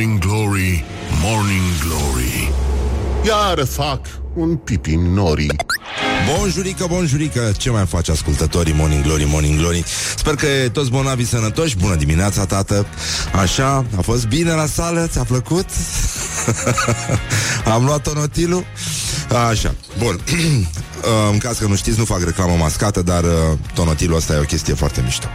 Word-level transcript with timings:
Morning 0.00 0.20
Glory, 0.20 0.84
Morning 1.22 1.62
Glory. 1.84 2.52
Iar 3.26 3.66
fac 3.66 4.00
un 4.34 4.56
pipi 4.56 4.94
nori. 4.94 5.46
Bonjurică, 6.28 6.86
bonjurică, 6.88 7.52
ce 7.56 7.70
mai 7.70 7.86
faci 7.86 8.08
ascultătorii 8.08 8.72
Morning 8.72 9.02
Glory, 9.02 9.24
Morning 9.24 9.58
Glory? 9.58 9.84
Sper 10.16 10.34
că 10.34 10.46
toți 10.72 10.90
bonavi 10.90 11.24
sănătoși, 11.24 11.76
bună 11.76 11.94
dimineața, 11.94 12.46
tată. 12.46 12.86
Așa, 13.40 13.84
a 13.96 14.00
fost 14.00 14.26
bine 14.26 14.52
la 14.52 14.66
sală, 14.66 15.06
ți-a 15.06 15.24
plăcut? 15.24 15.66
Am 17.74 17.84
luat 17.84 18.02
tonotilul 18.02 18.64
Așa, 19.50 19.74
bun 19.98 20.20
În 21.30 21.38
caz 21.38 21.58
că 21.58 21.66
nu 21.66 21.76
știți, 21.76 21.98
nu 21.98 22.04
fac 22.04 22.24
reclamă 22.24 22.54
mascată 22.58 23.02
Dar 23.02 23.24
uh, 23.24 23.30
tonotilul 23.74 24.16
ăsta 24.16 24.34
e 24.34 24.38
o 24.38 24.42
chestie 24.42 24.74
foarte 24.74 25.00
mișto. 25.04 25.26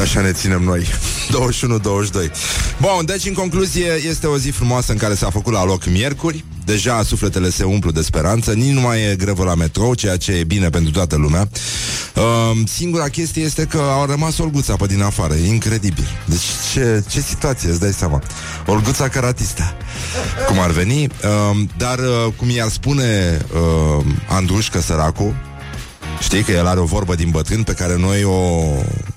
Așa 0.00 0.20
ne 0.20 0.32
ținem 0.32 0.62
noi. 0.62 0.86
21-22 1.28 2.30
Bun, 2.80 3.04
deci 3.04 3.26
în 3.26 3.32
concluzie 3.32 4.00
Este 4.08 4.26
o 4.26 4.38
zi 4.38 4.50
frumoasă 4.50 4.92
în 4.92 4.98
care 4.98 5.14
s-a 5.14 5.30
făcut 5.30 5.52
la 5.52 5.64
loc 5.64 5.86
miercuri 5.86 6.44
Deja 6.64 7.02
sufletele 7.02 7.50
se 7.50 7.64
umplu 7.64 7.90
de 7.90 8.02
speranță 8.02 8.52
Nici 8.52 8.72
nu 8.72 8.80
mai 8.80 9.02
e 9.10 9.16
grevă 9.16 9.44
la 9.44 9.54
metrou 9.54 9.94
Ceea 9.94 10.16
ce 10.16 10.32
e 10.32 10.44
bine 10.44 10.70
pentru 10.70 10.90
toată 10.90 11.16
lumea. 11.16 11.48
Uh, 12.14 12.58
Singura 12.66 13.08
chestie 13.08 13.42
este 13.42 13.64
că 13.64 13.78
au 13.78 14.06
rămas 14.06 14.38
Olguța 14.38 14.76
pe 14.76 14.86
din 14.86 15.02
afară 15.02 15.34
E 15.34 15.46
incredibil. 15.46 16.06
Deci 16.24 16.44
ce, 16.72 17.04
ce 17.08 17.20
situație, 17.20 17.70
îți 17.70 17.80
dai 17.80 17.92
seama? 17.92 18.22
Olguța 18.66 19.08
caratista 19.08 19.76
Cum 20.46 20.58
ar 20.58 20.70
veni 20.70 21.04
uh, 21.04 21.10
Dar 21.76 21.98
uh, 21.98 22.32
cum 22.36 22.50
i-ar 22.50 22.68
spune 22.68 23.38
uh, 23.54 24.04
Andrușcă 24.28 24.80
săracu 24.80 25.34
Știi 26.20 26.42
că 26.42 26.52
el 26.52 26.66
are 26.66 26.80
o 26.80 26.84
vorbă 26.84 27.14
din 27.14 27.30
bătrân 27.30 27.62
Pe 27.62 27.72
care 27.72 27.96
noi 27.96 28.24
o, 28.24 28.38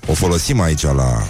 o 0.06 0.14
folosim 0.14 0.60
aici 0.60 0.82
la 0.82 1.26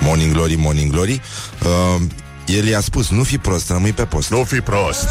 Morning 0.00 0.32
Glory, 0.32 0.54
Morning 0.54 0.92
Glory 0.92 1.20
uh, 1.62 2.02
el 2.48 2.66
i-a 2.66 2.80
spus, 2.80 3.10
nu 3.10 3.22
fi 3.22 3.38
prost, 3.38 3.70
rămâi 3.70 3.92
pe 3.92 4.04
post 4.04 4.30
Nu 4.30 4.44
fi 4.44 4.60
prost, 4.60 5.08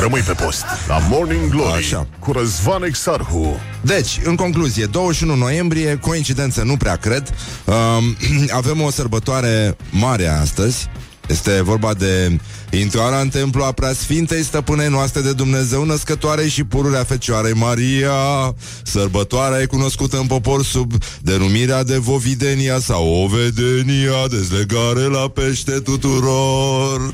rămâi 0.00 0.20
pe 0.20 0.32
post 0.32 0.64
La 0.86 0.98
Morning 0.98 1.50
Glory 1.50 1.72
Așa. 1.72 2.06
Cu 2.18 2.32
Răzvan 2.32 2.82
Exarhu 2.82 3.60
Deci, 3.80 4.20
în 4.24 4.36
concluzie, 4.36 4.86
21 4.86 5.34
noiembrie, 5.34 5.96
coincidență 5.96 6.62
nu 6.62 6.76
prea 6.76 6.96
cred, 6.96 7.34
um, 7.64 8.16
avem 8.60 8.80
o 8.80 8.90
sărbătoare 8.90 9.76
mare 9.90 10.26
astăzi. 10.26 10.88
Este 11.28 11.60
vorba 11.62 11.94
de 11.94 12.38
intrarea 12.70 13.20
în 13.20 13.28
templu 13.28 13.64
a 13.64 13.72
preasfintei 13.72 14.42
stăpânei 14.42 14.88
noastre 14.88 15.20
de 15.20 15.32
Dumnezeu 15.32 15.84
născătoare 15.84 16.48
și 16.48 16.64
pururea 16.64 17.04
Fecioarei 17.04 17.52
Maria. 17.52 18.54
Sărbătoarea 18.82 19.60
e 19.60 19.66
cunoscută 19.66 20.16
în 20.16 20.26
popor 20.26 20.64
sub 20.64 20.92
denumirea 21.20 21.82
de 21.82 21.96
Vovidenia 21.96 22.78
sau 22.78 23.22
Ovedenia, 23.22 24.26
dezlegare 24.30 25.00
la 25.00 25.28
pește 25.28 25.72
tuturor. 25.72 27.00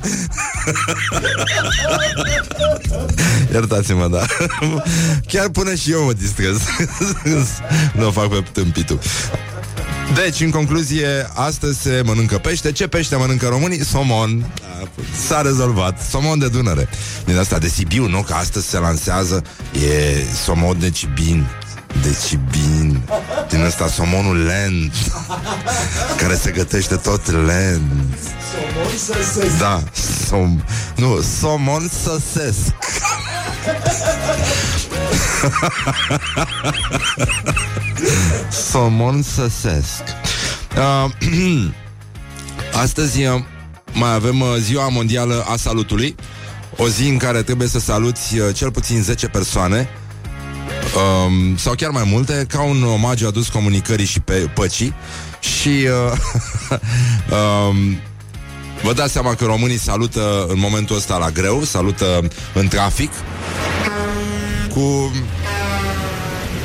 Iertați-mă, 3.53 4.09
da. 4.09 4.25
Chiar 5.27 5.49
până 5.49 5.75
și 5.75 5.91
eu 5.91 6.05
mă 6.05 6.13
distrez. 6.13 6.61
nu 7.99 8.07
o 8.07 8.11
fac 8.11 8.29
pe 8.29 8.45
tâmpitul. 8.53 8.99
Deci, 10.13 10.41
în 10.41 10.51
concluzie, 10.51 11.31
astăzi 11.35 11.81
se 11.81 12.03
mănâncă 12.05 12.39
pește. 12.39 12.73
Ce 12.73 12.87
pește 12.87 13.17
mănâncă 13.17 13.47
românii? 13.47 13.85
Somon. 13.85 14.39
Da, 14.39 14.89
S-a 15.27 15.41
rezolvat. 15.41 16.01
Somon 16.11 16.39
de 16.39 16.49
Dunăre. 16.49 16.89
Din 17.25 17.39
asta 17.39 17.59
de 17.59 17.69
Sibiu, 17.69 18.09
nu? 18.09 18.23
Că 18.23 18.35
astăzi 18.35 18.69
se 18.69 18.79
lansează. 18.79 19.43
E 19.73 20.23
somon 20.45 20.79
de 20.79 20.91
Cibin. 20.91 21.47
De 22.03 22.17
Cibin. 22.27 23.03
Din 23.49 23.65
ăsta 23.65 23.89
somonul 23.89 24.45
lent. 24.45 24.95
Care 26.17 26.35
se 26.35 26.51
gătește 26.51 26.97
tot 26.97 27.31
lent. 27.31 27.83
Da. 29.59 29.83
Som... 30.29 30.65
Nu, 30.97 31.21
somon 31.41 31.91
săsesc. 32.03 32.73
Somon 38.71 39.23
săsesc. 39.23 40.03
Uh, 40.77 41.11
astăzi 42.83 43.25
uh, 43.25 43.43
mai 43.93 44.15
avem 44.15 44.41
uh, 44.41 44.49
ziua 44.59 44.89
mondială 44.89 45.45
a 45.49 45.57
salutului. 45.57 46.15
O 46.77 46.89
zi 46.89 47.09
în 47.09 47.17
care 47.17 47.43
trebuie 47.43 47.69
să 47.69 47.79
saluți 47.79 48.39
uh, 48.39 48.55
cel 48.55 48.71
puțin 48.71 49.03
10 49.03 49.27
persoane 49.27 49.89
um, 50.95 51.57
sau 51.57 51.75
chiar 51.75 51.91
mai 51.91 52.05
multe, 52.07 52.47
ca 52.49 52.63
un 52.63 52.83
omagiu 52.83 53.27
adus 53.27 53.49
comunicării 53.49 54.07
și 54.07 54.21
pe 54.21 54.51
păcii. 54.55 54.95
Și 55.41 55.69
uh, 55.69 56.13
um, 57.69 57.99
vă 58.83 58.93
dați 58.93 59.13
seama 59.13 59.35
că 59.35 59.45
românii 59.45 59.79
salută 59.79 60.47
în 60.49 60.59
momentul 60.59 60.97
ăsta 60.97 61.17
la 61.17 61.31
greu, 61.31 61.63
salută 61.63 62.29
în 62.55 62.69
trafic 62.69 63.11
cu 64.75 65.13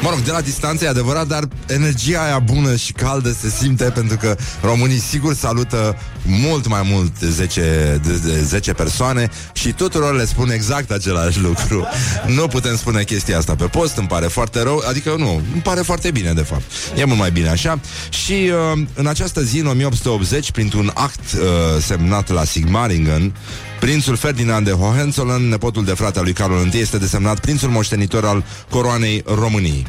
Mă 0.02 0.10
rog, 0.10 0.20
de 0.20 0.32
la 0.32 0.42
distanță 0.42 0.86
e 0.86 0.88
adevărat, 0.88 1.28
dar 1.28 1.48
energia 1.68 2.24
aia 2.24 2.40
bună 2.40 2.76
și 2.76 2.92
caldă 2.92 3.32
se 3.32 3.50
simte 3.50 3.84
pentru 3.84 4.18
că 4.18 4.36
românii 4.62 5.00
sigur 5.00 5.34
salută 5.34 5.98
mult 6.26 6.68
mai 6.68 6.82
mult 6.92 7.20
de 7.20 7.30
10, 7.30 8.00
de, 8.04 8.18
de 8.18 8.42
10 8.44 8.74
persoane 8.74 9.30
și 9.54 9.72
tuturor 9.72 10.16
le 10.16 10.26
spun 10.26 10.52
exact 10.52 10.92
același 10.92 11.40
lucru. 11.40 11.88
Nu 12.28 12.48
putem 12.48 12.78
spune 12.78 13.04
chestia 13.04 13.38
asta 13.38 13.56
pe 13.56 13.66
post, 13.66 13.98
îmi 13.98 14.08
pare 14.08 14.28
foarte 14.28 14.62
rău, 14.62 14.84
adică 14.90 15.16
nu, 15.18 15.42
îmi 15.54 15.62
pare 15.62 15.82
foarte 15.82 16.12
bine 16.12 16.34
de 16.34 16.42
fapt. 16.42 16.64
E 16.98 17.04
mult 17.04 17.20
mai 17.20 17.32
bine 17.32 17.50
așa. 17.50 17.80
Și 18.10 18.52
uh, 18.74 18.82
în 18.94 19.08
această 19.08 19.42
zi, 19.42 19.60
în 19.60 19.68
1880, 19.68 20.52
printr-un 20.52 20.92
act 20.94 21.32
uh, 21.34 21.82
semnat 21.82 22.30
la 22.30 22.44
Sigmaringen, 22.44 23.34
Prințul 23.80 24.16
Ferdinand 24.16 24.66
de 24.66 24.72
Hohenzollern, 24.72 25.50
nepotul 25.50 25.86
de 25.86 25.94
frate 25.94 26.18
al 26.18 26.24
lui 26.24 26.34
Carol 26.34 26.68
I, 26.74 26.78
este 26.78 26.98
desemnat 26.98 27.40
prințul 27.40 27.70
moștenitor 27.70 28.26
al 28.26 28.44
coroanei 28.70 29.24
României. 29.26 29.86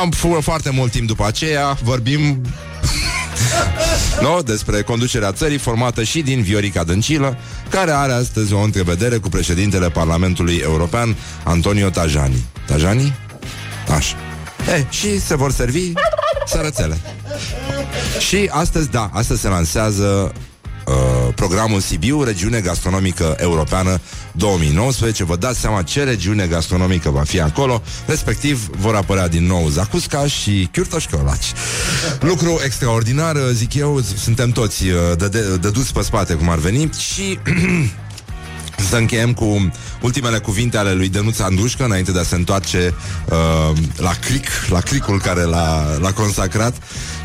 Am 0.00 0.10
foarte 0.40 0.70
mult 0.70 0.90
timp 0.90 1.06
după 1.06 1.26
aceea, 1.26 1.78
vorbim 1.82 2.40
no, 4.22 4.40
despre 4.40 4.82
conducerea 4.82 5.32
țării 5.32 5.58
formată 5.58 6.02
și 6.02 6.20
din 6.20 6.42
Viorica 6.42 6.84
Dăncilă, 6.84 7.36
care 7.68 7.90
are 7.90 8.12
astăzi 8.12 8.52
o 8.52 8.60
întrevedere 8.60 9.16
cu 9.16 9.28
președintele 9.28 9.90
Parlamentului 9.90 10.56
European, 10.56 11.16
Antonio 11.44 11.88
Tajani. 11.88 12.44
Tajani? 12.66 13.14
Așa. 13.88 14.16
E, 14.76 14.84
și 14.90 15.20
se 15.20 15.36
vor 15.36 15.52
servi 15.52 15.92
sărățele. 16.46 16.98
Și 18.18 18.48
astăzi, 18.52 18.90
da, 18.90 19.10
astăzi 19.12 19.40
se 19.40 19.48
lansează 19.48 20.32
uh, 20.86 21.34
programul 21.34 21.80
Sibiu, 21.80 22.22
regiune 22.22 22.60
gastronomică 22.60 23.36
europeană 23.38 24.00
2019. 24.32 25.24
Vă 25.24 25.36
dați 25.36 25.60
seama 25.60 25.82
ce 25.82 26.04
regiune 26.04 26.46
gastronomică 26.46 27.10
va 27.10 27.22
fi 27.22 27.40
acolo, 27.40 27.82
respectiv 28.06 28.68
vor 28.78 28.94
apărea 28.94 29.28
din 29.28 29.46
nou 29.46 29.68
Zacusca 29.68 30.26
și 30.26 30.68
Chiurtoșcălaci. 30.72 31.52
Lucru 32.30 32.60
extraordinar, 32.64 33.36
zic 33.52 33.74
eu, 33.74 34.00
suntem 34.16 34.50
toți 34.50 34.86
uh, 34.86 34.94
de, 35.18 35.28
de, 35.28 35.56
de 35.56 35.70
dus 35.70 35.90
pe 35.90 36.02
spate, 36.02 36.34
cum 36.34 36.48
ar 36.48 36.58
veni, 36.58 36.90
și 36.98 37.38
să 38.90 38.96
încheiem 38.96 39.32
cu 39.32 39.70
ultimele 40.00 40.38
cuvinte 40.38 40.76
ale 40.76 40.92
lui 40.92 41.08
Denuț 41.08 41.38
Andușcă 41.38 41.84
înainte 41.84 42.12
de 42.12 42.18
a 42.18 42.22
se 42.22 42.34
întoarce 42.34 42.94
uh, 43.28 43.78
la 43.96 44.10
click, 44.26 44.48
la 44.68 44.80
clicul 44.80 45.20
care 45.20 45.42
l-a, 45.42 45.96
l-a 46.00 46.12
consacrat. 46.12 46.74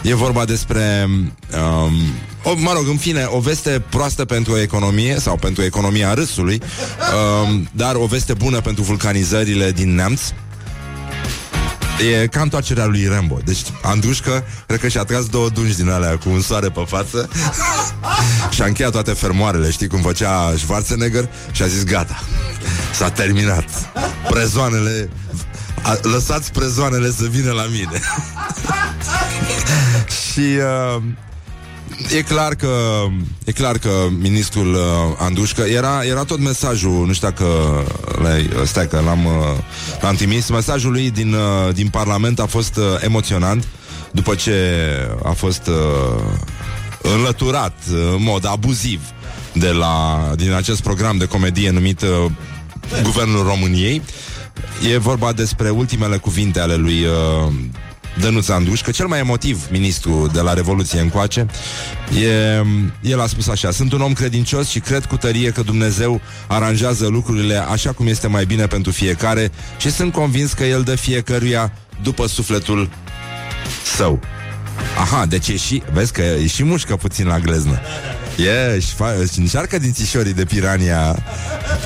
E 0.01 0.15
vorba 0.15 0.45
despre 0.45 1.07
um, 1.07 2.13
o, 2.43 2.53
mă 2.55 2.71
rog, 2.73 2.87
în 2.87 2.97
fine, 2.97 3.25
o 3.29 3.39
veste 3.39 3.83
proastă 3.89 4.25
pentru 4.25 4.57
economie 4.57 5.19
sau 5.19 5.35
pentru 5.35 5.63
economia 5.63 6.13
râsului, 6.13 6.61
um, 7.43 7.69
dar 7.71 7.95
o 7.95 8.05
veste 8.05 8.33
bună 8.33 8.61
pentru 8.61 8.83
vulcanizările 8.83 9.71
din 9.71 9.95
Neamț. 9.95 10.21
E 12.21 12.27
ca 12.27 12.41
întoarcerea 12.41 12.85
lui 12.85 13.07
Rambo. 13.07 13.39
Deci 13.45 13.59
Andrușcă, 13.81 14.43
cred 14.67 14.79
că 14.79 14.87
și-a 14.87 15.03
tras 15.03 15.25
două 15.25 15.49
dungi 15.49 15.75
din 15.75 15.89
alea 15.89 16.17
Cu 16.17 16.29
un 16.29 16.41
soare 16.41 16.69
pe 16.69 16.83
față 16.87 17.29
Și-a 18.55 18.65
încheiat 18.65 18.91
toate 18.91 19.11
fermoarele 19.11 19.71
Știi 19.71 19.87
cum 19.87 20.01
făcea 20.01 20.53
Schwarzenegger? 20.57 21.29
Și 21.51 21.61
a 21.61 21.67
zis 21.67 21.83
gata, 21.83 22.23
s-a 22.93 23.09
terminat. 23.09 23.65
Prezoanele 24.29 25.09
a, 25.87 25.99
Lăsați 26.01 26.51
prezoanele 26.51 27.11
să 27.11 27.25
vină 27.29 27.51
la 27.51 27.65
mine 27.71 28.01
Și 30.31 30.39
uh, 30.95 31.01
E 32.17 32.21
clar 32.21 32.55
că 32.55 32.67
e 33.45 33.51
clar 33.51 33.77
că 33.77 33.89
ministrul 34.19 34.73
uh, 34.73 34.81
Andușcă 35.17 35.61
era, 35.61 36.03
era 36.03 36.23
tot 36.23 36.39
mesajul, 36.39 37.05
nu 37.05 37.13
știu 37.13 37.27
dacă 37.27 37.45
le, 38.21 38.65
stai 38.65 38.87
că 38.87 39.01
l-am, 39.05 39.25
uh, 39.25 39.31
l-am 40.01 40.15
trimis, 40.15 40.49
mesajul 40.49 40.91
lui 40.91 41.11
din, 41.11 41.33
uh, 41.33 41.73
din 41.73 41.87
Parlament 41.87 42.39
a 42.39 42.45
fost 42.45 42.75
uh, 42.75 42.83
emoționant 42.99 43.67
după 44.11 44.35
ce 44.35 44.53
a 45.23 45.31
fost 45.31 45.67
uh, 45.67 46.23
înlăturat 47.01 47.77
uh, 47.91 47.97
în 48.15 48.23
mod 48.23 48.45
abuziv 48.45 49.01
de 49.53 49.69
la, 49.69 50.31
din 50.35 50.53
acest 50.53 50.81
program 50.81 51.17
de 51.17 51.25
comedie 51.25 51.69
numit 51.69 52.01
uh, 52.01 52.31
Guvernul 53.03 53.43
României. 53.43 54.01
E 54.91 54.97
vorba 54.97 55.31
despre 55.31 55.69
ultimele 55.69 56.17
cuvinte 56.17 56.59
ale 56.59 56.75
lui 56.75 57.03
uh, 57.03 57.53
Dănuț 58.19 58.47
Andușcă, 58.47 58.91
cel 58.91 59.07
mai 59.07 59.19
emotiv 59.19 59.67
ministru 59.71 60.29
de 60.33 60.41
la 60.41 60.53
Revoluție 60.53 60.99
încoace. 60.99 61.45
E, 62.21 62.63
el 63.01 63.21
a 63.21 63.27
spus 63.27 63.47
așa, 63.47 63.71
sunt 63.71 63.93
un 63.93 64.01
om 64.01 64.13
credincios 64.13 64.67
și 64.67 64.79
cred 64.79 65.05
cu 65.05 65.17
tărie 65.17 65.49
că 65.49 65.61
Dumnezeu 65.61 66.21
aranjează 66.47 67.07
lucrurile 67.07 67.55
așa 67.55 67.91
cum 67.91 68.07
este 68.07 68.27
mai 68.27 68.45
bine 68.45 68.67
pentru 68.67 68.91
fiecare 68.91 69.51
și 69.77 69.91
sunt 69.91 70.13
convins 70.13 70.53
că 70.53 70.63
El 70.63 70.81
dă 70.81 70.95
fiecăruia 70.95 71.73
după 72.01 72.27
sufletul 72.27 72.89
său. 73.95 74.19
Aha, 74.99 75.25
deci 75.25 75.47
e 75.47 75.55
și, 75.57 75.81
vezi 75.91 76.11
că 76.11 76.21
e 76.21 76.47
și 76.47 76.63
mușcă 76.63 76.95
puțin 76.95 77.27
la 77.27 77.39
gleznă. 77.39 77.79
E, 78.37 78.79
și, 78.79 78.93
fa- 78.93 79.31
și 79.33 79.39
încearcă 79.39 79.79
dințișorii 79.79 80.33
de 80.33 80.45
pirania 80.45 81.25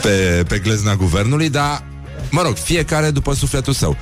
pe, 0.01 0.43
pe 0.47 0.59
glezna 0.59 0.95
guvernului, 0.95 1.49
dar, 1.49 1.83
mă 2.31 2.41
rog, 2.41 2.55
fiecare 2.55 3.09
după 3.09 3.33
sufletul 3.33 3.73
său. 3.73 3.97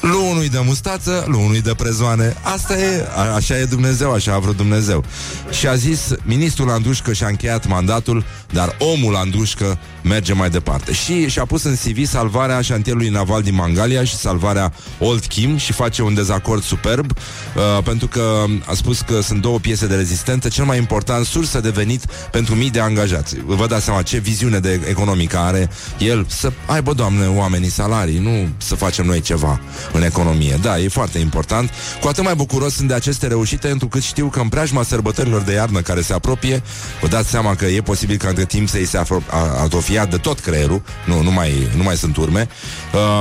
Lui 0.00 0.30
unui 0.30 0.48
de 0.48 0.60
mustață, 0.64 1.24
lui 1.26 1.40
unui 1.44 1.60
de 1.60 1.74
prezoane. 1.76 2.36
Asta 2.42 2.78
e, 2.78 3.06
a, 3.16 3.34
așa 3.34 3.58
e 3.58 3.64
Dumnezeu, 3.64 4.12
așa 4.12 4.34
a 4.34 4.38
vrut 4.38 4.56
Dumnezeu. 4.56 5.04
Și 5.50 5.66
a 5.66 5.74
zis, 5.74 6.00
ministrul 6.22 6.70
Andușcă 6.70 7.12
și-a 7.12 7.26
încheiat 7.26 7.66
mandatul, 7.66 8.24
dar 8.50 8.76
omul 8.78 9.16
Andușcă 9.16 9.78
merge 10.02 10.32
mai 10.32 10.50
departe. 10.50 10.92
Și 10.92 11.28
și-a 11.28 11.44
pus 11.44 11.62
în 11.62 11.74
CV 11.74 12.06
salvarea 12.06 12.60
șantierului 12.60 13.08
naval 13.08 13.42
din 13.42 13.54
Mangalia 13.54 14.04
și 14.04 14.16
salvarea 14.16 14.72
Old 14.98 15.24
Kim 15.24 15.56
și 15.56 15.72
face 15.72 16.02
un 16.02 16.14
dezacord 16.14 16.62
superb, 16.62 17.10
uh, 17.10 17.82
pentru 17.84 18.06
că 18.06 18.44
a 18.66 18.74
spus 18.74 19.00
că 19.00 19.20
sunt 19.20 19.40
două 19.40 19.58
piese 19.58 19.86
de 19.86 19.94
rezistență, 19.94 20.48
cel 20.48 20.64
mai 20.64 20.78
important 20.78 21.26
sursă 21.26 21.60
de 21.60 21.70
venit 21.70 22.04
pentru 22.30 22.54
mii 22.54 22.70
de 22.70 22.80
angajați. 22.80 23.36
Vă 23.46 23.66
dați 23.66 23.84
seama 23.84 24.02
ce 24.02 24.18
viziune 24.18 24.58
de 24.58 24.80
economică 24.88 25.38
are 25.38 25.70
el 25.98 26.26
să 26.28 26.52
aibă, 26.66 26.92
doamne, 26.92 27.26
oamenii 27.26 27.70
salarii, 27.70 28.18
nu 28.18 28.48
să 28.56 28.74
facem 28.74 29.06
noi 29.06 29.20
ceva 29.20 29.60
în 29.92 30.02
economie. 30.02 30.58
Da, 30.62 30.78
e 30.78 30.88
foarte 30.88 31.18
important. 31.18 31.70
Cu 32.00 32.08
atât 32.08 32.24
mai 32.24 32.34
bucuros 32.34 32.74
sunt 32.74 32.88
de 32.88 32.94
aceste 32.94 33.26
reușite, 33.26 33.66
pentru 33.66 33.88
că 33.88 33.98
știu 33.98 34.26
că 34.26 34.40
în 34.40 34.48
preajma 34.48 34.82
sărbătorilor 34.82 35.42
de 35.42 35.52
iarnă 35.52 35.80
care 35.80 36.00
se 36.00 36.12
apropie, 36.12 36.62
vă 37.00 37.06
dați 37.06 37.28
seama 37.28 37.54
că 37.54 37.64
e 37.64 37.80
posibil 37.80 38.16
ca 38.16 38.28
între 38.28 38.44
timp 38.44 38.68
să-i 38.68 38.86
se 38.86 39.00
atrofiat 39.62 40.10
de 40.10 40.16
tot 40.16 40.40
creierul, 40.40 40.82
nu, 41.06 41.22
nu, 41.22 41.30
mai, 41.30 41.68
nu 41.76 41.82
mai 41.82 41.96
sunt 41.96 42.16
urme. 42.16 42.48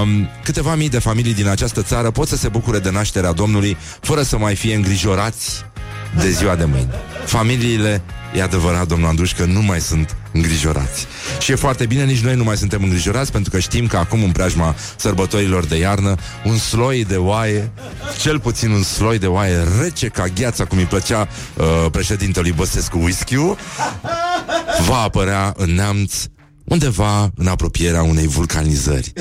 Um, 0.02 0.30
câteva 0.44 0.76
mii 0.76 0.90
de 0.90 1.00
familii 1.00 1.34
din 1.34 1.48
această 1.48 1.82
țară 1.82 2.12
pot 2.12 2.28
să 2.28 2.36
se 2.36 2.48
bucure 2.48 2.80
de 2.80 2.90
nașterea 2.90 3.32
Domnului 3.32 3.78
fără 4.02 4.22
să 4.22 4.38
mai 4.38 4.56
fie 4.56 4.76
îngrijorați 4.76 5.66
de 6.20 6.30
ziua 6.30 6.56
de 6.56 6.66
mâine. 6.66 6.94
Familiile, 7.26 8.02
e 8.36 8.42
adevărat, 8.42 8.88
domnul 8.88 9.08
Andruș, 9.08 9.34
că 9.34 9.46
nu 9.46 9.62
mai 9.62 9.82
sunt 9.82 10.16
îngrijorați. 10.32 11.06
Și 11.40 11.52
e 11.52 11.56
foarte 11.56 11.86
bine, 11.86 12.04
nici 12.04 12.20
noi 12.20 12.36
nu 12.36 12.44
mai 12.44 12.58
suntem 12.58 12.84
îngrijorați, 12.84 13.32
pentru 13.32 13.52
că 13.52 13.60
știm 13.60 13.88
că 13.88 13.98
acum, 13.98 14.24
în 14.24 14.32
preajma 14.32 14.76
sărbătorilor 14.96 15.66
de 15.66 15.78
iarnă, 15.78 16.16
un 16.46 16.58
sloi 16.58 17.06
de 17.06 17.16
oaie, 17.16 17.72
cel 18.20 18.40
puțin 18.40 18.72
un 18.72 18.84
sloi 18.84 19.20
de 19.20 19.28
oaie 19.28 19.58
rece 19.82 20.08
ca 20.08 20.26
gheața, 20.28 20.66
cum 20.66 20.78
îi 20.78 20.86
plăcea 20.86 21.28
uh, 21.58 21.86
președintelui 21.92 22.52
Băsescu 22.52 22.98
whisky 22.98 23.36
va 24.88 24.98
apărea 25.04 25.54
în 25.58 25.74
neamț 25.74 26.14
undeva 26.64 27.32
în 27.36 27.48
apropierea 27.48 28.04
unei 28.04 28.28
vulcanizări. 28.28 29.14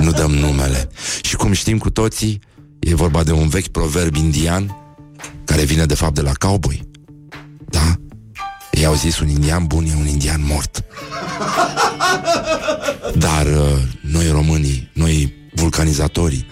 Nu 0.00 0.10
dăm 0.10 0.30
numele. 0.30 0.88
Și 1.22 1.36
cum 1.36 1.52
știm 1.52 1.78
cu 1.78 1.90
toții, 1.90 2.38
e 2.78 2.94
vorba 2.94 3.22
de 3.22 3.32
un 3.32 3.48
vechi 3.48 3.68
proverb 3.68 4.14
indian 4.14 4.76
care 5.44 5.64
vine 5.64 5.84
de 5.84 5.94
fapt 5.94 6.14
de 6.14 6.20
la 6.20 6.32
cowboy. 6.32 6.88
Da? 7.68 7.99
Ei 8.80 8.86
au 8.86 8.94
zis 8.94 9.18
un 9.18 9.28
indian 9.28 9.66
bun 9.66 9.84
e 9.84 9.94
un 9.94 10.06
indian 10.06 10.40
mort. 10.44 10.84
Dar 13.14 13.46
uh, 13.46 13.78
noi 14.00 14.28
românii, 14.30 14.90
noi 14.92 15.34
vulcanizatorii, 15.54 16.46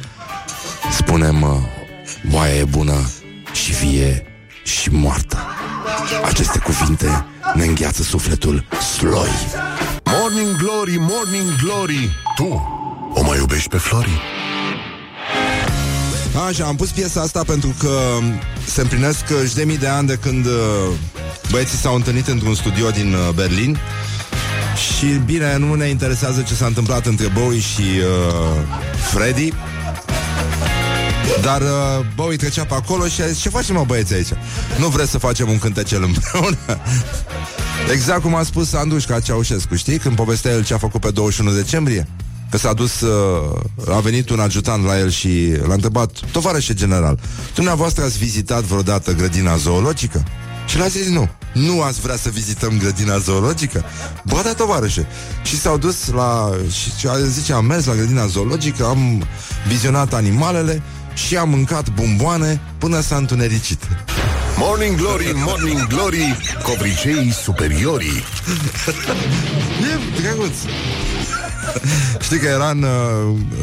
spunem 0.93 1.43
uh, 1.43 1.57
boaia 2.31 2.55
e 2.55 2.65
bună 2.65 3.11
și 3.53 3.73
vie 3.73 4.23
și 4.65 4.91
moartă. 4.91 5.39
Aceste 6.25 6.59
cuvinte 6.59 7.27
ne 7.55 7.65
îngheață 7.65 8.03
sufletul 8.03 8.65
sloi. 8.97 9.31
Morning 10.05 10.57
Glory, 10.57 10.97
Morning 10.99 11.57
Glory, 11.63 12.11
tu 12.37 12.63
o 13.15 13.23
mai 13.23 13.39
iubești 13.39 13.69
pe 13.69 13.77
Flori? 13.77 14.38
Așa, 16.47 16.65
am 16.65 16.77
pus 16.77 16.91
piesa 16.91 17.21
asta 17.21 17.43
pentru 17.47 17.75
că 17.79 18.19
se 18.67 18.81
împlinesc 18.81 19.25
și 19.49 19.55
de 19.55 19.65
mii 19.65 19.79
de 19.79 19.87
ani 19.87 20.07
de 20.07 20.19
când 20.21 20.47
uh, 20.47 20.53
băieții 21.51 21.79
s-au 21.79 21.95
întâlnit 21.95 22.27
într-un 22.27 22.55
studio 22.55 22.91
din 22.91 23.15
uh, 23.15 23.35
Berlin 23.35 23.79
și 24.97 25.07
bine, 25.07 25.57
nu 25.57 25.75
ne 25.75 25.89
interesează 25.89 26.43
ce 26.43 26.55
s-a 26.55 26.67
întâmplat 26.67 27.07
între 27.07 27.27
Bowie 27.29 27.61
și 27.61 27.81
uh, 27.81 28.63
Freddy 29.13 29.53
dar 31.43 31.61
uh, 31.61 32.07
Bowie 32.15 32.37
trecea 32.37 32.65
pe 32.65 32.75
acolo 32.75 33.07
și 33.07 33.23
a 33.23 33.27
zis, 33.27 33.39
ce 33.39 33.49
facem 33.49 33.75
mă 33.75 33.85
băieți 33.87 34.15
aici? 34.15 34.29
Nu 34.79 34.89
vreți 34.89 35.11
să 35.11 35.19
facem 35.19 35.51
un 35.51 35.59
cântecel 35.59 36.03
împreună? 36.03 36.57
exact 37.95 38.23
cum 38.23 38.35
a 38.35 38.43
spus 38.43 38.73
Andușca 38.73 39.21
Ceaușescu, 39.21 39.75
știi? 39.75 39.99
Când 39.99 40.17
povestea 40.17 40.51
el 40.51 40.65
ce 40.65 40.75
a 40.75 40.79
făcut 40.79 41.01
pe 41.01 41.11
21 41.11 41.53
decembrie 41.53 42.07
Că 42.51 42.57
s-a 42.57 42.73
dus, 42.73 43.01
uh, 43.01 43.95
a 43.95 44.01
venit 44.01 44.31
un 44.31 44.41
ajutant 44.41 44.85
la 44.85 44.99
el 44.99 45.11
și 45.11 45.53
l-a 45.67 45.75
întrebat 45.75 46.11
Tovarășe 46.33 46.75
general, 46.75 47.19
dumneavoastră 47.55 48.05
ați 48.05 48.19
vizitat 48.19 48.63
vreodată 48.63 49.13
grădina 49.13 49.57
zoologică? 49.57 50.25
Și 50.69 50.79
l-a 50.79 50.87
zis 50.87 51.09
nu 51.09 51.29
Nu 51.53 51.83
ați 51.83 52.01
vrea 52.01 52.17
să 52.17 52.29
vizităm 52.29 52.79
grădina 52.79 53.19
zoologică? 53.19 53.85
Ba 54.25 54.41
da, 54.45 54.55
tovarășe 54.55 55.07
Și 55.43 55.59
s-au 55.59 55.79
dus 55.79 56.07
la... 56.07 56.51
Și 56.99 57.07
a 57.07 57.19
zice, 57.19 57.53
am 57.53 57.65
mers 57.65 57.85
la 57.85 57.95
grădina 57.95 58.27
zoologică 58.27 58.85
Am 58.85 59.25
vizionat 59.69 60.15
animalele 60.15 60.83
Și 61.15 61.37
am 61.37 61.49
mâncat 61.49 61.89
bomboane 61.91 62.61
Până 62.79 63.01
s-a 63.01 63.17
întunericit 63.17 63.83
Morning 64.57 64.97
Glory, 64.97 65.33
Morning 65.35 65.87
Glory 65.87 66.37
Covriceii 66.63 67.33
superiorii 67.33 68.25
E 69.93 70.21
drăguț 70.21 70.55
Știi 72.27 72.39
că 72.39 72.47
era 72.47 72.71
în, 72.71 72.85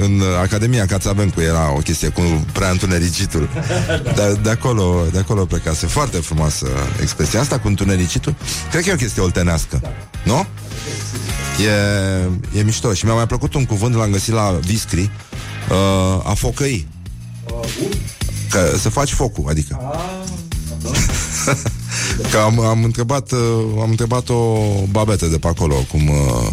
în 0.01 0.21
Academia 0.41 0.85
Cațavencu 0.85 1.41
Era 1.41 1.73
o 1.75 1.79
chestie 1.79 2.09
cu 2.09 2.21
prea 2.51 2.69
întunericitul 2.69 3.49
de, 4.15 4.39
de, 4.43 4.49
acolo, 4.49 5.05
de 5.11 5.19
acolo 5.19 5.45
plecase 5.45 5.87
Foarte 5.87 6.17
frumoasă 6.17 6.67
expresia 7.01 7.39
asta 7.39 7.59
cu 7.59 7.67
întunericitul. 7.67 8.35
Cred 8.71 8.83
că 8.83 8.89
e 8.89 8.93
o 8.93 8.95
chestie 8.95 9.21
oltenească 9.21 9.81
Nu? 10.23 10.45
E, 11.63 12.59
e 12.59 12.63
mișto. 12.63 12.93
Și 12.93 13.05
mi-a 13.05 13.13
mai 13.13 13.27
plăcut 13.27 13.53
un 13.53 13.65
cuvânt 13.65 13.95
L-am 13.95 14.11
găsit 14.11 14.33
la 14.33 14.59
Viscri 14.61 15.11
uh, 15.69 16.29
A 16.29 16.33
focăi. 16.33 16.87
Că 18.49 18.77
să 18.79 18.89
faci 18.89 19.13
focul, 19.13 19.49
adică. 19.49 19.79
Că 22.31 22.37
am, 22.37 22.59
am 22.59 22.83
întrebat 22.83 23.31
uh, 23.31 23.39
Am 23.81 23.89
întrebat 23.89 24.29
o 24.29 24.57
babetă 24.91 25.25
de 25.25 25.37
pe 25.37 25.47
acolo 25.47 25.75
Cum 25.91 26.07
uh, 26.07 26.47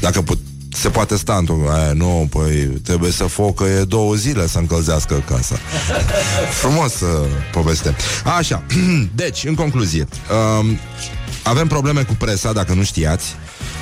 Dacă 0.00 0.22
put, 0.22 0.38
se 0.72 0.88
poate 0.88 1.16
sta 1.16 1.34
într-o... 1.34 1.56
Aia, 1.70 1.92
nu, 1.92 2.28
păi 2.30 2.56
trebuie 2.82 3.10
să 3.10 3.24
focă 3.24 3.64
e 3.64 3.84
două 3.84 4.14
zile 4.14 4.46
să 4.46 4.58
încălzească 4.58 5.22
casa. 5.28 5.56
Frumos 6.60 7.00
uh, 7.00 7.08
poveste. 7.52 7.96
Așa, 8.36 8.62
deci, 9.22 9.44
în 9.44 9.54
concluzie, 9.54 10.06
uh, 10.60 10.76
avem 11.42 11.66
probleme 11.66 12.02
cu 12.02 12.14
presa, 12.18 12.52
dacă 12.52 12.74
nu 12.74 12.82
știați. 12.82 13.34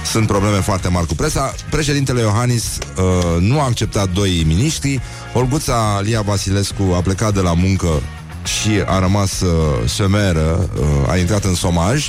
Sunt 0.04 0.26
probleme 0.26 0.56
foarte 0.56 0.88
mari 0.88 1.06
cu 1.06 1.14
presa. 1.14 1.54
Președintele 1.70 2.20
Iohannis 2.20 2.64
uh, 2.96 3.40
nu 3.40 3.60
a 3.60 3.64
acceptat 3.64 4.10
doi 4.10 4.44
miniștri. 4.46 5.00
Olguța 5.34 6.00
Lia 6.02 6.20
Vasilescu 6.20 6.82
a 6.96 7.00
plecat 7.00 7.34
de 7.34 7.40
la 7.40 7.54
muncă 7.54 8.02
și 8.44 8.70
a 8.86 8.98
rămas 8.98 9.40
uh, 9.40 9.88
șemeră, 9.94 10.70
uh, 10.78 11.10
a 11.10 11.16
intrat 11.16 11.44
în 11.44 11.54
somaj 11.54 12.08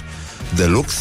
de 0.56 0.66
lux, 0.66 0.94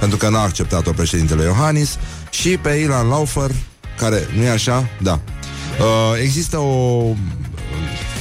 pentru 0.00 0.18
că 0.18 0.28
n-a 0.28 0.42
acceptat-o 0.42 0.92
președintele 0.92 1.42
Iohannis 1.42 1.98
și 2.32 2.56
pe 2.56 2.70
Ilan 2.70 3.08
Laufer, 3.08 3.50
care 3.98 4.28
nu 4.36 4.42
e 4.42 4.50
așa? 4.50 4.88
Da. 5.00 5.20
Uh, 5.80 6.20
există 6.22 6.58
o... 6.58 7.04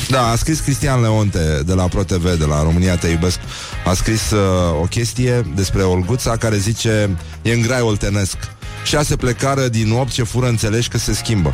Da, 0.09 0.27
a 0.27 0.35
scris 0.35 0.59
Cristian 0.59 1.01
Leonte 1.01 1.61
de 1.65 1.73
la 1.73 1.87
ProTV, 1.87 2.37
de 2.37 2.45
la 2.45 2.63
România 2.63 2.97
Te 2.97 3.07
Iubesc, 3.07 3.39
a 3.85 3.93
scris 3.93 4.31
uh, 4.31 4.81
o 4.81 4.85
chestie 4.85 5.51
despre 5.55 5.83
Olguța 5.83 6.37
care 6.37 6.57
zice 6.57 7.17
e 7.41 7.53
în 7.53 7.61
grai 7.61 7.81
oltenesc. 7.81 8.37
Șase 8.85 9.15
plecară 9.15 9.67
din 9.67 9.91
opt 9.91 10.11
ce 10.11 10.23
fură 10.23 10.47
înțelegi 10.47 10.87
că 10.87 10.97
se 10.97 11.13
schimbă. 11.13 11.53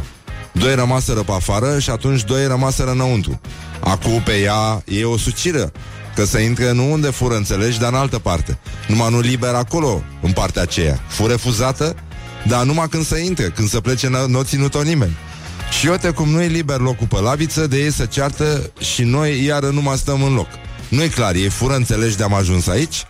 Doi 0.51 0.75
rămaseră 0.75 1.19
pe 1.19 1.31
afară 1.31 1.79
și 1.79 1.89
atunci 1.89 2.23
doi 2.23 2.47
rămaseră 2.47 2.91
înăuntru. 2.91 3.39
Acum 3.79 4.21
pe 4.21 4.39
ea 4.39 4.83
e 4.85 5.03
o 5.03 5.17
suciră 5.17 5.71
Că 6.17 6.25
să 6.25 6.39
intre 6.39 6.71
nu 6.71 6.91
unde 6.91 7.09
fură, 7.09 7.35
înțelegi, 7.35 7.79
dar 7.79 7.91
în 7.91 7.97
altă 7.97 8.19
parte. 8.19 8.57
Numai 8.87 9.09
nu 9.11 9.19
liber 9.19 9.53
acolo, 9.53 10.01
în 10.21 10.31
partea 10.31 10.61
aceea. 10.61 10.99
Fu 11.07 11.27
refuzată, 11.27 11.95
dar 12.47 12.63
numai 12.63 12.87
când 12.89 13.05
să 13.05 13.17
intre, 13.17 13.43
când 13.43 13.69
să 13.69 13.79
plece, 13.79 14.09
nu 14.27 14.41
ținut-o 14.41 14.81
nimeni. 14.81 15.17
Și 15.79 15.87
uite 15.87 16.09
cum 16.09 16.29
nu 16.29 16.41
e 16.41 16.47
liber 16.47 16.79
locul 16.79 17.07
pe 17.07 17.19
laviță, 17.19 17.67
de 17.67 17.77
ei 17.77 17.91
să 17.91 18.05
ceartă 18.05 18.71
și 18.79 19.03
noi 19.03 19.43
iară 19.43 19.69
nu 19.69 19.81
mai 19.81 19.97
stăm 19.97 20.23
în 20.23 20.33
loc. 20.33 20.47
nu 20.89 21.03
e 21.03 21.07
clar, 21.07 21.35
e 21.35 21.49
fură, 21.49 21.75
înțelegi, 21.75 22.17
de-am 22.17 22.33
ajuns 22.33 22.67
aici? 22.67 23.05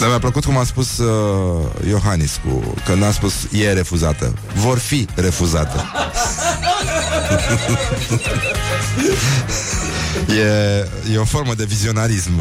da, 0.00 0.06
mi-a 0.06 0.18
plăcut 0.18 0.44
cum 0.44 0.56
a 0.56 0.64
spus 0.64 0.98
uh, 0.98 1.64
Iohannis 1.88 2.40
cu, 2.44 2.74
Când 2.84 3.02
a 3.02 3.10
spus 3.10 3.34
e 3.52 3.72
refuzată 3.72 4.34
Vor 4.54 4.78
fi 4.78 5.06
refuzată 5.14 5.84
e, 10.28 11.12
e 11.12 11.18
o 11.18 11.24
formă 11.24 11.54
de 11.54 11.64
vizionarism 11.64 12.32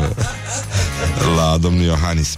La 1.36 1.58
domnul 1.58 1.84
Iohannis 1.84 2.38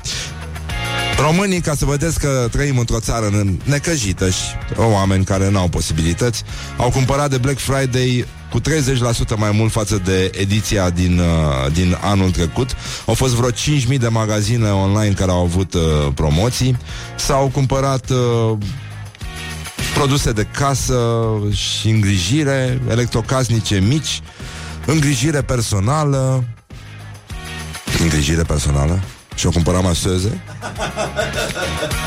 Românii, 1.20 1.62
ca 1.62 1.76
să 1.76 1.86
vedeți 1.86 2.20
că 2.20 2.48
trăim 2.52 2.78
într-o 2.78 3.00
țară 3.00 3.46
necăjită 3.64 4.30
și 4.30 4.44
oameni 4.76 5.26
care 5.26 5.50
nu 5.50 5.60
au 5.60 5.68
posibilități, 5.68 6.44
au 6.78 6.90
cumpărat 6.90 7.30
de 7.30 7.38
Black 7.38 7.60
Friday 7.60 8.26
cu 8.52 8.60
30% 8.60 8.64
mai 9.38 9.52
mult 9.52 9.72
față 9.72 10.02
de 10.06 10.32
ediția 10.34 10.90
din, 10.90 11.20
uh, 11.20 11.72
din 11.74 11.98
anul 12.02 12.32
trecut. 12.32 12.70
Au 13.06 13.14
fost 13.14 13.34
vreo 13.34 13.50
5.000 13.52 13.98
de 14.00 14.08
magazine 14.08 14.70
online 14.70 15.14
care 15.14 15.32
au 15.32 15.44
avut 15.44 15.74
uh, 15.74 15.82
promoții. 16.14 16.78
S-au 17.16 17.50
cumpărat 17.54 18.10
uh, 18.10 18.58
produse 19.94 20.32
de 20.32 20.48
casă 20.52 21.00
și 21.52 21.90
îngrijire, 21.90 22.82
electrocasnice 22.90 23.80
mici, 23.88 24.22
îngrijire 24.88 25.42
personală. 25.42 26.44
Îngrijire 28.02 28.42
personală? 28.42 29.00
Și-o 29.36 29.50
cumpărat 29.50 29.84
maseze 29.84 30.42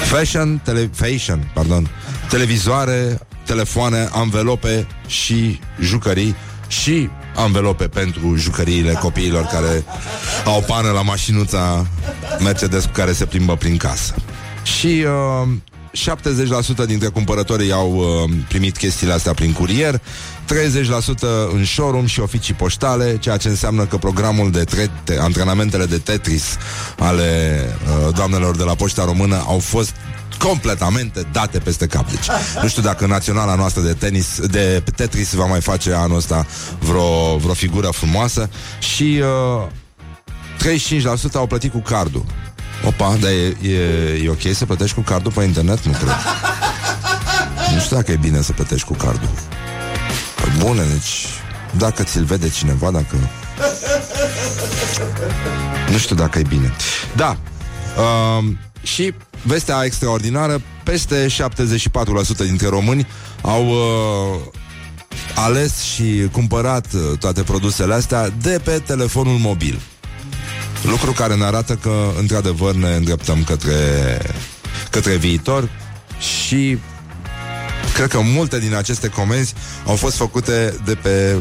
Fashion, 0.04 0.60
tele, 0.64 0.90
fashion, 0.94 1.50
pardon 1.54 1.90
Televizoare, 2.28 3.18
telefoane, 3.44 4.08
anvelope 4.12 4.86
și 5.06 5.60
jucării 5.80 6.34
și 6.68 7.08
anvelope 7.34 7.88
pentru 7.88 8.36
jucăriile 8.36 8.92
copiilor 8.92 9.42
care 9.44 9.84
au 10.44 10.64
pană 10.66 10.90
la 10.90 11.02
mașinuța 11.02 11.86
Mercedes 12.38 12.84
cu 12.84 12.90
care 12.92 13.12
se 13.12 13.24
plimbă 13.24 13.56
prin 13.56 13.76
casă. 13.76 14.14
Și 14.62 15.04
uh, 15.06 15.48
70% 15.92 16.86
dintre 16.86 17.08
cumpărătorii 17.08 17.72
au 17.72 17.94
uh, 17.96 18.30
primit 18.48 18.76
chestiile 18.76 19.12
astea 19.12 19.34
prin 19.34 19.52
curier, 19.52 19.98
30% 19.98 20.00
în 21.52 21.64
showroom 21.64 22.06
și 22.06 22.20
oficii 22.20 22.54
poștale, 22.54 23.18
ceea 23.18 23.36
ce 23.36 23.48
înseamnă 23.48 23.84
că 23.86 23.96
programul 23.96 24.50
de 24.50 24.64
tre- 24.64 25.18
antrenamentele 25.18 25.84
de 25.84 25.98
Tetris 25.98 26.56
ale 26.98 27.60
uh, 28.06 28.14
doamnelor 28.14 28.56
de 28.56 28.62
la 28.62 28.74
Poșta 28.74 29.04
Română 29.04 29.44
au 29.46 29.58
fost 29.58 29.92
completamente 30.38 31.26
date 31.32 31.58
peste 31.58 31.86
cap. 31.86 32.10
Deci, 32.10 32.26
nu 32.62 32.68
știu 32.68 32.82
dacă 32.82 33.06
naționala 33.06 33.54
noastră 33.54 33.82
de 33.82 33.92
tenis, 33.92 34.40
de 34.40 34.82
Tetris 34.96 35.32
va 35.32 35.44
mai 35.44 35.60
face 35.60 35.92
anul 35.92 36.16
ăsta 36.16 36.46
vreo, 36.78 37.36
vreo 37.36 37.54
figură 37.54 37.88
frumoasă 37.88 38.48
și 38.78 39.22
uh, 39.60 39.66
35% 41.30 41.32
au 41.34 41.46
plătit 41.46 41.72
cu 41.72 41.78
cardul. 41.78 42.24
Opa, 42.84 43.16
dar 43.20 43.30
e, 43.30 43.68
e, 43.68 44.22
e 44.24 44.28
ok 44.28 44.54
să 44.54 44.66
plătești 44.66 44.94
cu 44.94 45.00
cardul 45.00 45.32
pe 45.32 45.42
internet? 45.42 45.84
Nu 45.84 45.92
cred. 45.92 46.16
Nu 47.74 47.80
știu 47.80 47.96
dacă 47.96 48.12
e 48.12 48.16
bine 48.16 48.42
să 48.42 48.52
plătești 48.52 48.86
cu 48.86 48.94
cardul. 48.94 49.28
Bune, 50.58 50.82
deci 50.82 51.26
dacă 51.78 52.02
ți-l 52.02 52.24
vede 52.24 52.48
cineva, 52.48 52.90
dacă... 52.90 53.16
Nu 55.90 55.98
știu 55.98 56.14
dacă 56.14 56.38
e 56.38 56.42
bine. 56.48 56.72
Da. 57.16 57.36
Uh, 57.96 58.44
și 58.82 59.14
vestea 59.42 59.82
extraordinară, 59.84 60.62
peste 60.84 61.26
74% 61.26 61.30
dintre 62.36 62.68
români 62.68 63.06
au 63.42 63.66
uh, 63.66 64.40
ales 65.34 65.80
și 65.82 66.28
cumpărat 66.32 66.86
uh, 66.92 67.18
toate 67.18 67.42
produsele 67.42 67.94
astea 67.94 68.28
de 68.42 68.60
pe 68.64 68.82
telefonul 68.86 69.38
mobil. 69.38 69.80
Lucru 70.82 71.12
care 71.12 71.34
ne 71.34 71.44
arată 71.44 71.74
că, 71.74 72.10
într-adevăr, 72.18 72.74
ne 72.74 72.94
îndreptăm 72.94 73.44
către, 73.44 74.18
către 74.90 75.16
viitor 75.16 75.68
și 76.18 76.78
cred 77.94 78.08
că 78.08 78.20
multe 78.20 78.58
din 78.58 78.74
aceste 78.74 79.08
comenzi 79.08 79.54
au 79.86 79.96
fost 79.96 80.16
făcute 80.16 80.74
de 80.84 80.94
pe 80.94 81.36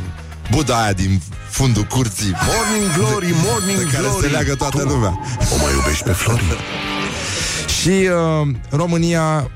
Buda 0.51 0.81
aia 0.81 0.93
din 0.93 1.21
fundul 1.49 1.83
curții 1.83 2.35
Morning 2.47 2.93
Glory, 2.97 3.33
Morning 3.45 3.77
de 3.83 3.91
care 3.91 4.07
Glory 4.07 4.25
se 4.25 4.31
leagă 4.31 4.55
toată 4.55 4.83
lumea 4.83 5.19
O 5.53 5.57
mai 5.61 5.73
iubești 5.73 6.03
pe 6.03 6.11
Florin? 6.11 6.47
Și 7.81 7.89
uh, 7.89 8.47
România 8.69 9.51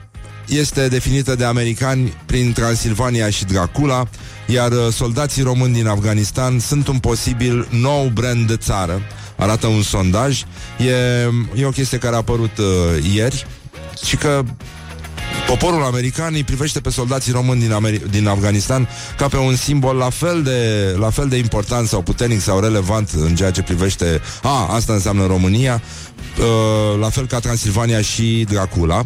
este 0.48 0.88
definită 0.88 1.36
de 1.36 1.44
americani 1.44 2.14
prin 2.26 2.54
Transilvania 2.54 3.30
și 3.30 3.46
Dracula, 3.46 4.08
iar 4.46 4.72
uh, 4.72 4.94
soldații 4.94 5.44
români 5.44 5.74
din 5.74 5.88
Afganistan 5.88 6.60
sunt 6.60 6.88
un 6.88 7.00
posibil 7.00 7.68
nou 7.70 8.12
brand 8.14 8.48
de 8.48 8.58
țară. 8.58 9.02
Arată 9.36 9.68
un 9.68 9.82
sondaj. 9.82 10.44
E, 10.80 10.92
e 11.56 11.66
o 11.66 11.70
chestie 11.70 11.98
care 11.98 12.14
a 12.14 12.18
apărut 12.18 12.58
uh, 12.58 12.66
ieri 13.14 13.46
și 14.06 14.16
că 14.16 14.44
Poporul 15.48 15.84
american 15.84 16.34
îi 16.34 16.44
privește 16.44 16.80
pe 16.80 16.90
soldații 16.90 17.32
români 17.32 17.60
din, 17.60 17.72
Ameri- 17.72 18.10
din 18.10 18.28
Afganistan 18.28 18.90
ca 19.18 19.28
pe 19.28 19.38
un 19.38 19.56
simbol 19.56 19.96
la 19.96 20.10
fel, 20.10 20.44
de, 20.44 20.96
la 21.00 21.10
fel 21.10 21.28
de 21.28 21.38
important 21.38 21.88
sau 21.88 22.02
puternic 22.02 22.42
sau 22.42 22.60
relevant 22.60 23.10
în 23.16 23.36
ceea 23.36 23.52
ce 23.52 23.62
privește 23.62 24.22
a, 24.44 24.74
asta 24.74 24.94
înseamnă 24.94 25.26
România 25.26 25.82
uh, 26.40 27.00
la 27.00 27.10
fel 27.10 27.26
ca 27.28 27.40
Transilvania 27.40 28.02
și 28.02 28.46
Dracula 28.50 29.04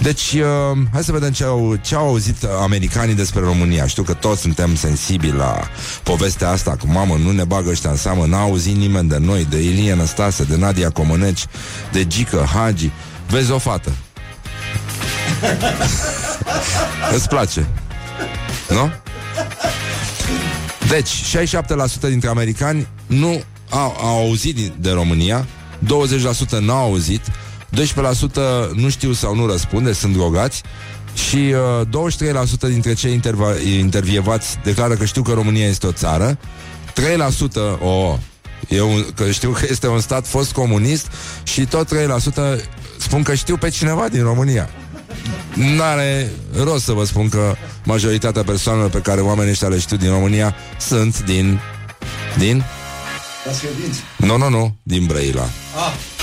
deci, 0.00 0.32
uh, 0.32 0.78
hai 0.92 1.02
să 1.02 1.12
vedem 1.12 1.32
ce 1.32 1.44
au, 1.44 1.78
ce 1.80 1.94
au 1.94 2.06
auzit 2.06 2.44
americanii 2.44 3.14
despre 3.14 3.40
România. 3.40 3.86
Știu 3.86 4.02
că 4.02 4.14
toți 4.14 4.40
suntem 4.40 4.74
sensibili 4.76 5.36
la 5.36 5.60
povestea 6.02 6.50
asta, 6.50 6.76
cu 6.76 6.86
mamă, 6.86 7.16
nu 7.16 7.30
ne 7.30 7.44
bagă 7.44 7.70
ăștia 7.70 7.90
în 7.90 7.96
seamă, 7.96 8.26
n-a 8.26 8.40
auzit 8.40 8.76
nimeni 8.76 9.08
de 9.08 9.18
noi, 9.18 9.46
de 9.50 9.62
Ilie 9.62 9.94
Năstase, 9.94 10.44
de 10.44 10.56
Nadia 10.56 10.90
Comăneci, 10.90 11.46
de 11.92 12.06
Gică, 12.06 12.48
Hagi. 12.54 12.90
Vezi 13.30 13.50
o 13.50 13.58
fată, 13.58 13.92
Îți 17.14 17.28
place 17.28 17.66
Nu? 18.68 18.90
Deci, 20.88 21.10
67% 21.36 22.00
dintre 22.00 22.28
americani 22.28 22.86
nu 23.06 23.42
au, 23.70 23.96
au 24.00 24.18
auzit 24.18 24.56
de 24.78 24.90
România 24.90 25.46
20% 25.84 26.58
n-au 26.60 26.84
auzit 26.84 27.20
12% 27.76 28.70
nu 28.74 28.88
știu 28.88 29.12
sau 29.12 29.34
nu 29.34 29.46
răspunde, 29.46 29.92
sunt 29.92 30.12
drogați 30.12 30.62
și 31.14 31.54
uh, 31.90 32.08
23% 32.66 32.68
dintre 32.68 32.94
cei 32.94 33.12
interva- 33.12 33.78
intervievați 33.78 34.58
declară 34.64 34.94
că 34.94 35.04
știu 35.04 35.22
că 35.22 35.32
România 35.32 35.66
este 35.66 35.86
o 35.86 35.92
țară 35.92 36.38
3% 37.78 37.80
o 37.80 38.18
e 38.68 38.80
un, 38.80 39.04
că 39.14 39.30
știu 39.30 39.50
că 39.50 39.66
este 39.70 39.88
un 39.88 40.00
stat 40.00 40.26
fost 40.26 40.52
comunist 40.52 41.06
și 41.42 41.66
tot 41.66 41.88
3% 42.58 42.60
spun 42.98 43.22
că 43.22 43.34
știu 43.34 43.56
pe 43.56 43.68
cineva 43.68 44.08
din 44.08 44.22
România. 44.22 44.70
N-are 45.54 46.30
rost 46.62 46.84
să 46.84 46.92
vă 46.92 47.04
spun 47.04 47.28
că 47.28 47.54
majoritatea 47.84 48.42
persoanelor 48.42 48.90
pe 48.90 48.98
care 48.98 49.20
oamenii 49.20 49.50
ăștia 49.50 49.68
le 49.68 49.78
știu 49.78 49.96
din 49.96 50.10
România 50.10 50.54
sunt 50.78 51.24
din... 51.24 51.60
Din? 52.38 52.64
Nu, 54.16 54.36
nu, 54.36 54.48
nu, 54.48 54.76
din 54.82 55.06
Brăila. 55.06 55.42
Ah. 55.42 56.17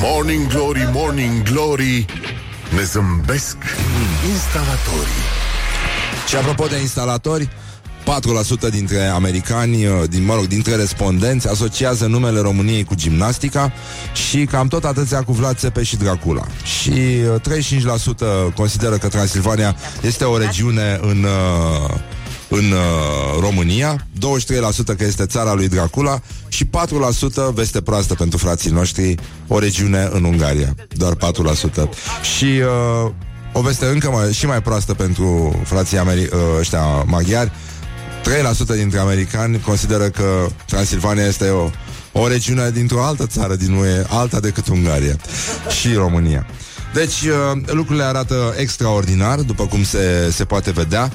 Morning 0.00 0.46
Glory, 0.46 0.88
Morning 0.92 1.42
Glory, 1.42 2.06
ne 2.74 2.82
zâmbesc 2.82 3.56
instalatorii. 4.30 5.22
Și 6.28 6.36
apropo 6.36 6.66
de 6.66 6.80
instalatori, 6.80 7.48
4% 8.68 8.70
dintre 8.70 9.06
americani, 9.06 9.86
uh, 9.86 9.92
din, 10.08 10.24
mă 10.24 10.34
rog, 10.34 10.46
dintre 10.46 10.74
respondenți, 10.74 11.48
asociază 11.48 12.06
numele 12.06 12.40
României 12.40 12.84
cu 12.84 12.94
gimnastica 12.94 13.72
și 14.12 14.44
cam 14.44 14.68
tot 14.68 14.84
atâția 14.84 15.22
cu 15.22 15.32
Vlad 15.32 15.56
Țepe 15.56 15.82
și 15.82 15.96
Dracula. 15.96 16.46
Și 16.62 16.90
35% 16.90 18.20
uh, 18.20 18.52
consideră 18.54 18.96
că 18.96 19.08
Transilvania 19.08 19.76
este 20.02 20.24
o 20.24 20.38
regiune 20.38 20.98
în, 21.02 21.26
uh, 22.62 23.34
în 23.34 23.40
România, 23.40 24.06
23% 24.16 24.96
că 24.96 25.04
este 25.04 25.26
țara 25.26 25.52
lui 25.52 25.68
Dracula 25.68 26.20
și 26.48 26.64
4% 26.64 26.68
veste 27.54 27.80
proastă 27.80 28.14
pentru 28.14 28.38
frații 28.38 28.70
noștri, 28.70 29.14
o 29.46 29.58
regiune 29.58 30.08
în 30.12 30.24
Ungaria. 30.24 30.74
Doar 30.88 31.14
4%. 31.14 31.18
Și 32.36 32.44
uh, 32.44 33.10
o 33.52 33.60
veste 33.60 33.86
încă 33.86 34.10
mai, 34.10 34.32
și 34.32 34.46
mai 34.46 34.62
proastă 34.62 34.94
pentru 34.94 35.60
frații 35.64 35.98
ameri- 35.98 36.30
ăștia 36.58 36.84
maghiari, 37.06 37.52
3% 38.72 38.76
dintre 38.76 38.98
americani 38.98 39.60
consideră 39.60 40.08
că 40.08 40.46
Transilvania 40.66 41.24
este 41.26 41.48
o, 41.48 41.70
o 42.12 42.28
regiune 42.28 42.70
dintr-o 42.70 43.04
altă 43.04 43.26
țară 43.26 43.54
din 43.54 43.72
UE, 43.72 44.04
alta 44.08 44.40
decât 44.40 44.68
Ungaria 44.68 45.16
și 45.80 45.92
România. 45.92 46.46
Deci 46.94 47.20
uh, 47.22 47.60
lucrurile 47.66 48.04
arată 48.04 48.54
extraordinar, 48.56 49.38
după 49.38 49.66
cum 49.66 49.84
se, 49.84 50.30
se 50.32 50.44
poate 50.44 50.70
vedea. 50.70 51.10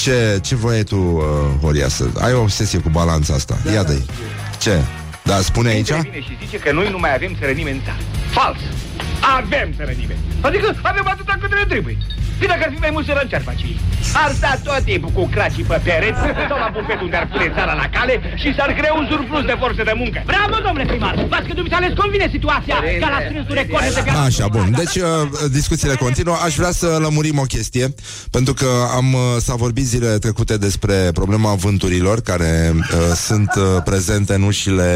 Ce, 0.00 0.38
ce 0.42 0.54
vrei 0.54 0.84
tu, 0.84 0.96
uh, 0.96 1.22
Horia, 1.62 1.88
să... 1.88 2.04
Ai 2.18 2.32
o 2.32 2.40
obsesie 2.40 2.78
cu 2.78 2.88
balanța 2.88 3.34
asta. 3.34 3.58
Da, 3.64 3.72
Ia 3.72 3.82
de 3.84 4.02
Ce? 4.58 4.84
Da, 5.30 5.40
spune 5.40 5.68
aici? 5.68 5.92
Vine 5.92 6.20
și 6.28 6.34
zice 6.44 6.56
că 6.64 6.70
noi 6.72 6.88
nu 6.90 6.98
mai 6.98 7.14
avem 7.14 7.32
țărănime 7.38 7.70
în 7.70 7.80
țară. 7.84 8.02
Fals! 8.36 8.60
Avem 9.38 9.68
sărănime. 9.78 10.16
Adică 10.40 10.66
avem 10.82 11.06
atâta 11.14 11.34
cât 11.40 11.52
ne 11.54 11.64
trebuie. 11.72 11.96
Și 12.40 12.46
dacă 12.52 12.62
ar 12.66 12.70
fi 12.74 12.80
mai 12.86 12.92
mult 12.94 13.04
să 13.06 13.26
ce 13.28 13.36
ar 13.36 13.44
face 13.50 13.64
ei? 13.72 13.78
Ar 14.22 14.30
sta 14.38 14.50
tot 14.64 14.82
timpul 14.90 15.10
cu 15.16 15.22
cracii 15.34 15.64
pe 15.70 15.78
pereți 15.86 16.20
sau 16.50 16.58
la 16.64 16.70
bufet 16.74 17.00
unde 17.06 17.16
ar 17.16 17.26
pune 17.32 17.46
țara 17.56 17.74
la 17.82 17.86
cale 17.96 18.14
și 18.42 18.48
s-ar 18.56 18.70
crea 18.78 18.92
un 19.00 19.06
surplus 19.10 19.44
de 19.50 19.56
forțe 19.62 19.82
de 19.90 19.94
muncă. 20.02 20.18
Bravo, 20.32 20.56
domnule 20.66 20.86
primar! 20.92 21.14
V-ați 21.32 21.46
că 21.48 21.54
dumneavoastră 21.60 21.88
les 21.88 21.98
convine 22.02 22.26
situația 22.36 22.76
ca 23.02 23.08
la 23.14 23.20
strânsul 23.26 23.54
record 23.62 23.82
de 23.96 24.00
viață. 24.04 24.20
Așa, 24.28 24.46
bun. 24.56 24.68
Deci, 24.82 24.96
uh, 24.96 25.10
discuțiile 25.58 25.96
continuă. 26.06 26.36
Aș 26.46 26.54
vrea 26.60 26.72
să 26.80 26.88
lămurim 27.06 27.38
o 27.44 27.46
chestie, 27.54 27.86
pentru 28.36 28.52
că 28.60 28.70
am 28.98 29.06
uh, 29.12 29.20
s-a 29.46 29.54
vorbit 29.64 29.86
zilele 29.92 30.18
trecute 30.24 30.54
despre 30.56 30.96
problema 31.20 31.52
vânturilor 31.64 32.16
care 32.30 32.52
uh, 32.74 32.86
sunt 33.26 33.50
uh, 33.56 33.64
prezente 33.88 34.32
în 34.34 34.42
ușile 34.42 34.88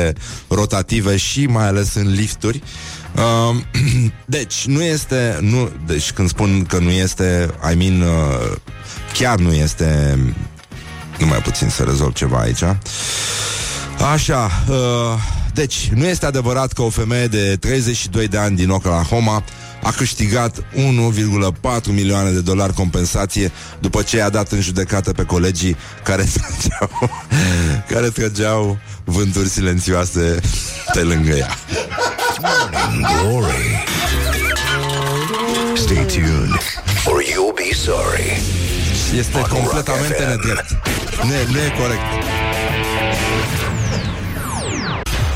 rotative 0.49 1.16
și 1.16 1.47
mai 1.47 1.66
ales 1.66 1.95
în 1.95 2.12
lifturi. 2.12 2.62
Uh, 3.16 3.57
deci, 4.26 4.64
nu 4.66 4.83
este... 4.83 5.38
Nu, 5.40 5.71
deci, 5.87 6.12
când 6.12 6.28
spun 6.28 6.64
că 6.69 6.78
nu 6.78 6.90
este, 6.90 7.54
I 7.73 7.75
mean, 7.75 8.00
uh, 8.00 8.57
chiar 9.12 9.38
nu 9.38 9.52
este... 9.52 10.19
Nu 11.19 11.26
mai 11.26 11.38
puțin 11.38 11.69
să 11.69 11.83
rezolv 11.83 12.12
ceva 12.12 12.38
aici. 12.38 12.62
Așa, 14.12 14.50
uh, 14.69 14.76
deci, 15.54 15.90
nu 15.95 16.04
este 16.04 16.26
adevărat 16.26 16.73
că 16.73 16.83
o 16.83 16.88
femeie 16.88 17.26
de 17.26 17.57
32 17.61 18.28
de 18.28 18.38
ani 18.38 18.57
din 18.57 18.71
Oklahoma 18.71 19.45
a 19.83 19.90
câștigat 19.90 20.59
1,4 20.59 21.85
milioane 21.87 22.31
de 22.31 22.40
dolari 22.40 22.73
compensație 22.73 23.52
după 23.81 24.02
ce 24.02 24.16
i-a 24.16 24.28
dat 24.28 24.52
în 24.52 24.61
judecată 24.61 25.12
pe 25.12 25.23
colegii 25.23 25.76
care 26.04 26.25
trăgeau, 26.35 27.11
care 27.88 28.09
trăgeau 28.09 28.78
vânturi 29.04 29.49
silențioase 29.49 30.40
pe 30.92 31.00
lângă 31.02 31.30
ea. 31.37 31.49
Morning 32.40 33.06
Glory. 33.20 33.84
Stay 35.76 36.04
tuned 36.04 36.58
or 37.06 37.23
you'll 37.23 37.54
be 37.54 37.75
sorry. 37.75 38.40
Este 39.18 39.37
On 39.37 39.42
completamente 39.42 40.25
Rock 40.25 40.30
FM. 40.30 40.46
nedrept. 40.46 40.70
Nu 41.23 41.32
e, 41.32 41.46
nu 41.50 41.58
e 41.58 41.73
corect. 41.78 42.02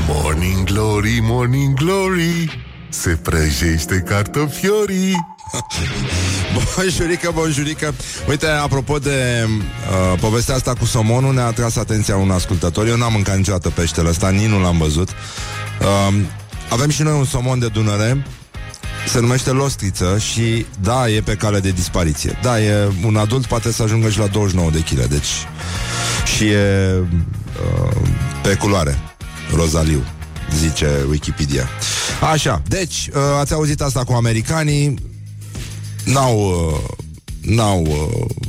Morning 0.07 0.63
Glory, 0.63 1.19
Morning 1.21 1.73
Glory 1.73 2.63
Se 2.89 3.09
prăjește 3.09 4.03
cartofiorii 4.07 5.15
Bonjurică, 6.75 7.31
bonjurică 7.33 7.93
Uite, 8.27 8.47
apropo 8.47 8.97
de 8.97 9.47
uh, 9.47 10.19
povestea 10.19 10.55
asta 10.55 10.73
cu 10.73 10.85
somonul 10.85 11.33
Ne-a 11.33 11.45
atras 11.45 11.75
atenția 11.75 12.15
un 12.15 12.31
ascultător. 12.31 12.87
Eu 12.87 12.97
n-am 12.97 13.11
mâncat 13.11 13.37
niciodată 13.37 13.69
peștele 13.69 14.09
ăsta 14.09 14.29
Nici 14.29 14.49
nu 14.49 14.61
l-am 14.61 14.77
văzut. 14.77 15.09
Uh, 15.09 16.15
Avem 16.69 16.89
și 16.89 17.01
noi 17.01 17.13
un 17.13 17.25
somon 17.25 17.59
de 17.59 17.67
Dunăre. 17.67 18.25
Se 19.07 19.19
numește 19.19 19.49
Lostriță 19.49 20.17
și 20.17 20.65
da, 20.81 21.09
e 21.09 21.21
pe 21.21 21.35
cale 21.35 21.59
de 21.59 21.71
dispariție. 21.71 22.37
Da, 22.41 22.61
e 22.61 22.91
un 23.05 23.15
adult 23.15 23.45
poate 23.45 23.71
să 23.71 23.83
ajungă 23.83 24.09
și 24.09 24.19
la 24.19 24.27
29 24.27 24.69
de 24.71 24.79
kg, 24.79 25.05
deci 25.05 25.27
și 26.35 26.45
e 26.45 26.93
uh, 26.97 27.95
pe 28.41 28.53
culoare, 28.53 28.97
rozaliu, 29.55 30.03
zice 30.55 31.05
Wikipedia. 31.09 31.69
Așa, 32.31 32.61
deci, 32.67 33.09
uh, 33.13 33.21
ați 33.39 33.53
auzit 33.53 33.81
asta 33.81 34.03
cu 34.03 34.13
americanii, 34.13 34.95
n-au, 36.09 36.71
uh, 36.71 36.75
n-au 37.45 37.83
uh, 37.85 38.48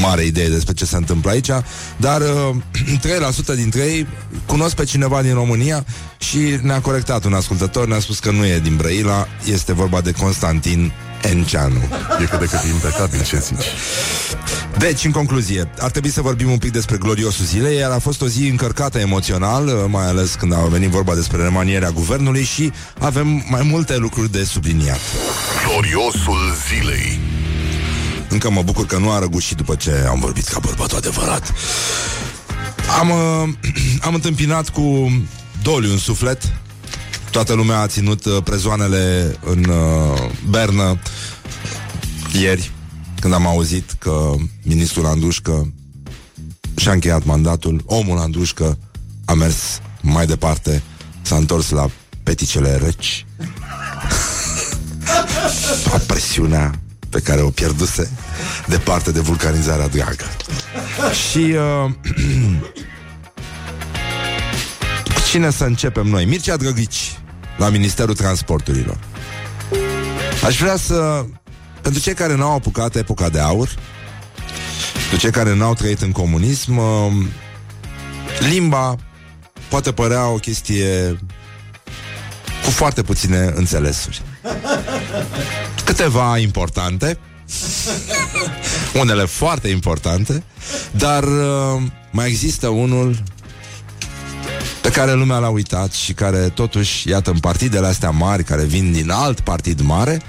mare 0.00 0.24
idee 0.24 0.48
despre 0.48 0.74
ce 0.74 0.84
se 0.84 0.96
întâmplă 0.96 1.30
aici, 1.30 1.50
dar 1.96 2.20
uh, 2.20 2.56
3% 3.52 3.54
dintre 3.54 3.80
ei 3.80 4.06
cunosc 4.46 4.74
pe 4.74 4.84
cineva 4.84 5.22
din 5.22 5.34
România 5.34 5.84
și 6.18 6.58
ne-a 6.62 6.80
corectat 6.80 7.24
un 7.24 7.34
ascultător, 7.34 7.86
ne-a 7.86 8.00
spus 8.00 8.18
că 8.18 8.30
nu 8.30 8.46
e 8.46 8.58
din 8.58 8.76
Brăila, 8.76 9.26
este 9.44 9.72
vorba 9.72 10.00
de 10.00 10.12
Constantin 10.12 10.92
Enceanu. 11.22 11.82
E 12.20 12.24
cât 12.24 12.38
de 12.38 12.44
cât 12.46 12.60
impecabil 12.72 13.22
ce 13.22 13.38
zici 13.38 13.64
Deci, 14.78 15.04
în 15.04 15.10
concluzie, 15.10 15.68
ar 15.78 15.90
trebui 15.90 16.10
să 16.10 16.20
vorbim 16.20 16.50
un 16.50 16.58
pic 16.58 16.72
despre 16.72 16.96
gloriosul 16.96 17.44
zilei, 17.44 17.76
iar 17.76 17.90
a 17.90 17.98
fost 17.98 18.22
o 18.22 18.26
zi 18.26 18.48
încărcată 18.48 18.98
emoțional, 18.98 19.66
uh, 19.66 19.72
mai 19.88 20.06
ales 20.06 20.34
când 20.34 20.52
a 20.52 20.60
venit 20.60 20.88
vorba 20.88 21.14
despre 21.14 21.42
remanierea 21.42 21.90
guvernului 21.90 22.44
și 22.44 22.72
avem 22.98 23.44
mai 23.48 23.62
multe 23.62 23.96
lucruri 23.96 24.32
de 24.32 24.44
subliniat. 24.44 25.00
Gloriosul 25.66 26.54
zilei 26.68 27.18
Încă 28.28 28.50
mă 28.50 28.62
bucur 28.62 28.86
că 28.86 28.98
nu 28.98 29.10
a 29.10 29.18
răgușit 29.18 29.56
după 29.56 29.74
ce 29.74 30.06
am 30.08 30.20
vorbit 30.20 30.48
ca 30.48 30.58
bărbatul 30.58 30.96
adevărat. 30.96 31.52
Am, 32.98 33.10
uh, 33.10 33.48
am 34.06 34.14
întâmpinat 34.14 34.68
cu 34.68 35.12
doliu 35.62 35.90
în 35.90 35.98
suflet. 35.98 36.52
Toată 37.30 37.52
lumea 37.52 37.80
a 37.80 37.86
ținut 37.86 38.24
uh, 38.24 38.42
prezoanele 38.44 39.36
în 39.44 39.64
uh, 39.64 40.30
Bernă 40.48 40.98
ieri, 42.32 42.72
când 43.20 43.34
am 43.34 43.46
auzit 43.46 43.90
că 43.98 44.34
ministrul 44.62 45.06
Andușcă 45.06 45.72
și-a 46.76 46.92
încheiat 46.92 47.24
mandatul. 47.24 47.82
Omul 47.86 48.18
Andușcă 48.18 48.78
a 49.24 49.32
mers 49.32 49.80
mai 50.02 50.26
departe, 50.26 50.82
s-a 51.22 51.36
întors 51.36 51.70
la 51.70 51.90
peticele 52.22 52.76
reci. 52.76 53.26
la 55.92 55.98
presiunea 56.06 56.80
pe 57.16 57.22
care 57.22 57.40
o 57.40 57.50
pierduse 57.50 58.10
departe 58.66 59.12
de 59.12 59.20
vulcanizarea 59.20 59.88
dragă. 59.88 60.24
Și 61.30 61.38
uh, 61.38 61.90
cu 65.04 65.20
cine 65.30 65.50
să 65.50 65.64
începem 65.64 66.06
noi? 66.06 66.24
Mircea 66.24 66.56
Drăghici 66.56 67.18
la 67.56 67.68
Ministerul 67.68 68.14
Transporturilor. 68.14 68.98
Aș 70.44 70.58
vrea 70.58 70.76
să 70.76 71.24
pentru 71.80 72.00
cei 72.00 72.14
care 72.14 72.36
n-au 72.36 72.54
apucat 72.54 72.96
epoca 72.96 73.28
de 73.28 73.40
aur, 73.40 73.68
pentru 75.00 75.18
cei 75.18 75.30
care 75.30 75.54
n-au 75.54 75.74
trăit 75.74 76.00
în 76.00 76.12
comunism, 76.12 76.76
uh, 76.76 77.12
limba 78.48 78.96
poate 79.68 79.92
părea 79.92 80.28
o 80.28 80.36
chestie 80.36 81.18
cu 82.64 82.70
foarte 82.70 83.02
puține 83.02 83.52
înțelesuri. 83.54 84.22
Câteva 85.86 86.38
importante, 86.38 87.18
unele 89.00 89.24
foarte 89.24 89.68
importante, 89.68 90.42
dar 90.90 91.22
uh, 91.22 91.82
mai 92.10 92.28
există 92.28 92.68
unul 92.68 93.22
pe 94.82 94.90
care 94.90 95.12
lumea 95.12 95.38
l-a 95.38 95.48
uitat 95.48 95.92
și 95.92 96.12
care 96.12 96.38
totuși, 96.38 97.08
iată, 97.08 97.30
în 97.30 97.38
partidele 97.38 97.86
astea 97.86 98.10
mari, 98.10 98.44
care 98.44 98.64
vin 98.64 98.92
din 98.92 99.10
alt 99.10 99.40
partid 99.40 99.80
mare, 99.80 100.22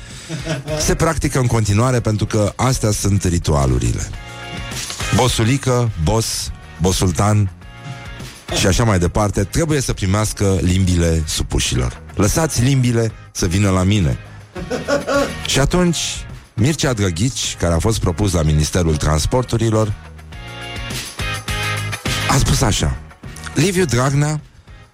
se 0.80 0.96
practică 0.96 1.40
în 1.40 1.48
continuare 1.48 2.00
pentru 2.00 2.26
că 2.26 2.54
astea 2.56 2.92
sunt 2.92 3.24
ritualurile. 3.24 4.10
Bosulică, 5.16 5.92
bos, 6.04 6.52
bosultan 6.82 7.52
și 8.60 8.68
așa 8.68 8.84
mai 8.84 9.00
departe, 9.00 9.44
trebuie 9.44 9.82
să 9.82 9.94
primească 9.94 10.58
limbile 10.62 11.24
supușilor. 11.26 12.02
Lăsați 12.16 12.62
limbile 12.62 13.12
să 13.32 13.46
vină 13.46 13.70
la 13.70 13.84
mine. 13.84 14.18
Și 15.52 15.60
atunci, 15.60 15.98
Mircea 16.54 16.94
Drăghici, 16.94 17.56
care 17.60 17.74
a 17.74 17.80
fost 17.80 18.00
propus 18.00 18.34
la 18.34 18.42
Ministerul 18.42 18.96
Transporturilor, 18.96 19.94
a 22.30 22.38
spus 22.38 22.62
așa. 22.62 22.98
Liviu 23.54 23.86
Dragnea, 23.86 24.42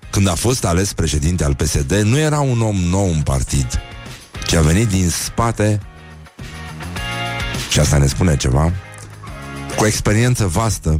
când 0.09 0.27
a 0.27 0.35
fost 0.35 0.65
ales 0.65 0.93
președinte 0.93 1.43
al 1.43 1.55
PSD, 1.55 1.91
nu 1.91 2.17
era 2.17 2.39
un 2.39 2.61
om 2.61 2.75
nou 2.75 3.11
în 3.11 3.21
partid, 3.21 3.67
ci 4.47 4.53
a 4.53 4.61
venit 4.61 4.87
din 4.87 5.09
spate 5.09 5.79
și 7.69 7.79
asta 7.79 7.97
ne 7.97 8.07
spune 8.07 8.37
ceva, 8.37 8.71
cu 9.77 9.85
experiență 9.85 10.47
vastă, 10.47 10.99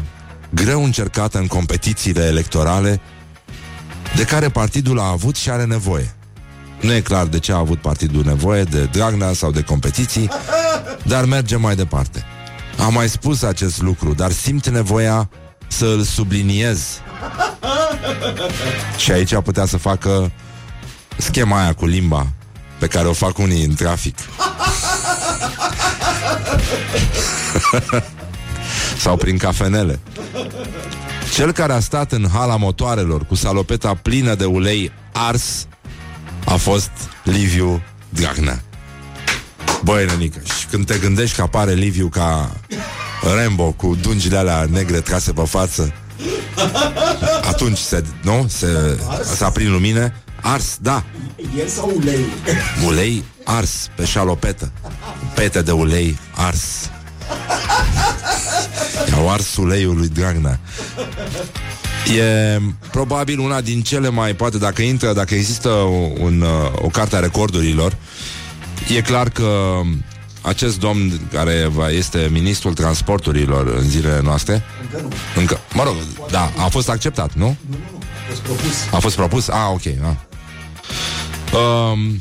greu 0.49 0.83
încercată 0.83 1.37
în 1.37 1.47
competițiile 1.47 2.25
electorale 2.25 3.01
de 4.15 4.23
care 4.23 4.49
partidul 4.49 4.99
a 4.99 5.07
avut 5.07 5.35
și 5.35 5.49
are 5.49 5.65
nevoie. 5.65 6.15
Nu 6.83 6.93
e 6.93 7.01
clar 7.01 7.25
de 7.25 7.39
ce 7.39 7.51
a 7.51 7.57
avut 7.57 7.81
partidul 7.81 8.23
nevoie, 8.23 8.63
de 8.63 8.83
Dragnea 8.83 9.33
sau 9.33 9.51
de 9.51 9.61
competiții, 9.61 10.29
dar 11.03 11.25
merge 11.25 11.55
mai 11.55 11.75
departe. 11.75 12.25
Am 12.77 12.93
mai 12.93 13.09
spus 13.09 13.41
acest 13.41 13.81
lucru, 13.81 14.13
dar 14.13 14.31
simt 14.31 14.67
nevoia 14.67 15.29
să 15.67 15.85
îl 15.85 16.01
subliniez. 16.01 17.01
Și 18.97 19.11
aici 19.11 19.35
putea 19.35 19.65
să 19.65 19.77
facă 19.77 20.31
schema 21.17 21.61
aia 21.61 21.73
cu 21.73 21.85
limba 21.85 22.27
pe 22.79 22.87
care 22.87 23.07
o 23.07 23.13
fac 23.13 23.37
unii 23.37 23.63
în 23.63 23.73
trafic. 23.73 24.17
sau 28.97 29.17
prin 29.17 29.37
cafenele. 29.37 29.99
Cel 31.33 31.51
care 31.51 31.73
a 31.73 31.79
stat 31.79 32.11
în 32.11 32.29
hala 32.33 32.57
motoarelor 32.57 33.25
cu 33.25 33.35
salopeta 33.35 33.93
plină 33.93 34.35
de 34.35 34.45
ulei 34.45 34.91
ars 35.11 35.67
a 36.53 36.57
fost 36.57 36.91
Liviu 37.23 37.83
Dragnea. 38.09 38.63
Băi, 39.83 40.05
nenică, 40.05 40.39
și 40.59 40.65
când 40.65 40.85
te 40.85 40.97
gândești 40.97 41.35
că 41.35 41.41
apare 41.41 41.73
Liviu 41.73 42.07
ca 42.07 42.55
Rambo 43.35 43.71
cu 43.71 43.97
dungile 44.01 44.37
alea 44.37 44.67
negre 44.69 44.99
trase 44.99 45.31
pe 45.31 45.43
față, 45.45 45.93
atunci 47.43 47.77
se, 47.77 48.03
nu? 48.21 48.45
Se, 48.49 48.99
s-a 49.35 49.49
prin 49.49 49.71
lumine. 49.71 50.15
Ars, 50.41 50.77
da. 50.81 51.03
El 51.57 51.67
sau 51.67 51.91
ulei? 51.95 52.25
Ulei, 52.85 53.23
ars 53.43 53.89
pe 53.95 54.05
șalopetă. 54.05 54.71
Pete 55.35 55.61
de 55.61 55.71
ulei 55.71 56.17
ars. 56.35 56.89
I-au 59.09 59.31
ars 59.31 59.55
uleiul 59.55 59.97
lui 59.97 60.07
Dragnea. 60.07 60.59
E 62.11 62.59
probabil 62.91 63.39
una 63.39 63.61
din 63.61 63.81
cele 63.81 64.09
mai, 64.09 64.33
poate 64.33 64.57
dacă 64.57 64.81
intră, 64.81 65.13
dacă 65.13 65.33
există 65.35 65.69
un, 66.19 66.41
uh, 66.41 66.71
o 66.75 66.87
carte 66.87 67.15
a 67.15 67.19
recordurilor, 67.19 67.95
e 68.95 69.01
clar 69.01 69.29
că 69.29 69.79
acest 70.41 70.79
domn 70.79 71.19
care 71.31 71.71
este 71.89 72.29
ministrul 72.31 72.73
transporturilor 72.73 73.67
în 73.67 73.89
zilele 73.89 74.21
noastre 74.23 74.63
Încă 74.81 75.01
nu 75.01 75.09
Încă, 75.35 75.59
Mă 75.73 75.83
rog, 75.83 75.95
da, 76.31 76.51
a 76.57 76.67
fost 76.67 76.89
acceptat, 76.89 77.33
nu? 77.33 77.45
Nu, 77.45 77.55
nu, 77.69 77.77
nu, 77.91 77.97
a 78.29 78.29
fost 78.29 78.41
propus 78.41 78.87
A 78.91 78.99
fost 78.99 79.15
propus? 79.15 79.47
Ah, 79.47 79.69
ok 79.71 79.81
ah. 79.85 80.15
Um, 81.59 82.19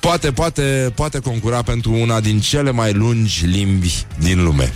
poate, 0.00 0.32
poate, 0.32 0.92
poate 0.94 1.18
concura 1.18 1.62
pentru 1.62 1.92
una 1.92 2.20
din 2.20 2.40
cele 2.40 2.70
mai 2.70 2.92
lungi 2.92 3.46
limbi 3.46 4.06
din 4.18 4.44
lume 4.44 4.72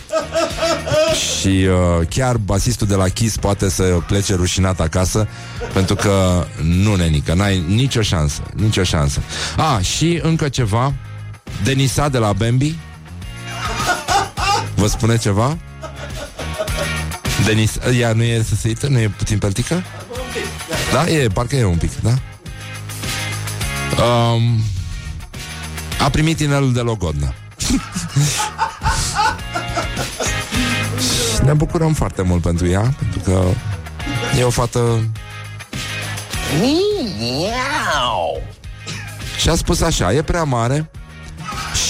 și 1.41 1.49
uh, 1.49 2.07
chiar 2.09 2.37
basistul 2.37 2.87
de 2.87 2.95
la 2.95 3.09
Kiss 3.09 3.37
poate 3.37 3.71
să 3.71 3.83
plece 3.83 4.35
rușinat 4.35 4.81
acasă 4.81 5.29
Pentru 5.73 5.95
că 5.95 6.47
nu, 6.63 6.95
nenică, 6.95 7.35
n-ai 7.35 7.65
nicio 7.69 8.03
șansă 8.03 8.43
Nicio 8.55 8.83
șansă 8.83 9.23
A, 9.57 9.75
ah, 9.75 9.85
și 9.85 10.21
încă 10.23 10.49
ceva 10.49 10.95
Denisa 11.65 12.09
de 12.09 12.19
la 12.19 12.33
Bambi 12.33 12.77
Vă 14.75 14.87
spune 14.87 15.19
ceva? 15.19 15.59
Denis, 17.45 17.79
ea 17.99 18.13
nu 18.13 18.23
e 18.23 18.45
săsăită? 18.49 18.87
Nu 18.87 18.99
e 18.99 19.09
puțin 19.17 19.39
peltică? 19.39 19.83
Da, 20.93 21.11
e, 21.11 21.27
parcă 21.29 21.57
e 21.57 21.65
un 21.65 21.77
pic, 21.77 21.91
da? 22.01 22.15
Um, 24.05 24.61
a 26.05 26.11
primit 26.11 26.41
inelul 26.41 26.73
de 26.73 26.81
Logodna 26.81 27.35
ne 31.45 31.53
bucurăm 31.53 31.93
foarte 31.93 32.23
mult 32.23 32.43
pentru 32.43 32.67
ea, 32.67 32.95
pentru 32.99 33.19
că 33.19 33.45
e 34.39 34.43
o 34.43 34.51
fată... 34.51 35.11
Și 39.39 39.49
a 39.49 39.55
spus 39.55 39.81
așa, 39.81 40.13
e 40.13 40.23
prea 40.23 40.43
mare 40.43 40.91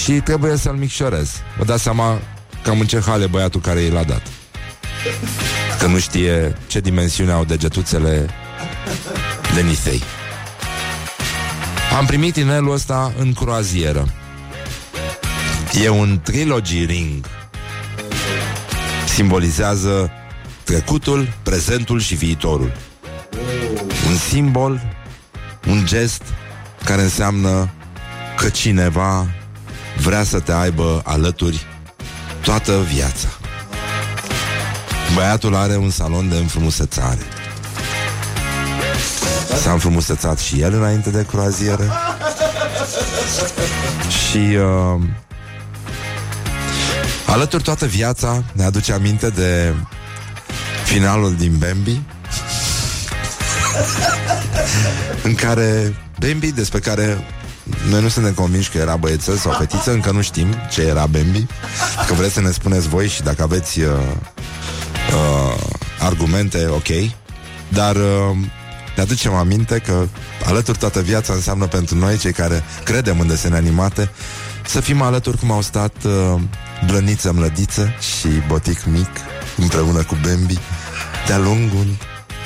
și 0.03 0.13
trebuie 0.13 0.57
să-l 0.57 0.75
micșorez. 0.75 1.31
Vă 1.59 1.65
dați 1.65 1.83
seama 1.83 2.19
cam 2.63 2.81
în 2.81 2.87
ce 2.87 3.01
hale 3.07 3.27
băiatul 3.27 3.61
care 3.61 3.81
i 3.81 3.91
l-a 3.91 4.03
dat. 4.03 4.23
Că 5.79 5.87
nu 5.87 5.99
știe 5.99 6.57
ce 6.67 6.81
dimensiune 6.81 7.33
au 7.33 7.45
degetuțele 7.45 8.29
de 9.55 9.61
nisei. 9.61 10.03
Am 11.97 12.07
primit 12.07 12.37
inelul 12.37 12.73
ăsta 12.73 13.13
în 13.19 13.33
croazieră. 13.33 14.09
E 15.85 15.89
un 15.89 16.21
trilogy 16.23 16.85
ring 16.85 17.27
simbolizează 19.07 20.11
trecutul, 20.65 21.29
prezentul 21.43 22.01
și 22.01 22.15
viitorul. 22.15 22.73
Un 24.09 24.17
simbol, 24.17 24.81
un 25.69 25.85
gest 25.87 26.23
care 26.85 27.03
înseamnă 27.03 27.71
că 28.37 28.49
cineva 28.49 29.27
vrea 29.97 30.25
să 30.25 30.41
te 30.41 30.53
aibă 30.53 31.03
alături 31.05 31.67
toată 32.43 32.87
viața. 32.95 33.29
Băiatul 35.15 35.55
are 35.55 35.77
un 35.77 35.91
salon 35.91 36.29
de 36.29 36.37
înfrumusețare. 36.37 37.23
S-a 39.61 39.73
înfrumusețat 39.73 40.39
și 40.39 40.61
el 40.61 40.75
înainte 40.75 41.11
de 41.11 41.27
croazieră. 41.31 41.93
Și 44.09 44.57
uh, 44.57 45.03
Alături 47.27 47.63
toată 47.63 47.87
viața 47.87 48.45
ne 48.53 48.65
aduce 48.65 48.93
aminte 48.93 49.29
de 49.29 49.75
finalul 50.85 51.35
din 51.35 51.57
Bambi 51.59 52.01
în 55.23 55.35
care 55.35 55.97
Bambi, 56.19 56.53
despre 56.53 56.79
care 56.79 57.25
noi 57.91 58.03
nu 58.03 58.09
suntem 58.09 58.33
convinși 58.33 58.71
că 58.71 58.79
era 58.79 58.97
băiețel 58.97 59.37
sau 59.37 59.53
fetiță, 59.53 59.91
încă 59.91 60.11
nu 60.11 60.23
știm 60.23 60.47
ce 60.71 60.83
era 60.83 61.07
Bambi. 61.07 61.47
Că 62.07 62.15
vreți 62.15 62.33
să 62.33 62.41
ne 62.41 62.51
spuneți 62.51 62.89
voi 62.89 63.09
și 63.09 63.23
dacă 63.23 63.43
aveți 63.43 63.81
uh, 63.81 63.87
uh, 65.15 65.63
argumente, 65.99 66.67
ok. 66.67 67.11
Dar 67.69 67.97
uh, 67.97 68.37
ne 68.97 69.03
aducem 69.03 69.35
aminte 69.35 69.79
că 69.79 70.07
alături 70.45 70.79
toată 70.79 71.01
viața 71.01 71.33
înseamnă 71.33 71.67
pentru 71.67 71.97
noi, 71.97 72.17
cei 72.17 72.33
care 72.33 72.65
credem 72.85 73.21
în 73.21 73.27
desene 73.27 73.57
animate, 73.57 74.11
să 74.67 74.81
fim 74.81 75.03
alături 75.03 75.39
cum 75.39 75.51
au 75.51 75.61
stat 75.61 75.93
uh, 76.05 76.41
Blăniță 76.87 77.33
Mlădiță 77.33 77.95
și 78.01 78.29
Botic 78.47 78.85
Mic 78.85 79.11
împreună 79.57 80.03
cu 80.03 80.19
Bambi 80.23 80.59
de-a 81.27 81.39
lungul 81.39 81.87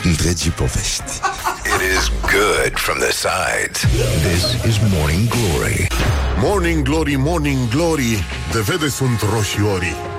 întregii 0.04 0.50
povești. 0.50 1.02
It 1.64 1.82
is 1.98 2.10
good 2.20 2.78
from 2.78 2.98
the 2.98 3.12
sides. 3.12 3.80
This 4.20 4.42
is 4.66 4.78
Morning 4.92 5.28
Glory. 5.28 5.86
Morning 6.38 6.82
Glory, 6.82 7.16
Morning 7.16 7.68
Glory, 7.68 8.24
de 8.52 8.60
vede 8.60 8.88
sunt 8.88 9.20
roșiorii. 9.32 10.15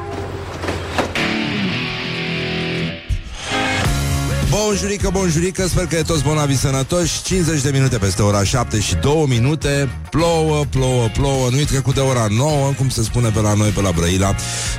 Bonjurică, 4.49 5.09
bonjurică, 5.13 5.67
sper 5.67 5.85
că 5.85 5.95
e 5.95 6.01
toți 6.01 6.23
bonavi 6.23 6.55
sănătoși. 6.55 7.23
50 7.23 7.61
de 7.61 7.69
minute 7.73 7.97
peste 7.97 8.21
ora 8.21 8.43
7 8.43 8.79
și 8.79 8.95
2 8.95 9.25
minute. 9.27 9.89
Plouă, 10.09 10.65
plouă, 10.69 11.07
plouă. 11.13 11.49
Nu-i 11.51 11.65
trecut 11.65 11.93
de 11.93 11.99
ora 11.99 12.27
9, 12.29 12.71
cum 12.77 12.89
se 12.89 13.03
spune 13.03 13.29
pe 13.29 13.39
la 13.39 13.53
noi, 13.53 13.69
pe 13.69 13.81
la 13.81 13.91
Brăila. 13.91 14.35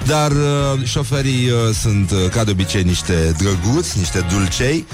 Dar 0.07 0.31
uh, 0.31 0.85
șoferii 0.85 1.50
uh, 1.50 1.74
sunt, 1.74 2.11
uh, 2.11 2.28
ca 2.31 2.44
de 2.44 2.50
obicei, 2.50 2.83
niște 2.83 3.35
drăguți, 3.38 3.98
niște 3.98 4.26
dulcei. 4.31 4.87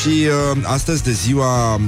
Și 0.00 0.08
uh, 0.08 0.58
astăzi 0.62 1.02
de 1.02 1.12
ziua 1.12 1.74
uh, 1.74 1.80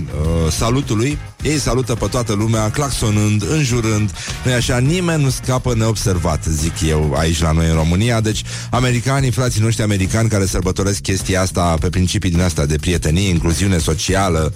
salutului 0.50 1.18
ei 1.42 1.58
salută 1.58 1.94
pe 1.94 2.06
toată 2.06 2.32
lumea, 2.32 2.70
claxonând, 2.70 3.44
înjurând. 3.50 4.10
Nu 4.44 4.52
așa, 4.52 4.78
nimeni 4.78 5.22
nu 5.22 5.30
scapă 5.30 5.74
neobservat 5.74 6.44
Zic 6.44 6.72
eu 6.88 7.14
aici 7.18 7.40
la 7.40 7.52
noi 7.52 7.68
în 7.68 7.74
România. 7.74 8.20
Deci 8.20 8.42
americanii, 8.70 9.30
frații 9.30 9.60
noștri 9.60 9.82
americani 9.82 10.28
Care 10.28 10.46
sărbătoresc 10.46 11.00
chestia 11.00 11.40
asta 11.40 11.76
pe 11.80 11.88
principii 11.88 12.30
din 12.30 12.40
asta 12.40 12.66
De 12.66 12.76
prietenie, 12.76 13.28
incluziune 13.28 13.78
socială. 13.78 14.52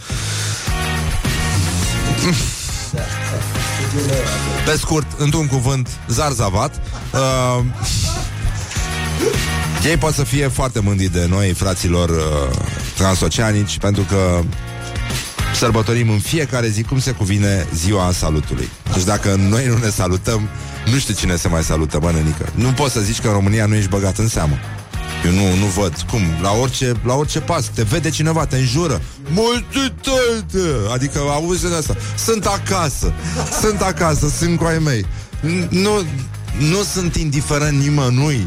Pe 4.64 4.76
scurt, 4.78 5.06
într-un 5.18 5.46
cuvânt, 5.46 5.88
zarzavat. 6.08 6.80
Uh, 7.12 7.64
Ei 9.88 9.96
pot 9.96 10.14
să 10.14 10.24
fie 10.24 10.48
foarte 10.48 10.80
mândri 10.80 11.12
de 11.12 11.26
noi, 11.28 11.52
fraților 11.52 12.08
uh, 12.08 12.56
transoceanici 12.96 13.78
Pentru 13.78 14.02
că 14.02 14.42
sărbătorim 15.56 16.10
în 16.10 16.18
fiecare 16.18 16.68
zi 16.68 16.82
cum 16.82 17.00
se 17.00 17.10
cuvine 17.10 17.66
ziua 17.74 18.12
salutului. 18.12 18.68
Deci 18.94 19.04
dacă 19.04 19.34
noi 19.34 19.66
nu 19.66 19.76
ne 19.76 19.88
salutăm, 19.88 20.48
nu 20.92 20.98
știu 20.98 21.14
cine 21.14 21.36
se 21.36 21.48
mai 21.48 21.62
salută, 21.62 21.98
bă, 21.98 22.10
nenică. 22.12 22.48
Nu 22.54 22.72
poți 22.72 22.92
să 22.92 23.00
zici 23.00 23.20
că 23.20 23.26
în 23.26 23.32
România 23.32 23.66
nu 23.66 23.74
ești 23.74 23.90
băgat 23.90 24.18
în 24.18 24.28
seamă. 24.28 24.58
Eu 25.24 25.32
nu, 25.32 25.56
nu 25.56 25.64
văd. 25.64 25.96
Cum? 26.10 26.20
La 26.42 26.50
orice, 26.50 26.92
la 27.04 27.14
orice 27.14 27.40
pas. 27.40 27.70
Te 27.74 27.82
vede 27.82 28.10
cineva, 28.10 28.46
te 28.46 28.56
înjură. 28.56 29.00
Multitate! 29.30 30.92
Adică 30.92 31.18
auzi 31.18 31.68
de 31.68 31.74
asta. 31.74 31.96
Sunt 32.16 32.46
acasă. 32.46 33.12
Sunt 33.60 33.80
acasă, 33.80 34.28
sunt 34.28 34.58
cu 34.58 34.64
ai 34.64 34.78
mei. 34.78 35.06
Nu, 35.68 36.02
nu 36.58 36.82
sunt 36.82 37.16
indiferent 37.16 37.80
nimănui. 37.80 38.46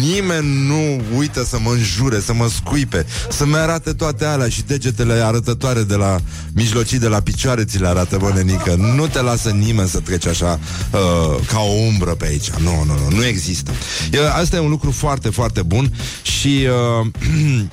Nimeni 0.00 0.66
nu 0.66 1.02
uită 1.16 1.44
să 1.44 1.58
mă 1.62 1.70
înjure, 1.70 2.20
să 2.20 2.34
mă 2.34 2.48
scuipe, 2.48 3.06
să-mi 3.30 3.56
arate 3.56 3.92
toate 3.92 4.24
alea 4.24 4.48
și 4.48 4.62
degetele 4.62 5.12
arătătoare 5.12 5.82
de 5.82 5.94
la 5.94 6.20
mijlocii 6.54 6.98
de 6.98 7.08
la 7.08 7.20
picioare 7.20 7.64
ți 7.64 7.78
le 7.78 7.86
arată, 7.86 8.16
bă, 8.16 8.32
nenică. 8.34 8.74
Nu 8.74 9.06
te 9.06 9.20
lasă 9.20 9.50
nimeni 9.50 9.88
să 9.88 10.00
treci 10.00 10.26
așa 10.26 10.58
uh, 10.90 11.46
ca 11.46 11.60
o 11.60 11.72
umbră 11.72 12.10
pe 12.10 12.26
aici. 12.26 12.50
Nu, 12.50 12.84
nu, 12.86 12.98
nu, 12.98 13.16
nu 13.16 13.24
există. 13.24 13.70
E, 14.12 14.30
asta 14.32 14.56
e 14.56 14.58
un 14.58 14.70
lucru 14.70 14.90
foarte, 14.90 15.28
foarte 15.28 15.62
bun 15.62 15.92
și 16.22 16.66
uh, 17.00 17.06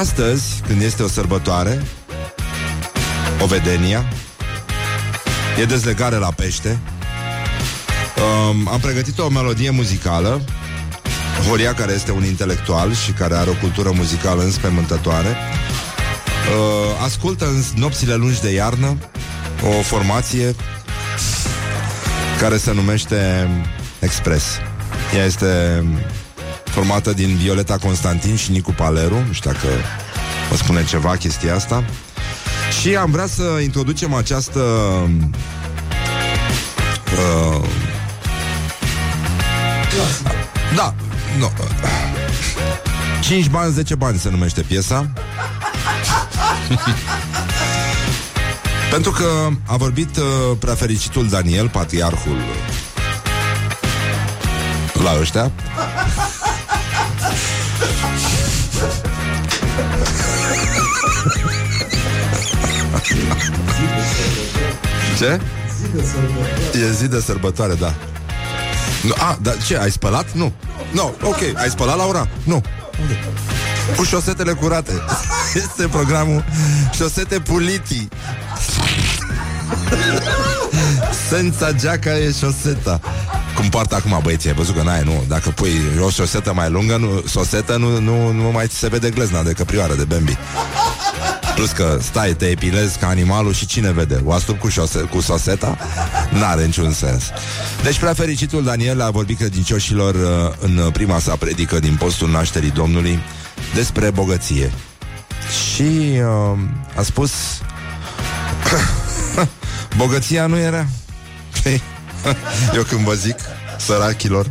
astăzi, 0.00 0.44
când 0.66 0.82
este 0.82 1.02
o 1.02 1.08
sărbătoare, 1.08 1.82
o 3.42 3.46
vedenia, 3.46 4.04
e 5.60 5.64
dezlegare 5.64 6.16
la 6.16 6.30
pește, 6.30 6.78
Um, 8.18 8.68
am 8.68 8.80
pregătit 8.80 9.18
o 9.18 9.28
melodie 9.28 9.70
muzicală. 9.70 10.40
Horia, 11.48 11.74
care 11.74 11.92
este 11.92 12.12
un 12.12 12.24
intelectual 12.24 12.94
și 12.94 13.12
care 13.12 13.34
are 13.34 13.50
o 13.50 13.52
cultură 13.52 13.90
muzicală 13.94 14.42
înspăimântătoare 14.42 15.28
uh, 15.28 17.04
Ascultă 17.04 17.46
în 17.46 17.62
nopțile 17.80 18.14
lungi 18.14 18.40
de 18.40 18.52
iarnă 18.52 18.96
O 19.78 19.82
formație 19.82 20.54
Care 22.40 22.56
se 22.56 22.72
numește 22.72 23.48
Express. 23.98 24.44
Ea 25.16 25.24
este 25.24 25.84
formată 26.64 27.12
din 27.12 27.36
Violeta 27.36 27.76
Constantin 27.76 28.36
și 28.36 28.50
Nicu 28.50 28.72
Paleru. 28.72 29.24
Nu 29.26 29.32
știu 29.32 29.50
dacă 29.50 29.66
vă 30.50 30.56
spune 30.56 30.84
ceva 30.84 31.16
chestia 31.16 31.54
asta 31.54 31.84
Și 32.80 32.96
am 32.96 33.10
vrea 33.10 33.26
să 33.26 33.42
introducem 33.62 34.14
această 34.14 34.60
uh, 37.18 37.64
Da, 40.74 40.94
nu. 41.38 41.50
5 43.20 43.48
bani, 43.48 43.72
10 43.72 43.94
bani 43.94 44.18
se 44.18 44.30
numește 44.30 44.60
piesa. 44.60 45.10
Pentru 48.90 49.10
că 49.10 49.48
a 49.66 49.76
vorbit 49.76 50.16
uh, 50.16 50.24
prea 50.58 50.74
fericitul 50.74 51.28
Daniel, 51.28 51.68
patriarhul 51.68 52.36
la 55.02 55.16
ăștia. 55.20 55.52
Ce? 65.16 65.40
E 66.72 66.92
zi 66.92 67.08
de 67.08 67.20
sărbătoare, 67.20 67.74
da. 67.74 67.94
Nu, 69.02 69.14
a, 69.18 69.38
dar 69.42 69.56
ce, 69.66 69.78
ai 69.78 69.90
spălat? 69.90 70.32
Nu. 70.32 70.52
Nu, 70.92 71.14
no, 71.20 71.28
ok, 71.28 71.38
ai 71.54 71.70
spălat 71.70 71.96
la 71.96 72.04
ora? 72.04 72.28
Nu. 72.44 72.62
Cu 73.96 74.04
șosetele 74.04 74.52
curate. 74.52 74.92
Este 75.64 75.86
programul 75.86 76.44
Șosete 76.94 77.40
Puliti. 77.40 78.08
Sența 81.28 81.72
geaca 81.72 82.18
e 82.18 82.32
șoseta 82.40 83.00
cum 83.58 83.68
poartă 83.68 83.94
acum 83.94 84.20
băieții, 84.22 84.48
ai 84.48 84.54
văzut 84.54 84.76
că 84.76 84.82
n-ai, 84.82 85.02
nu 85.04 85.24
Dacă 85.28 85.50
pui 85.50 85.80
o 86.00 86.10
șosetă 86.10 86.52
mai 86.52 86.70
lungă, 86.70 86.96
nu, 86.96 87.22
șosetă 87.30 87.76
nu, 87.76 88.00
nu, 88.00 88.32
nu 88.32 88.50
mai 88.50 88.66
se 88.70 88.88
vede 88.88 89.10
glezna 89.10 89.42
de 89.42 89.52
căprioară, 89.52 89.94
de 89.94 90.04
Bambi 90.04 90.38
Plus 91.58 91.70
că 91.70 91.98
stai, 92.00 92.34
te 92.34 92.44
epilezi 92.44 92.98
ca 92.98 93.06
animalul 93.06 93.52
și 93.52 93.66
cine 93.66 93.92
vede? 93.92 94.20
O 94.24 94.32
astup 94.32 94.58
cu, 94.58 94.68
șose- 94.68 94.98
cu 94.98 95.20
soseta? 95.20 95.78
N-are 96.30 96.64
niciun 96.64 96.92
sens. 96.92 97.24
Deci 97.82 97.98
prea 97.98 98.14
fericitul 98.14 98.64
Daniel 98.64 99.00
a 99.00 99.10
vorbit 99.10 99.38
credincioșilor 99.38 100.14
uh, 100.14 100.54
în 100.60 100.90
prima 100.90 101.18
sa 101.18 101.36
predică 101.36 101.78
din 101.78 101.96
postul 101.96 102.30
nașterii 102.30 102.70
Domnului 102.70 103.18
despre 103.74 104.10
bogăție. 104.10 104.72
Și 105.74 105.82
uh, 105.82 106.58
a 106.96 107.02
spus 107.02 107.32
Bogăția 109.96 110.46
nu 110.46 110.58
era 110.58 110.86
Eu 112.76 112.82
când 112.82 113.00
vă 113.00 113.14
zic 113.14 113.36
Sărachilor 113.78 114.50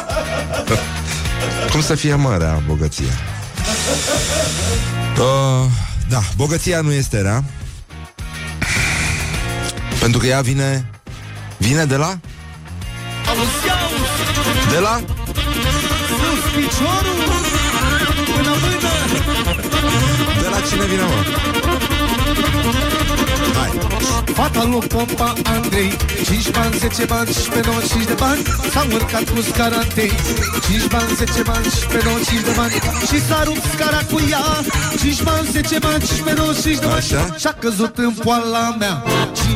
Cum 1.72 1.82
să 1.82 1.94
fie 1.94 2.14
mărea 2.14 2.62
bogăția 2.66 3.12
uh, 5.18 5.86
Da, 6.08 6.20
bogăția 6.36 6.80
nu 6.80 6.92
este 6.92 7.20
rea 7.20 7.44
Pentru 10.00 10.20
că 10.20 10.26
ea 10.26 10.40
vine 10.40 10.90
Vine 11.56 11.84
de 11.84 11.96
la? 11.96 12.18
De 14.70 14.78
la? 14.78 15.00
De 20.40 20.48
la 20.48 20.60
cine 20.60 20.84
vine, 20.84 21.02
mă? 21.02 21.97
Fata 24.38 24.64
lui 24.64 24.86
Pompa 24.86 25.32
Andrei 25.44 25.96
5 26.24 26.50
bani, 26.50 26.76
10 26.78 27.04
bani, 27.04 27.30
15, 27.32 27.70
95 27.70 28.04
de 28.06 28.12
bani 28.12 28.42
S-a 28.72 28.86
urcat 28.92 29.26
cu 29.34 29.40
scara 29.40 29.78
întâi 29.86 30.12
5 30.68 30.86
bani, 30.94 31.10
10 31.14 31.42
bani, 31.42 31.64
15, 31.64 32.08
95 32.08 32.44
de 32.48 32.52
bani 32.58 32.74
Și 33.10 33.18
s-a 33.28 33.40
rupt 33.48 33.64
scara 33.74 34.00
cu 34.10 34.18
ea. 34.30 34.46
5 35.00 35.22
bani, 35.22 35.46
10 35.50 35.78
bani, 35.78 36.02
15, 36.06 36.42
95 36.42 36.78
de 36.78 36.86
bani 36.86 36.98
Așa? 37.02 37.22
Și-a 37.42 37.54
căzut 37.62 37.94
în 38.06 38.12
poala 38.24 38.66
mea. 38.78 38.94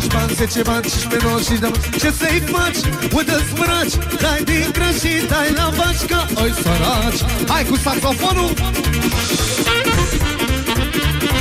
5 0.00 0.06
bani, 0.14 0.32
10 0.34 0.62
bani, 0.68 0.82
15, 0.82 1.26
95 1.26 1.58
de 1.64 1.68
bani. 1.72 1.78
Ce 2.02 2.08
să-i 2.20 2.40
faci? 2.52 2.80
Uite 3.16 3.36
smăraci! 3.50 3.94
Dai 4.22 4.40
din 4.48 4.68
grăs 4.76 4.96
și 5.02 5.12
dai 5.32 5.50
la 5.58 5.66
vaci 5.78 6.04
Că 6.10 6.20
oi 6.42 6.52
săraci! 6.62 7.20
Hai 7.52 7.64
cu 7.70 7.76
saxofonul! 7.84 8.52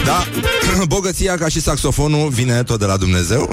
Da, 0.10 0.20
bogăția 0.96 1.38
ca 1.38 1.48
și 1.48 1.62
saxofonul 1.62 2.30
vine 2.30 2.64
tot 2.64 2.80
de 2.80 2.86
la 2.86 2.98
Dumnezeu. 2.98 3.50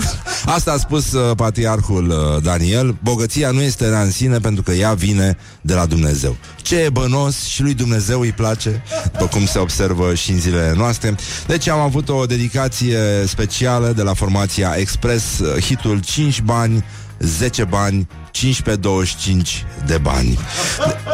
Asta 0.47 0.73
a 0.73 0.77
spus 0.77 1.13
uh, 1.13 1.37
patriarhul 1.37 2.09
uh, 2.09 2.43
Daniel. 2.43 2.97
Bogăția 3.03 3.51
nu 3.51 3.61
este 3.61 3.89
rea 3.89 4.03
în 4.03 4.11
sine 4.11 4.39
pentru 4.39 4.63
că 4.63 4.73
ea 4.73 4.93
vine 4.93 5.37
de 5.61 5.75
la 5.75 5.87
Dumnezeu. 5.87 6.37
Ce 6.63 6.77
e 6.77 6.91
bănos 6.91 7.45
și 7.45 7.63
lui 7.63 7.75
Dumnezeu 7.75 8.21
îi 8.21 8.33
place 8.33 8.83
După 9.13 9.27
cum 9.27 9.47
se 9.47 9.59
observă 9.59 10.15
și 10.15 10.31
în 10.31 10.41
zilele 10.41 10.73
noastre. 10.77 11.15
Deci 11.47 11.69
am 11.69 11.81
avut 11.81 12.09
o 12.09 12.27
dedicație 12.27 12.99
specială 13.27 13.93
de 13.97 14.03
la 14.03 14.15
formația 14.15 14.75
Express 14.77 15.39
uh, 15.39 15.63
Hitul 15.63 16.01
5 16.01 16.41
bani 16.41 16.85
10 17.19 17.65
bani 17.65 18.09
15-25 18.31 19.67
de 19.87 19.99
bani. 19.99 20.39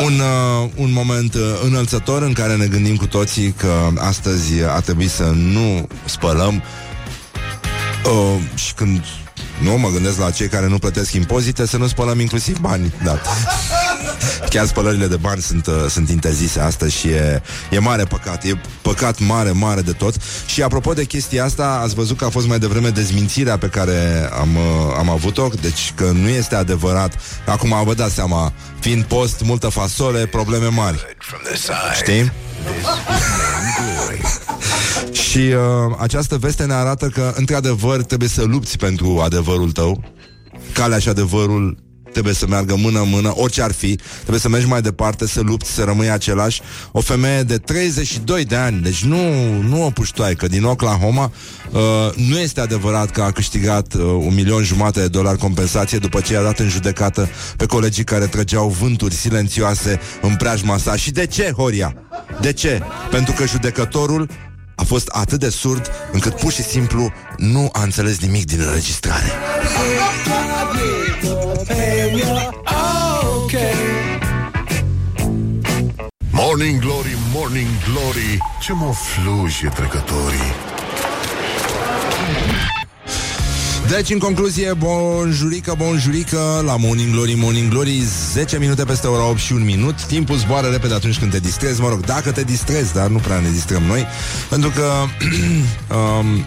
Un, 0.00 0.12
uh, 0.12 0.70
un 0.76 0.92
moment 0.92 1.34
uh, 1.34 1.40
înălțător 1.64 2.22
în 2.22 2.32
care 2.32 2.56
ne 2.56 2.66
gândim 2.66 2.96
cu 2.96 3.06
toții 3.06 3.52
că 3.52 3.90
astăzi 3.98 4.62
ar 4.68 4.80
trebui 4.80 5.08
să 5.08 5.24
nu 5.24 5.88
spălăm 6.04 6.62
uh, 8.04 8.42
și 8.54 8.74
când 8.74 9.04
nu 9.62 9.78
mă 9.78 9.88
gândesc 9.88 10.18
la 10.18 10.30
cei 10.30 10.48
care 10.48 10.68
nu 10.68 10.78
plătesc 10.78 11.12
impozite 11.12 11.66
să 11.66 11.76
nu 11.76 11.86
spălăm 11.86 12.20
inclusiv 12.20 12.58
bani. 12.58 12.94
Da. 13.04 13.20
Chiar 14.48 14.66
spălările 14.66 15.06
de 15.06 15.16
bani 15.16 15.42
sunt, 15.42 15.66
uh, 15.66 15.74
sunt 15.88 16.08
interzise 16.08 16.60
astăzi 16.60 16.96
și 16.96 17.08
e, 17.08 17.42
e 17.70 17.78
mare 17.78 18.04
păcat. 18.04 18.44
E 18.44 18.60
păcat 18.82 19.18
mare, 19.18 19.50
mare 19.50 19.80
de 19.80 19.92
tot. 19.92 20.14
Și 20.46 20.62
apropo 20.62 20.92
de 20.92 21.04
chestia 21.04 21.44
asta, 21.44 21.80
ați 21.82 21.94
văzut 21.94 22.16
că 22.16 22.24
a 22.24 22.28
fost 22.28 22.46
mai 22.46 22.58
devreme 22.58 22.88
dezmințirea 22.88 23.58
pe 23.58 23.66
care 23.66 24.30
am, 24.40 24.56
uh, 24.56 24.94
am 24.98 25.10
avut-o, 25.10 25.48
deci 25.60 25.92
că 25.94 26.04
nu 26.04 26.28
este 26.28 26.54
adevărat. 26.54 27.14
Acum 27.46 27.82
vă 27.84 27.94
dați 27.94 28.14
seama, 28.14 28.52
fiind 28.80 29.04
post, 29.04 29.42
multă 29.44 29.68
fasole, 29.68 30.26
probleme 30.26 30.66
mari. 30.66 30.98
From 31.18 31.40
the 31.44 31.56
side. 31.56 32.02
Știi? 32.02 32.32
Și 35.34 35.38
uh, 35.38 35.94
această 35.98 36.36
veste 36.36 36.64
ne 36.64 36.72
arată 36.72 37.08
că, 37.08 37.32
într-adevăr, 37.36 38.02
trebuie 38.02 38.28
să 38.28 38.42
lupți 38.42 38.78
pentru 38.78 39.20
adevărul 39.24 39.72
tău. 39.72 40.04
Calea 40.72 40.98
și 40.98 41.08
adevărul 41.08 41.83
trebuie 42.14 42.34
să 42.34 42.46
meargă 42.46 42.76
mână-mână, 42.76 43.32
orice 43.36 43.62
ar 43.62 43.72
fi, 43.72 43.98
trebuie 44.18 44.40
să 44.40 44.48
mergi 44.48 44.66
mai 44.66 44.82
departe, 44.82 45.26
să 45.26 45.40
lupți, 45.40 45.70
să 45.70 45.84
rămâi 45.84 46.10
același. 46.10 46.60
O 46.92 47.00
femeie 47.00 47.42
de 47.42 47.58
32 47.58 48.44
de 48.44 48.56
ani, 48.56 48.82
deci 48.82 49.04
nu, 49.04 49.52
nu 49.62 49.84
o 49.84 49.90
puștoaică, 49.90 50.46
din 50.46 50.64
Oklahoma, 50.64 51.32
uh, 51.70 51.80
nu 52.14 52.38
este 52.38 52.60
adevărat 52.60 53.10
că 53.10 53.22
a 53.22 53.30
câștigat 53.30 53.94
uh, 53.94 54.00
un 54.02 54.34
milion 54.34 54.62
jumate 54.62 55.00
de 55.00 55.08
dolari 55.08 55.38
compensație 55.38 55.98
după 55.98 56.20
ce 56.20 56.32
i-a 56.32 56.42
dat 56.42 56.58
în 56.58 56.68
judecată 56.68 57.28
pe 57.56 57.66
colegii 57.66 58.04
care 58.04 58.26
trăgeau 58.26 58.68
vânturi 58.68 59.14
silențioase 59.14 60.00
în 60.22 60.36
preajma 60.36 60.78
sa. 60.78 60.96
Și 60.96 61.10
de 61.10 61.26
ce, 61.26 61.52
Horia? 61.56 61.94
De 62.40 62.52
ce? 62.52 62.82
Pentru 63.10 63.32
că 63.32 63.46
judecătorul 63.46 64.28
a 64.74 64.82
fost 64.82 65.08
atât 65.08 65.40
de 65.40 65.48
surd 65.48 65.90
încât 66.12 66.34
pur 66.34 66.52
și 66.52 66.62
simplu 66.62 67.12
nu 67.36 67.68
a 67.72 67.82
înțeles 67.82 68.18
nimic 68.18 68.44
din 68.44 68.60
înregistrare. 68.60 69.32
Morning 76.30 76.80
Glory, 76.80 77.16
Morning 77.32 77.68
Glory. 77.90 78.38
Ce 78.60 78.72
mă 78.72 78.92
fluje 78.92 79.72
trecătorii. 79.74 80.52
Deci, 83.88 84.10
în 84.10 84.18
concluzie, 84.18 84.72
bonjurică, 84.72 85.74
bonjurică 85.78 86.62
La 86.64 86.76
Morning 86.76 87.12
Glory, 87.12 87.34
Morning 87.34 87.70
Glory 87.70 88.02
10 88.32 88.58
minute 88.58 88.84
peste 88.84 89.06
ora 89.06 89.28
8 89.28 89.38
și 89.38 89.52
un 89.52 89.64
minut. 89.64 90.04
Timpul 90.04 90.36
zboară 90.36 90.66
repede 90.66 90.94
atunci 90.94 91.18
când 91.18 91.30
te 91.30 91.40
distrezi. 91.40 91.80
Mă 91.80 91.88
rog, 91.88 92.00
dacă 92.00 92.32
te 92.32 92.42
distrezi, 92.42 92.92
dar 92.92 93.06
nu 93.06 93.18
prea 93.18 93.38
ne 93.38 93.50
distrăm 93.50 93.82
noi 93.82 94.06
Pentru 94.48 94.70
că 94.70 94.90
um, 95.96 96.44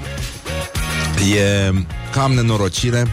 E 1.36 1.72
cam 2.12 2.32
nenorocire 2.32 3.08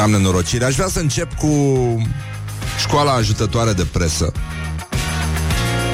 Cam 0.00 0.10
nenorocire 0.10 0.64
Aș 0.64 0.74
vrea 0.74 0.88
să 0.88 0.98
încep 0.98 1.34
cu 1.34 1.48
Școala 2.78 3.12
ajutătoare 3.12 3.72
de 3.72 3.86
presă 3.92 4.32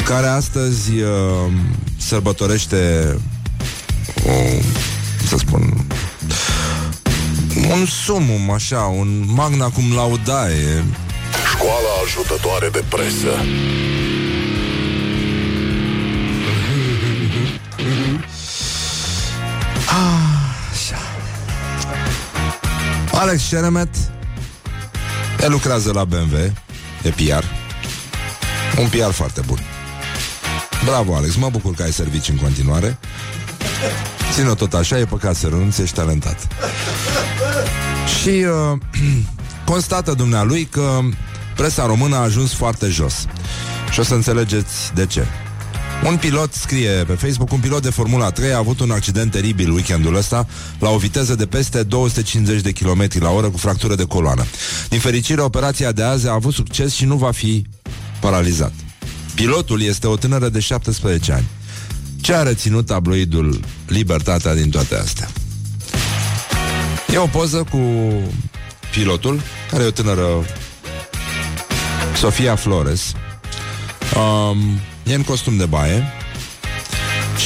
Care 0.04 0.26
astăzi 0.26 1.00
uh, 1.00 1.52
Sărbătorește 1.96 3.14
o, 4.26 4.30
Cum 5.18 5.26
să 5.26 5.36
spun 5.36 5.86
un 7.70 7.86
sumum, 7.86 8.50
așa, 8.50 8.80
un 8.80 9.24
magna 9.26 9.68
cum 9.68 9.94
laudae. 9.94 10.84
Școala 11.52 11.88
ajutătoare 12.04 12.68
de 12.68 12.84
presă 12.88 13.44
Alex 23.18 23.42
Șeremet 23.42 23.88
El 25.42 25.50
lucrează 25.50 25.92
la 25.92 26.04
BMW 26.04 26.36
E 27.02 27.08
PR 27.08 27.44
Un 28.80 28.88
PR 28.88 29.10
foarte 29.12 29.40
bun 29.46 29.58
Bravo, 30.84 31.16
Alex, 31.16 31.34
mă 31.34 31.48
bucur 31.50 31.74
că 31.74 31.82
ai 31.82 31.92
servici 31.92 32.28
în 32.28 32.36
continuare 32.36 32.98
Ține-o 34.32 34.54
tot 34.54 34.74
așa, 34.74 34.98
e 34.98 35.04
păcat 35.04 35.34
să 35.34 35.46
renunți, 35.46 35.82
ești 35.82 35.94
talentat. 35.94 36.46
Și 38.20 38.28
uh, 38.28 38.78
constată 39.70 40.12
dumnealui 40.12 40.64
că 40.64 41.00
presa 41.54 41.86
română 41.86 42.16
a 42.16 42.20
ajuns 42.20 42.54
foarte 42.54 42.86
jos. 42.86 43.26
Și 43.90 44.00
o 44.00 44.02
să 44.02 44.14
înțelegeți 44.14 44.92
de 44.94 45.06
ce. 45.06 45.26
Un 46.04 46.16
pilot 46.16 46.52
scrie 46.52 46.88
pe 46.90 47.12
Facebook, 47.12 47.52
un 47.52 47.60
pilot 47.60 47.82
de 47.82 47.90
Formula 47.90 48.30
3 48.30 48.52
a 48.52 48.58
avut 48.58 48.80
un 48.80 48.90
accident 48.90 49.30
teribil 49.30 49.70
weekendul 49.70 50.14
ăsta 50.14 50.46
la 50.78 50.88
o 50.88 50.96
viteză 50.96 51.34
de 51.34 51.46
peste 51.46 51.82
250 51.82 52.60
de 52.60 52.72
km 52.72 53.08
la 53.18 53.30
oră 53.30 53.50
cu 53.50 53.56
fractură 53.56 53.94
de 53.94 54.04
coloană. 54.04 54.44
Din 54.88 54.98
fericire, 54.98 55.40
operația 55.40 55.92
de 55.92 56.02
azi 56.02 56.28
a 56.28 56.32
avut 56.32 56.54
succes 56.54 56.94
și 56.94 57.04
nu 57.04 57.16
va 57.16 57.30
fi 57.30 57.66
paralizat. 58.20 58.72
Pilotul 59.34 59.82
este 59.82 60.06
o 60.06 60.16
tânără 60.16 60.48
de 60.48 60.60
17 60.60 61.32
ani. 61.32 61.46
Ce 62.20 62.34
a 62.34 62.42
reținut 62.42 62.86
tabloidul 62.86 63.60
Libertatea 63.86 64.54
din 64.54 64.70
toate 64.70 64.94
astea? 64.94 65.28
E 67.12 67.18
o 67.18 67.26
poză 67.26 67.66
cu 67.70 67.78
pilotul, 68.90 69.40
care 69.70 69.82
e 69.82 69.86
o 69.86 69.90
tânără 69.90 70.26
Sofia 72.16 72.56
Flores. 72.56 73.12
Um, 74.16 74.80
e 75.06 75.14
în 75.14 75.22
costum 75.22 75.56
de 75.56 75.66
baie 75.66 76.12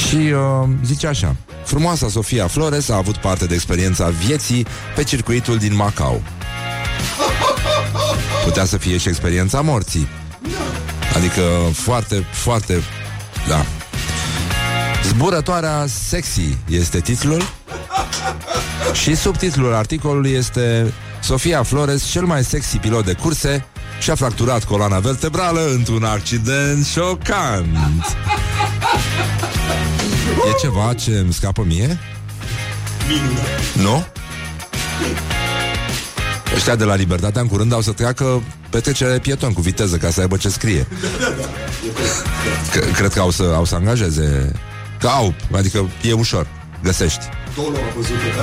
și 0.07 0.15
uh, 0.15 0.69
zice 0.85 1.07
așa. 1.07 1.35
Frumoasa 1.65 2.09
Sofia 2.09 2.47
Flores 2.47 2.89
a 2.89 2.95
avut 2.95 3.15
parte 3.15 3.45
de 3.45 3.53
experiența 3.53 4.09
vieții 4.09 4.65
pe 4.95 5.03
circuitul 5.03 5.57
din 5.57 5.75
Macau. 5.75 6.21
Putea 8.43 8.65
să 8.65 8.77
fie 8.77 8.97
și 8.97 9.07
experiența 9.07 9.61
morții. 9.61 10.07
Adică 11.15 11.41
foarte, 11.73 12.25
foarte... 12.31 12.81
Da. 13.47 13.65
Zburătoarea 15.03 15.85
sexy 16.07 16.57
este 16.69 16.99
titlul 16.99 17.41
și 18.93 19.15
subtitlul 19.15 19.73
articolului 19.73 20.31
este 20.31 20.93
Sofia 21.21 21.63
Flores, 21.63 22.03
cel 22.03 22.23
mai 22.23 22.43
sexy 22.43 22.77
pilot 22.77 23.05
de 23.05 23.13
curse, 23.13 23.65
și-a 24.01 24.15
fracturat 24.15 24.63
coloana 24.63 24.99
vertebrală 24.99 25.71
într-un 25.73 26.03
accident 26.03 26.85
șocant. 26.85 28.15
E 30.49 30.53
ceva 30.61 30.93
ce 30.93 31.11
îmi 31.11 31.33
scapă 31.33 31.63
mie? 31.67 31.99
Nu? 33.73 34.05
Ăștia 36.55 36.75
de 36.75 36.83
la 36.83 36.95
Libertatea 36.95 37.41
în 37.41 37.47
curând 37.47 37.73
au 37.73 37.81
să 37.81 37.91
treacă 37.91 38.43
petrecere 38.69 39.19
pieton 39.19 39.53
cu 39.53 39.61
viteză 39.61 39.97
ca 39.97 40.09
să 40.09 40.21
aibă 40.21 40.37
ce 40.37 40.49
scrie. 40.49 40.87
C- 42.71 42.95
cred 42.95 43.13
că 43.13 43.19
au 43.19 43.29
să, 43.29 43.51
au 43.55 43.65
să 43.65 43.75
angajeze. 43.75 44.51
Că 44.99 45.07
au, 45.07 45.33
adică 45.55 45.89
e 46.01 46.13
ușor, 46.13 46.47
găsești. 46.83 47.25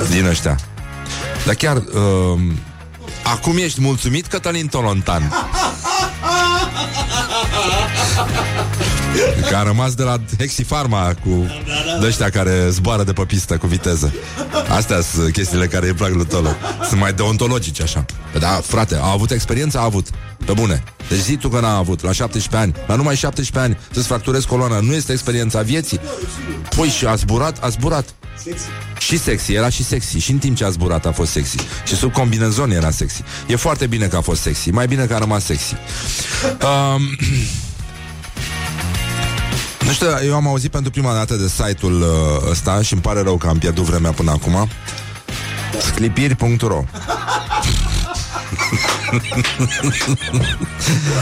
Din 0.09 0.25
ăștia. 0.25 0.57
Dar 1.45 1.55
chiar, 1.55 1.77
uh, 1.77 2.39
acum 3.31 3.57
ești 3.57 3.81
mulțumit, 3.81 4.27
Cătălin 4.27 4.67
Tolontan? 4.67 5.33
Că 9.49 9.55
a 9.55 9.63
rămas 9.63 9.93
de 9.93 10.03
la 10.03 10.17
Hexifarma 10.37 11.13
cu 11.23 11.47
ăștia 12.01 12.29
care 12.29 12.69
zboară 12.69 13.03
de 13.03 13.13
pe 13.13 13.21
pistă 13.21 13.57
cu 13.57 13.67
viteză. 13.67 14.13
Astea 14.69 15.01
sunt 15.01 15.31
chestiile 15.31 15.67
care 15.67 15.87
îi 15.87 15.93
plac 15.93 16.13
lui 16.13 16.25
Tolo. 16.25 16.49
Sunt 16.87 16.99
mai 16.99 17.13
deontologici 17.13 17.81
așa. 17.81 18.05
Da, 18.39 18.61
frate, 18.63 18.95
a 18.95 19.11
avut 19.11 19.31
experiență? 19.31 19.77
A 19.77 19.83
avut. 19.83 20.07
Pe 20.45 20.53
bune. 20.53 20.83
Deci 21.09 21.19
zi 21.19 21.35
tu 21.35 21.49
că 21.49 21.59
n-a 21.59 21.77
avut, 21.77 22.03
la 22.03 22.11
17 22.11 22.55
ani, 22.55 22.85
la 22.87 22.95
numai 22.95 23.15
17 23.15 23.59
ani, 23.59 23.77
să-ți 23.91 24.07
fracturezi 24.07 24.47
coloana, 24.47 24.79
nu 24.79 24.93
este 24.93 25.11
experiența 25.11 25.61
vieții? 25.61 25.99
Păi 26.75 26.87
și 26.87 27.05
a 27.05 27.15
zburat, 27.15 27.63
a 27.63 27.69
zburat. 27.69 28.05
Sexy. 28.43 28.65
Și 29.09 29.19
sexy, 29.19 29.53
era 29.53 29.69
și 29.69 29.83
sexy. 29.83 30.17
Și 30.17 30.31
în 30.31 30.37
timp 30.37 30.55
ce 30.55 30.65
a 30.65 30.69
zburat 30.69 31.05
a 31.05 31.11
fost 31.11 31.31
sexy. 31.31 31.57
Și 31.83 31.95
sub 31.95 32.11
combinezon 32.11 32.71
era 32.71 32.89
sexy. 32.89 33.23
E 33.47 33.55
foarte 33.55 33.87
bine 33.87 34.05
că 34.05 34.15
a 34.15 34.21
fost 34.21 34.41
sexy. 34.41 34.69
Mai 34.69 34.87
bine 34.87 35.05
că 35.05 35.13
a 35.13 35.17
rămas 35.17 35.45
sexy. 35.45 35.75
Um, 36.61 37.01
nu 39.85 39.91
știu, 39.91 40.07
eu 40.25 40.35
am 40.35 40.47
auzit 40.47 40.71
pentru 40.71 40.91
prima 40.91 41.13
dată 41.13 41.35
de 41.35 41.47
site-ul 41.47 42.01
uh, 42.01 42.07
ăsta 42.49 42.81
și 42.81 42.93
îmi 42.93 43.01
pare 43.01 43.21
rău 43.21 43.37
că 43.37 43.47
am 43.47 43.57
pierdut 43.57 43.83
vremea 43.83 44.11
până 44.11 44.31
acum. 44.31 44.69
Sclipiri.ro 45.79 46.83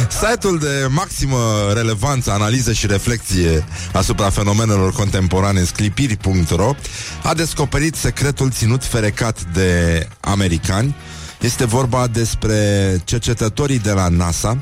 Site-ul 0.10 0.60
de 0.60 0.88
maximă 0.90 1.72
relevanță, 1.74 2.32
analiză 2.32 2.74
și 2.74 2.88
reflexie 2.88 3.66
asupra 3.94 4.30
fenomenelor 4.30 4.92
contemporane 4.94 5.64
sclipiri.ro 5.64 6.76
a 7.24 7.34
descoperit 7.34 7.96
secretul 7.96 8.52
ținut 8.52 8.84
ferecat 8.84 9.44
de 9.54 10.08
americani. 10.20 10.96
Este 11.40 11.66
vorba 11.66 12.08
despre 12.08 12.58
cercetătorii 13.04 13.80
de 13.80 13.92
la 13.92 14.08
NASA 14.08 14.58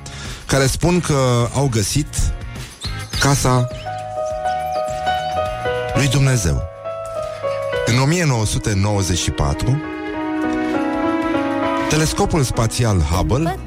care 0.46 0.66
spun 0.66 1.00
că 1.00 1.50
au 1.54 1.68
găsit 1.68 2.08
casa 3.20 3.68
lui 5.96 6.08
Dumnezeu. 6.08 6.64
În 7.86 8.00
1994, 8.00 9.95
telescopul 11.96 12.44
spațial 12.44 13.02
Hubble 13.02 13.60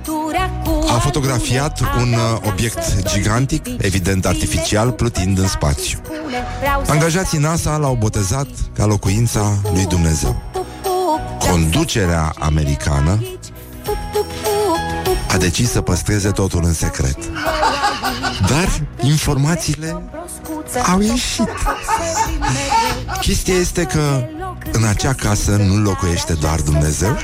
a 0.88 0.98
fotografiat 0.98 1.80
un 1.80 2.12
uh, 2.12 2.50
obiect 2.50 3.12
gigantic, 3.12 3.66
evident 3.78 4.26
artificial, 4.26 4.90
plutind 4.90 5.38
în 5.38 5.48
spațiu. 5.48 5.98
Angajații 6.86 7.38
NASA 7.38 7.76
l-au 7.76 7.94
botezat 7.94 8.46
ca 8.74 8.86
locuința 8.86 9.52
lui 9.72 9.86
Dumnezeu. 9.86 10.42
Conducerea 11.38 12.32
americană 12.38 13.22
a 15.28 15.36
decis 15.36 15.70
să 15.70 15.80
păstreze 15.80 16.30
totul 16.30 16.64
în 16.64 16.72
secret. 16.72 17.16
Dar 18.48 18.68
informațiile 19.00 20.02
au 20.86 21.00
ieșit. 21.00 21.48
Chestia 23.20 23.54
este 23.54 23.82
că 23.82 24.22
în 24.72 24.84
acea 24.84 25.12
casă 25.12 25.50
nu 25.50 25.76
locuiește 25.76 26.32
doar 26.32 26.60
Dumnezeu. 26.60 27.16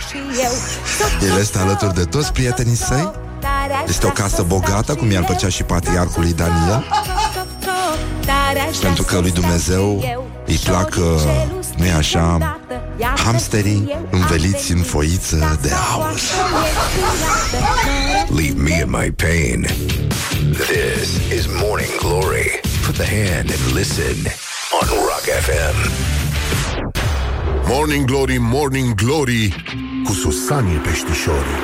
El 1.23 1.39
este 1.41 1.59
alături 1.59 1.95
de 1.95 2.05
toți 2.05 2.33
prietenii 2.33 2.77
săi. 2.77 3.11
Este 3.89 4.07
o 4.07 4.11
casă 4.11 4.43
bogată, 4.43 4.95
cum 4.95 5.11
i-ar 5.11 5.25
plăcea 5.25 5.49
și 5.49 5.63
patriarhului 5.63 6.33
Daniel. 6.33 6.85
Pentru 8.81 9.03
că 9.03 9.19
lui 9.19 9.31
Dumnezeu 9.31 10.05
îi 10.47 10.61
plac, 10.65 10.95
nu 11.77 11.85
așa, 11.97 12.59
hamsterii 13.25 13.99
înveliți 14.11 14.73
în 14.73 14.83
foiță 14.83 15.59
de 15.63 15.71
aur. 15.93 16.15
Leave 18.29 18.55
me 18.57 18.71
in 18.71 18.91
my 18.91 19.11
pain. 19.11 19.67
This 20.53 21.09
is 21.39 21.47
Morning 21.47 21.99
Glory. 21.99 22.61
Put 22.87 22.97
the 22.97 23.07
hand 23.07 23.51
and 23.51 23.75
listen 23.75 24.17
on 24.81 24.89
Rock 24.89 25.27
FM. 25.47 25.91
Morning 27.67 28.05
Glory, 28.05 28.37
Morning 28.41 28.95
Glory 28.95 29.65
Cu 30.05 30.13
Susanii 30.13 30.77
Peștișorii. 30.77 31.63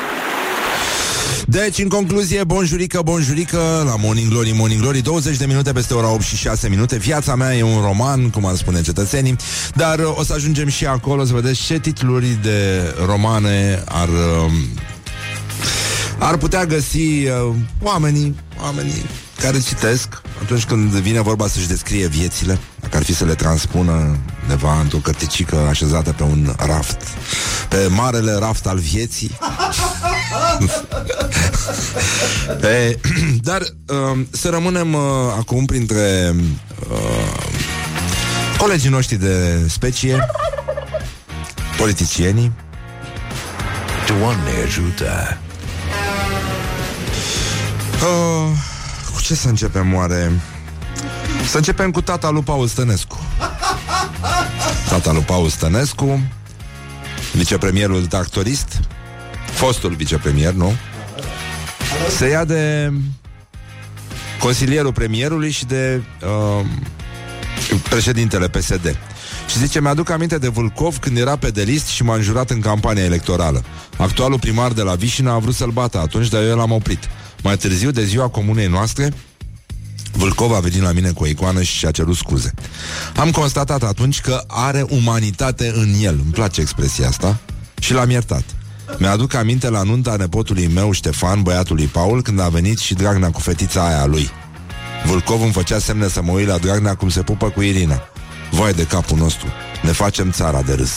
Deci, 1.46 1.78
în 1.78 1.88
concluzie, 1.88 2.44
bonjurică, 2.44 3.00
bonjurică 3.04 3.82
La 3.84 3.96
Morning 3.96 4.28
Glory, 4.28 4.52
Morning 4.56 4.80
Glory 4.80 5.00
20 5.00 5.36
de 5.36 5.46
minute 5.46 5.72
peste 5.72 5.94
ora 5.94 6.12
8 6.12 6.22
și 6.22 6.36
6 6.36 6.68
minute. 6.68 6.96
Viața 6.96 7.34
mea 7.34 7.56
e 7.56 7.62
un 7.62 7.80
roman, 7.80 8.30
cum 8.30 8.46
ar 8.46 8.54
spune 8.54 8.80
cetățenii 8.80 9.36
Dar 9.74 9.98
uh, 9.98 10.18
o 10.18 10.24
să 10.24 10.32
ajungem 10.32 10.68
și 10.68 10.86
acolo 10.86 11.24
Să 11.24 11.32
vedeți 11.32 11.64
ce 11.64 11.78
titluri 11.78 12.38
de 12.42 12.80
romane 13.06 13.82
Ar 13.86 14.08
uh, 14.08 14.52
ar 16.18 16.36
putea 16.36 16.66
găsi 16.66 16.98
uh, 16.98 17.54
oamenii, 17.82 18.36
oamenii 18.62 19.04
care 19.40 19.60
citesc 19.60 20.22
atunci 20.42 20.64
când 20.64 20.90
vine 20.90 21.20
vorba 21.20 21.46
să-și 21.46 21.68
descrie 21.68 22.06
viețile, 22.06 22.58
dacă 22.90 23.02
ar 23.02 23.08
fi 23.10 23.18
să 23.18 23.24
le 23.24 23.34
transpună 23.34 24.18
undeva 24.42 24.80
într-o 24.80 24.98
cărticică 24.98 25.56
așezată 25.56 26.12
pe 26.12 26.22
un 26.22 26.54
raft, 26.58 27.02
pe 27.68 27.86
marele 27.90 28.32
raft 28.32 28.66
al 28.66 28.78
vieții. 28.78 29.38
pe, 32.60 32.98
dar 33.48 33.60
uh, 33.60 34.20
să 34.30 34.48
rămânem 34.48 34.94
uh, 34.94 35.00
acum 35.38 35.64
printre 35.64 36.34
uh, 36.90 37.50
colegii 38.58 38.90
noștri 38.90 39.16
de 39.16 39.66
specie, 39.68 40.26
politicienii. 41.78 42.52
Doamne 44.06 44.50
ajută! 44.64 45.38
Uh, 48.02 48.50
cu 49.14 49.20
ce 49.20 49.34
să 49.34 49.48
începem 49.48 49.94
oare? 49.94 50.40
Să 51.48 51.56
începem 51.56 51.90
cu 51.90 52.00
tata 52.00 52.30
lui 52.30 52.42
Paul 52.42 52.66
Stănescu. 52.66 53.18
Tata 54.88 55.12
lui 55.12 55.22
Paul 55.22 55.48
Stănescu, 55.48 56.22
vicepremierul 57.32 58.06
tractorist, 58.06 58.80
fostul 59.52 59.94
vicepremier, 59.94 60.52
nu? 60.52 60.72
Se 62.16 62.28
ia 62.28 62.44
de 62.44 62.92
consilierul 64.40 64.92
premierului 64.92 65.50
și 65.50 65.64
de 65.64 66.02
uh, 66.22 66.66
președintele 67.88 68.48
PSD. 68.48 68.98
Și 69.48 69.58
zice, 69.58 69.80
mi-aduc 69.80 70.10
aminte 70.10 70.38
de 70.38 70.48
Vulcov 70.48 70.98
când 70.98 71.18
era 71.18 71.36
pedelist 71.36 71.86
și 71.86 72.02
m-a 72.02 72.14
înjurat 72.14 72.50
în 72.50 72.60
campania 72.60 73.04
electorală. 73.04 73.64
Actualul 73.96 74.38
primar 74.38 74.72
de 74.72 74.82
la 74.82 74.94
Vișina 74.94 75.32
a 75.32 75.38
vrut 75.38 75.54
să-l 75.54 75.70
bată 75.70 75.98
atunci, 75.98 76.28
dar 76.28 76.42
eu 76.42 76.56
l-am 76.56 76.70
oprit. 76.70 77.08
Mai 77.42 77.56
târziu, 77.56 77.90
de 77.90 78.04
ziua 78.04 78.28
comunei 78.28 78.66
noastre, 78.66 79.12
Vâlcov 80.12 80.52
a 80.52 80.60
venit 80.60 80.82
la 80.82 80.92
mine 80.92 81.10
cu 81.10 81.22
o 81.22 81.26
icoană 81.26 81.62
și 81.62 81.76
și-a 81.76 81.90
cerut 81.90 82.16
scuze. 82.16 82.54
Am 83.16 83.30
constatat 83.30 83.82
atunci 83.82 84.20
că 84.20 84.44
are 84.46 84.84
umanitate 84.88 85.72
în 85.74 85.94
el. 86.00 86.18
Îmi 86.24 86.32
place 86.32 86.60
expresia 86.60 87.08
asta. 87.08 87.38
Și 87.80 87.92
l-am 87.92 88.10
iertat. 88.10 88.42
Mi-aduc 88.98 89.34
aminte 89.34 89.68
la 89.68 89.82
nunta 89.82 90.16
nepotului 90.16 90.66
meu, 90.66 90.92
Ștefan, 90.92 91.42
băiatului 91.42 91.86
Paul, 91.86 92.22
când 92.22 92.40
a 92.40 92.48
venit 92.48 92.78
și 92.78 92.94
Dragnea 92.94 93.30
cu 93.30 93.40
fetița 93.40 93.86
aia 93.86 94.06
lui. 94.06 94.30
Vâlcov 95.04 95.42
îmi 95.42 95.52
făcea 95.52 95.78
semne 95.78 96.08
să 96.08 96.22
mă 96.22 96.32
uit 96.32 96.46
la 96.46 96.58
Dragnea 96.58 96.94
cum 96.94 97.08
se 97.08 97.22
pupă 97.22 97.48
cu 97.50 97.60
Irina. 97.60 98.02
Vai 98.50 98.72
de 98.72 98.84
capul 98.84 99.18
nostru, 99.18 99.46
ne 99.82 99.92
facem 99.92 100.30
țara 100.30 100.62
de 100.62 100.74
râs. 100.74 100.90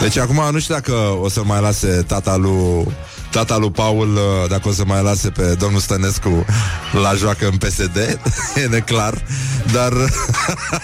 Deci 0.00 0.16
acum 0.16 0.48
nu 0.52 0.58
știu 0.58 0.74
dacă 0.74 0.92
o 1.22 1.28
să 1.28 1.42
mai 1.44 1.60
lase 1.60 2.04
tata 2.06 2.36
lui 2.36 2.86
tata 3.32 3.56
lui 3.56 3.70
Paul, 3.70 4.14
uh, 4.14 4.48
dacă 4.48 4.68
o 4.68 4.72
să 4.72 4.84
mai 4.86 5.02
lase 5.02 5.30
pe 5.30 5.54
domnul 5.58 5.80
Stănescu 5.80 6.44
la 7.02 7.14
joacă 7.14 7.46
în 7.46 7.56
PSD, 7.56 7.96
e 8.62 8.66
neclar, 8.66 9.24
dar 9.72 9.92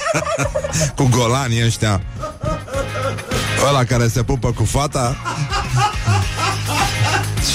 cu 0.96 1.09
golanii 1.11 1.64
ăștia, 1.64 2.03
ăla 3.68 3.84
care 3.84 4.09
se 4.09 4.22
pupă 4.22 4.53
cu 4.53 4.64
fata, 4.64 5.16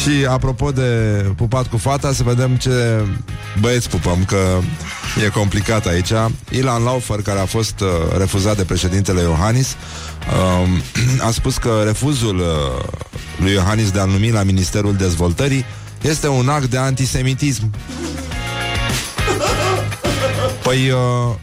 și 0.02 0.26
apropo 0.30 0.72
de 0.72 0.82
pupat 1.36 1.68
cu 1.68 1.78
fata, 1.78 2.14
să 2.14 2.24
vedem 2.24 2.56
ce 2.56 3.06
băieți 3.60 3.90
pupăm, 3.90 4.26
că 4.26 4.60
e 5.22 5.30
complicat 5.30 5.86
aici. 5.86 6.12
Ilan 6.50 6.84
Laufer, 6.84 7.22
care 7.22 7.40
a 7.40 7.46
fost 7.46 7.80
uh, 7.80 7.88
refuzat 8.18 8.58
de 8.58 8.64
președintele 8.64 9.22
Iohannis, 9.22 9.76
uh, 10.62 10.70
a 11.28 11.32
spus 11.32 11.58
că 11.58 11.82
refuzul 11.86 12.40
uh, 12.40 12.84
lui 13.38 13.52
Iohannis 13.52 13.92
de 13.92 14.00
a 14.00 14.06
numi 14.06 14.32
la 14.32 14.44
Ministerul 14.44 14.96
Dezvoltării 14.96 15.66
este 16.02 16.28
un 16.28 16.50
act 16.50 16.66
de 16.66 16.78
antisemitism. 16.78 17.72
Păi, 20.64 20.90
uh, 20.90 21.36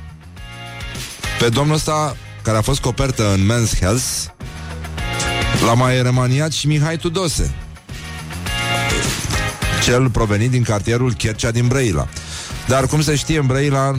pe 1.39 1.49
domnul 1.49 1.75
ăsta, 1.75 2.17
care 2.43 2.57
a 2.57 2.63
fost 2.63 2.81
copertă 2.81 3.33
în 3.33 3.41
Men's 3.53 3.79
Health, 3.79 4.05
l-a 5.67 5.75
mai 5.75 6.03
remaniat 6.03 6.53
și 6.53 6.67
Mihai 6.67 6.97
Tudose 6.97 7.55
cel 9.83 10.11
provenit 10.11 10.51
din 10.51 10.63
cartierul 10.63 11.13
Chercea 11.13 11.51
din 11.51 11.67
Brăila. 11.67 12.09
Dar, 12.71 12.87
cum 12.87 13.03
se 13.03 13.15
știe, 13.15 13.39
în 13.39 13.47
Brăila 13.47 13.99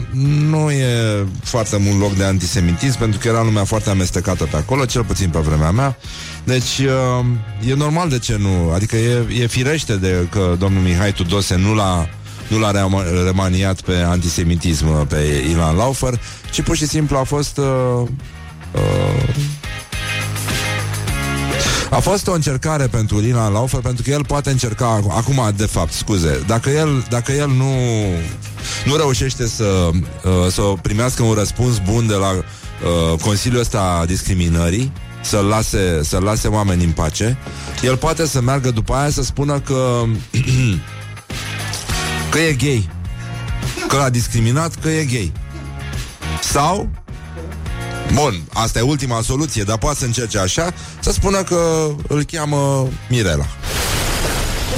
nu 0.50 0.70
e 0.70 1.26
foarte 1.42 1.76
mult 1.76 2.00
loc 2.00 2.14
de 2.14 2.24
antisemitism, 2.24 2.98
pentru 2.98 3.18
că 3.18 3.28
era 3.28 3.42
lumea 3.42 3.64
foarte 3.64 3.90
amestecată 3.90 4.44
pe 4.44 4.56
acolo, 4.56 4.84
cel 4.84 5.04
puțin 5.04 5.28
pe 5.28 5.38
vremea 5.38 5.70
mea. 5.70 5.96
Deci, 6.44 6.78
uh, 6.78 7.68
e 7.68 7.74
normal 7.74 8.08
de 8.08 8.18
ce 8.18 8.36
nu. 8.38 8.70
Adică 8.74 8.96
e, 8.96 9.26
e 9.40 9.46
firește 9.46 9.96
de 9.96 10.26
că 10.30 10.56
domnul 10.58 10.82
Mihai 10.82 11.12
Tudose 11.12 11.56
nu 11.56 11.74
l-a 11.74 12.08
nu 12.48 12.58
l-a 12.58 12.88
remaniat 13.24 13.80
pe 13.80 13.94
antisemitism 13.94 15.06
pe 15.06 15.44
Ilan 15.50 15.76
Laufer, 15.76 16.20
ci 16.50 16.62
pur 16.62 16.76
și 16.76 16.86
simplu 16.86 17.16
a 17.16 17.22
fost 17.22 17.56
uh, 17.56 18.08
uh, 18.72 19.34
a 21.92 21.98
fost 22.00 22.26
o 22.26 22.32
încercare 22.32 22.86
pentru 22.86 23.18
Lina 23.18 23.48
Laufer, 23.48 23.80
pentru 23.80 24.02
că 24.02 24.10
el 24.10 24.24
poate 24.24 24.50
încerca 24.50 25.00
acum, 25.08 25.52
de 25.56 25.66
fapt, 25.66 25.92
scuze, 25.92 26.44
dacă 26.46 26.70
el, 26.70 27.06
dacă 27.08 27.32
el 27.32 27.48
nu, 27.48 27.74
nu 28.84 28.96
reușește 28.96 29.46
să, 29.46 29.90
uh, 29.94 30.50
să 30.50 30.62
primească 30.82 31.22
un 31.22 31.32
răspuns 31.32 31.78
bun 31.78 32.06
de 32.06 32.14
la 32.14 32.30
uh, 32.30 33.18
Consiliul 33.20 33.60
ăsta 33.60 34.04
discriminării, 34.06 34.92
să-l 35.22 35.44
lase, 35.44 36.02
să 36.02 36.18
lase 36.18 36.48
oamenii 36.48 36.84
în 36.84 36.92
pace, 36.92 37.38
el 37.82 37.96
poate 37.96 38.26
să 38.26 38.40
meargă 38.40 38.70
după 38.70 38.94
aia 38.94 39.10
să 39.10 39.22
spună 39.22 39.60
că 39.60 40.02
că 42.30 42.38
e 42.38 42.52
gay. 42.52 42.88
Că 43.88 43.96
l-a 43.96 44.08
discriminat, 44.08 44.74
că 44.74 44.88
e 44.88 45.04
gay. 45.04 45.32
Sau 46.42 46.88
Bun, 48.14 48.42
asta 48.52 48.78
e 48.78 48.82
ultima 48.82 49.22
soluție, 49.22 49.62
dar 49.62 49.78
poate 49.78 49.98
să 49.98 50.04
încerce 50.04 50.38
așa 50.38 50.72
Să 51.00 51.12
spună 51.12 51.42
că 51.42 51.90
îl 52.08 52.24
cheamă 52.24 52.88
Mirela. 53.08 53.46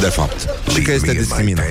De 0.01 0.07
fapt. 0.07 0.49
Și 0.73 0.83
că 0.83 0.93
este 0.93 1.13
discriminat. 1.13 1.65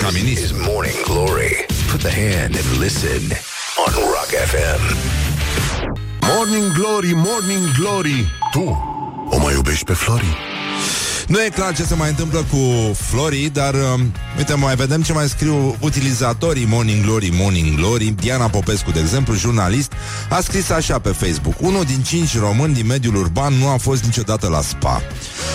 Ca 0.00 0.08
ministru. 0.12 0.56
Morning 0.66 1.02
Glory. 1.04 1.66
Put 1.90 2.00
the 2.00 2.10
hand 2.10 2.54
and 2.54 2.82
listen 2.82 3.22
On 3.86 3.92
Rock 3.92 4.30
FM 4.50 4.96
Morning 6.36 6.72
Glory, 6.72 7.12
Morning 7.14 7.70
Glory. 7.78 8.26
Tu 8.52 8.76
o 9.30 9.38
mai 9.38 9.54
iubești 9.54 9.84
pe 9.84 9.92
Flori? 9.92 10.36
Nu 11.28 11.42
e 11.42 11.48
clar 11.48 11.74
ce 11.74 11.84
se 11.84 11.94
mai 11.94 12.08
întâmplă 12.08 12.46
cu 12.50 12.94
Flori, 12.94 13.50
dar 13.52 13.74
uh, 13.74 14.00
uite, 14.36 14.54
mai 14.54 14.74
vedem 14.74 15.02
ce 15.02 15.12
mai 15.12 15.28
scriu 15.28 15.76
utilizatorii 15.80 16.66
Morning 16.66 17.04
Glory, 17.04 17.30
Morning 17.32 17.76
Glory. 17.76 18.14
Diana 18.20 18.48
Popescu, 18.48 18.90
de 18.90 19.00
exemplu, 19.00 19.34
jurnalist, 19.34 19.92
a 20.28 20.40
scris 20.40 20.70
așa 20.70 20.98
pe 20.98 21.08
Facebook. 21.08 21.54
Unul 21.60 21.84
din 21.84 22.02
cinci 22.02 22.38
români 22.38 22.74
din 22.74 22.86
mediul 22.86 23.16
urban 23.16 23.52
nu 23.52 23.68
a 23.68 23.76
fost 23.76 24.04
niciodată 24.04 24.48
la 24.48 24.60
spa. 24.60 25.02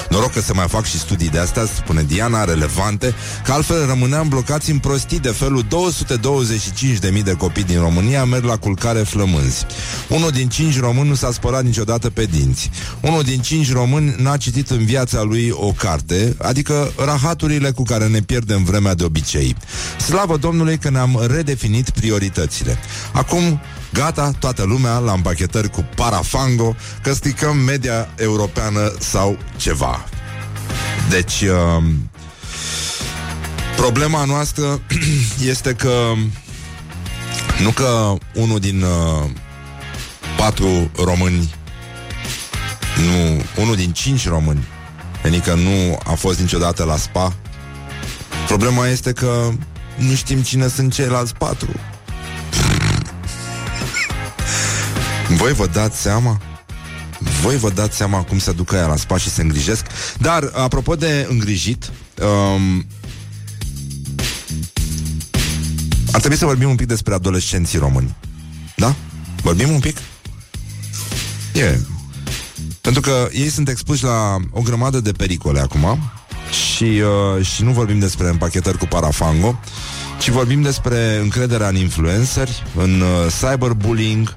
Noroc 0.09 0.31
că 0.31 0.41
se 0.41 0.53
mai 0.53 0.67
fac 0.67 0.85
și 0.85 0.99
studii 0.99 1.29
de 1.29 1.39
astea, 1.39 1.65
spune 1.65 2.03
Diana, 2.03 2.43
relevante, 2.43 3.13
că 3.45 3.51
altfel 3.51 3.85
rămâneam 3.85 4.27
blocați 4.27 4.71
în 4.71 4.77
prostii 4.77 5.19
de 5.19 5.29
felul 5.29 5.63
225.000 5.63 7.23
de 7.23 7.33
copii 7.33 7.63
din 7.63 7.79
România 7.79 8.25
merg 8.25 8.43
la 8.43 8.57
culcare 8.57 8.99
flămânzi. 8.99 9.65
Unul 10.09 10.31
din 10.31 10.49
cinci 10.49 10.79
români 10.79 11.07
nu 11.07 11.15
s-a 11.15 11.31
spălat 11.31 11.63
niciodată 11.63 12.09
pe 12.09 12.25
dinți. 12.25 12.69
Unul 13.01 13.23
din 13.23 13.39
cinci 13.39 13.71
români 13.71 14.15
n-a 14.17 14.37
citit 14.37 14.69
în 14.69 14.85
viața 14.85 15.21
lui 15.21 15.53
o 15.59 15.71
carte, 15.71 16.35
adică 16.37 16.91
rahaturile 16.97 17.71
cu 17.71 17.83
care 17.83 18.07
ne 18.07 18.19
pierdem 18.19 18.63
vremea 18.63 18.93
de 18.93 19.03
obicei. 19.03 19.55
Slavă 19.99 20.37
Domnului 20.37 20.77
că 20.77 20.89
ne-am 20.89 21.23
redefinit 21.27 21.89
prioritățile. 21.89 22.77
Acum, 23.11 23.59
gata, 23.93 24.31
toată 24.39 24.63
lumea 24.63 24.97
la 24.97 25.11
împachetări 25.11 25.69
cu 25.69 25.89
parafango, 25.95 26.75
că 27.01 27.13
stricăm 27.13 27.57
media 27.57 28.09
europeană 28.15 28.93
sau 28.99 29.37
ceva. 29.57 30.05
Deci, 31.09 31.41
uh, 31.41 31.83
problema 33.75 34.25
noastră 34.25 34.81
este 35.51 35.73
că 35.73 36.13
nu 37.63 37.69
că 37.69 38.13
unul 38.33 38.59
din 38.59 38.81
uh, 38.81 39.29
patru 40.37 40.91
români 41.03 41.55
nu, 42.97 43.43
unul 43.61 43.75
din 43.75 43.91
cinci 43.91 44.27
români 44.27 44.63
Adică 45.25 45.53
nu 45.53 45.99
a 46.03 46.13
fost 46.13 46.39
niciodată 46.39 46.83
la 46.83 46.97
spa. 46.97 47.35
Problema 48.47 48.87
este 48.87 49.11
că 49.11 49.51
nu 49.97 50.13
știm 50.13 50.41
cine 50.41 50.67
sunt 50.67 50.93
ceilalți 50.93 51.35
patru. 51.35 51.69
Voi 55.29 55.53
vă 55.53 55.67
dați 55.67 56.01
seama? 56.01 56.41
Voi 57.41 57.57
vă 57.57 57.69
dați 57.69 57.97
seama 57.97 58.23
cum 58.23 58.39
se 58.39 58.51
ducă 58.51 58.75
ea 58.75 58.87
la 58.87 58.95
spa 58.95 59.17
și 59.17 59.29
se 59.29 59.41
îngrijesc? 59.41 59.85
Dar, 60.17 60.51
apropo 60.53 60.95
de 60.95 61.27
îngrijit, 61.29 61.91
um, 62.21 62.85
ar 66.11 66.19
trebui 66.19 66.37
să 66.37 66.45
vorbim 66.45 66.69
un 66.69 66.75
pic 66.75 66.87
despre 66.87 67.13
adolescenții 67.13 67.79
români. 67.79 68.15
Da? 68.75 68.95
Vorbim 69.41 69.69
un 69.69 69.79
pic? 69.79 69.97
E, 71.53 71.59
yeah. 71.59 71.77
Pentru 72.87 73.11
că 73.11 73.27
ei 73.31 73.49
sunt 73.49 73.69
expuși 73.69 74.03
la 74.03 74.35
o 74.51 74.61
grămadă 74.61 74.99
de 74.99 75.11
pericole 75.11 75.59
acum 75.59 76.11
și, 76.51 76.83
uh, 76.83 77.45
și 77.45 77.63
nu 77.63 77.71
vorbim 77.71 77.99
despre 77.99 78.29
împachetări 78.29 78.77
cu 78.77 78.85
parafango, 78.85 79.59
ci 80.19 80.29
vorbim 80.29 80.61
despre 80.61 81.19
încrederea 81.21 81.67
în 81.67 81.75
influenceri, 81.75 82.63
în 82.75 83.01
uh, 83.01 83.33
cyberbullying, 83.39 84.35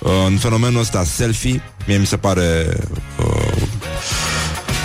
uh, 0.00 0.10
în 0.26 0.36
fenomenul 0.36 0.80
ăsta 0.80 1.04
selfie. 1.04 1.62
Mie 1.86 1.96
mi 1.96 2.06
se 2.06 2.16
pare... 2.16 2.76
Uh, 3.18 3.62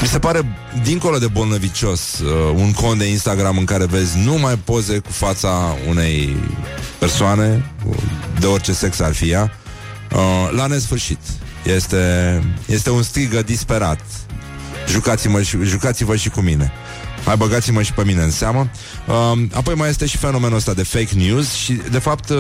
mi 0.02 0.08
se 0.08 0.20
pare, 0.20 0.58
dincolo 0.84 1.18
de 1.18 1.28
bolnăvicios, 1.28 2.20
uh, 2.20 2.54
un 2.56 2.72
cont 2.72 3.00
de 3.00 3.06
Instagram 3.06 3.58
în 3.58 3.66
care 3.66 3.86
vezi 3.86 4.18
numai 4.18 4.58
poze 4.58 4.98
cu 4.98 5.12
fața 5.12 5.76
unei 5.90 6.36
persoane, 7.00 7.72
de 8.40 8.46
orice 8.46 8.74
sex 8.74 9.00
ar 9.00 9.14
fi 9.14 9.30
ea, 9.30 9.52
uh, 10.12 10.50
la 10.56 10.66
nesfârșit. 10.66 11.20
Este, 11.64 12.44
este 12.66 12.90
un 12.90 13.04
strigă 13.04 13.42
disperat. 13.42 14.00
Jucați-mă 14.88 15.42
și, 15.42 15.58
jucați-vă 15.64 16.16
și 16.16 16.30
cu 16.30 16.42
mine. 16.42 16.72
Mai 17.26 17.36
băgați-mă 17.36 17.82
și 17.82 17.94
pe 17.94 18.04
mine 18.04 18.22
în 18.22 18.32
seamă. 18.32 18.70
Uh, 19.08 19.42
apoi 19.54 19.76
mai 19.76 19.90
este 19.90 20.06
și 20.06 20.18
fenomenul 20.18 20.58
ăsta 20.58 20.74
de 20.74 20.84
fake 20.84 21.16
news 21.16 21.54
și, 21.54 21.74
de 21.92 22.00
fapt, 22.00 22.30
uh, 22.30 22.38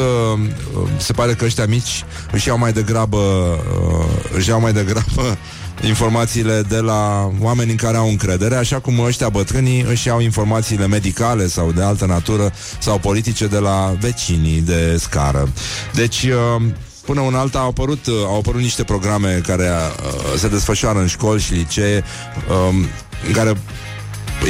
se 0.97 1.13
pare 1.13 1.33
că 1.33 1.45
ăștia 1.45 1.65
mici 1.65 2.03
își 2.31 2.47
iau 2.47 2.57
mai 2.57 2.73
degrabă, 2.73 3.17
uh, 3.17 4.35
își 4.35 4.49
iau 4.49 4.59
mai 4.59 4.73
degrabă 4.73 5.37
informațiile 5.93 6.61
de 6.61 6.77
la 6.77 7.31
oameni 7.39 7.71
în 7.71 7.75
care 7.75 7.97
au 7.97 8.07
încredere, 8.07 8.55
așa 8.55 8.79
cum 8.79 8.99
ăștia 8.99 9.29
bătrânii 9.29 9.81
își 9.81 10.07
iau 10.07 10.19
informațiile 10.19 10.87
medicale 10.87 11.47
sau 11.47 11.71
de 11.71 11.81
altă 11.81 12.05
natură 12.05 12.53
sau 12.79 12.97
politice 12.97 13.47
de 13.47 13.57
la 13.57 13.95
vecinii 13.99 14.61
de 14.61 14.97
scară. 14.99 15.49
Deci, 15.93 16.23
uh, 16.23 16.63
până 17.05 17.21
un 17.21 17.35
alta 17.35 17.59
au 17.59 17.67
apărut, 17.67 18.05
uh, 18.05 18.13
au 18.25 18.37
apărut 18.37 18.61
niște 18.61 18.83
programe 18.83 19.41
care 19.45 19.69
uh, 19.69 20.37
se 20.37 20.47
desfășoară 20.47 20.99
în 20.99 21.07
școli 21.07 21.41
și 21.41 21.53
licee, 21.53 22.03
um, 22.69 22.75
în 23.27 23.33
care 23.33 23.57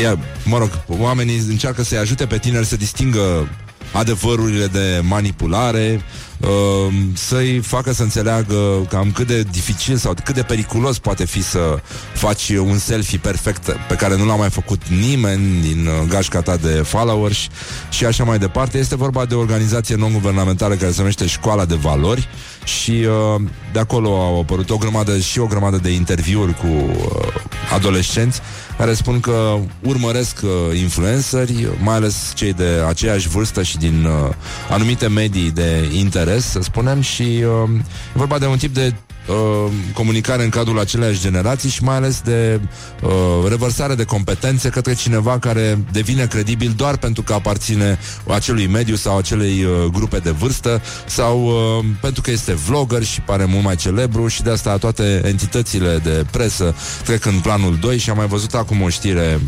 ia, 0.02 0.20
mă 0.46 0.58
rog, 0.58 0.70
oamenii 0.88 1.38
încearcă 1.38 1.84
să-i 1.84 1.98
ajute 1.98 2.26
pe 2.26 2.38
tineri 2.38 2.66
să 2.66 2.76
distingă 2.76 3.48
adevărurile 3.94 4.68
de 4.68 5.02
manipulare, 5.04 6.02
uh, 6.44 6.94
să-i 7.14 7.60
facă 7.60 7.94
să 7.94 8.04
înțeleagă 8.04 8.86
cam 8.90 9.12
cât 9.12 9.28
de 9.28 9.44
dificil 9.52 9.98
sau 9.98 10.14
cât 10.24 10.36
de 10.36 10.42
periculos 10.42 11.00
poate 11.00 11.26
fi 11.26 11.44
să 11.44 11.80
faci 12.14 12.50
un 12.50 12.78
selfie 12.78 13.18
perfect 13.18 13.76
pe 13.88 13.96
care 13.96 14.18
nu 14.18 14.26
l-a 14.26 14.36
mai 14.36 14.50
făcut 14.50 14.88
nimeni 14.88 15.62
din 15.62 15.88
uh, 15.88 16.08
gașca 16.10 16.42
ta 16.42 16.58
de 16.58 16.70
followers 16.70 17.48
și 17.90 18.06
așa 18.06 18.24
mai 18.24 18.40
departe. 18.40 18.78
Este 18.78 18.96
vorba 18.96 19.26
de 19.26 19.36
o 19.36 19.40
organizație 19.40 19.96
non-guvernamentală 19.96 20.76
care 20.76 20.92
se 20.92 21.00
numește 21.00 21.28
Școala 21.28 21.66
de 21.66 21.76
Valori 21.76 22.28
și 22.64 22.92
uh, 22.92 23.42
de 23.74 23.80
acolo 23.80 24.10
au 24.10 24.40
apărut 24.40 24.70
o 24.70 24.78
grămadă 24.78 25.20
și 25.20 25.40
o 25.40 25.46
grămadă 25.46 25.78
de 25.78 25.90
interviuri 25.90 26.54
cu 26.54 26.68
uh, 26.68 27.28
adolescenți 27.74 28.42
care 28.78 28.94
spun 28.94 29.20
că 29.20 29.58
urmăresc 29.82 30.40
uh, 30.44 30.80
influenceri, 30.80 31.68
mai 31.84 31.96
ales 31.96 32.32
cei 32.36 32.54
de 32.54 32.84
aceeași 32.88 33.28
vârstă 33.28 33.64
și 33.64 33.78
din 33.78 34.06
uh, 34.06 34.34
anumite 34.70 35.08
medii 35.08 35.52
de 35.52 35.90
interes, 35.94 36.46
să 36.46 36.60
spunem, 36.62 37.02
și 37.02 37.22
uh, 37.22 37.70
e 37.80 38.14
vorba 38.14 38.40
de 38.40 38.46
un 38.46 38.58
tip 38.58 38.74
de 38.74 38.94
uh, 39.28 39.72
comunicare 39.94 40.44
în 40.44 40.50
cadrul 40.50 40.80
aceleași 40.80 41.22
generații 41.22 41.70
și 41.70 41.84
mai 41.84 41.96
ales 41.96 42.22
de 42.22 42.60
uh, 43.02 43.12
revărsare 43.50 43.96
de 43.96 44.04
competențe 44.04 44.70
către 44.70 44.94
cineva 44.94 45.40
care 45.40 45.80
devine 45.92 46.26
credibil 46.26 46.74
doar 46.76 46.98
pentru 46.98 47.24
că 47.24 47.34
aparține 47.34 48.00
acelui 48.28 48.68
mediu 48.68 48.96
sau 48.96 49.18
acelei 49.18 49.64
uh, 49.64 49.86
grupe 49.92 50.18
de 50.18 50.32
vârstă 50.32 50.82
sau 51.06 51.46
uh, 51.46 51.86
pentru 52.02 52.22
că 52.22 52.32
este 52.32 52.54
vlogger 52.54 53.04
și 53.04 53.22
pare 53.22 53.46
mult 53.46 53.64
mai 53.64 53.76
celebru 53.76 54.28
și 54.28 54.42
de 54.42 54.50
asta 54.50 54.78
toate 54.78 55.22
entitățile 55.26 55.98
de 55.98 56.26
presă 56.32 56.76
trec 57.04 57.26
în 57.26 57.40
planul 57.40 57.78
2 57.82 57.98
și 57.98 58.10
am 58.10 58.18
mai 58.18 58.28
văzut 58.28 58.54
acum 58.54 58.82
o 58.82 58.90
știre 58.90 59.40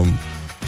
uh, 0.00 0.06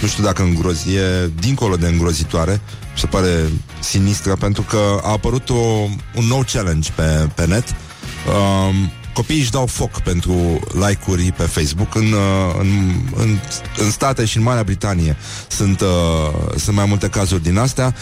nu 0.02 0.08
știu 0.08 0.24
dacă 0.24 0.42
îngrozi, 0.42 0.94
e 0.94 1.30
dincolo 1.40 1.76
de 1.76 1.86
îngrozitoare, 1.86 2.60
se 2.96 3.06
pare 3.06 3.48
sinistră, 3.80 4.36
pentru 4.36 4.62
că 4.62 5.00
a 5.02 5.10
apărut 5.10 5.50
o, 5.50 5.88
un 6.14 6.24
nou 6.28 6.44
challenge 6.52 6.90
pe, 6.94 7.28
pe 7.34 7.46
net. 7.46 7.64
Um, 7.68 8.90
copiii 9.14 9.40
își 9.40 9.50
dau 9.50 9.66
foc 9.66 10.00
pentru 10.00 10.60
like-uri 10.72 11.32
pe 11.36 11.42
Facebook 11.42 11.94
în, 11.94 12.12
uh, 12.12 12.54
în, 12.58 12.68
în, 13.16 13.38
în 13.76 13.90
state 13.90 14.24
și 14.24 14.36
în 14.36 14.42
Marea 14.42 14.62
Britanie 14.62 15.16
sunt, 15.48 15.80
uh, 15.80 16.56
sunt 16.56 16.76
mai 16.76 16.84
multe 16.84 17.08
cazuri 17.08 17.42
din 17.42 17.58
astea 17.58 17.94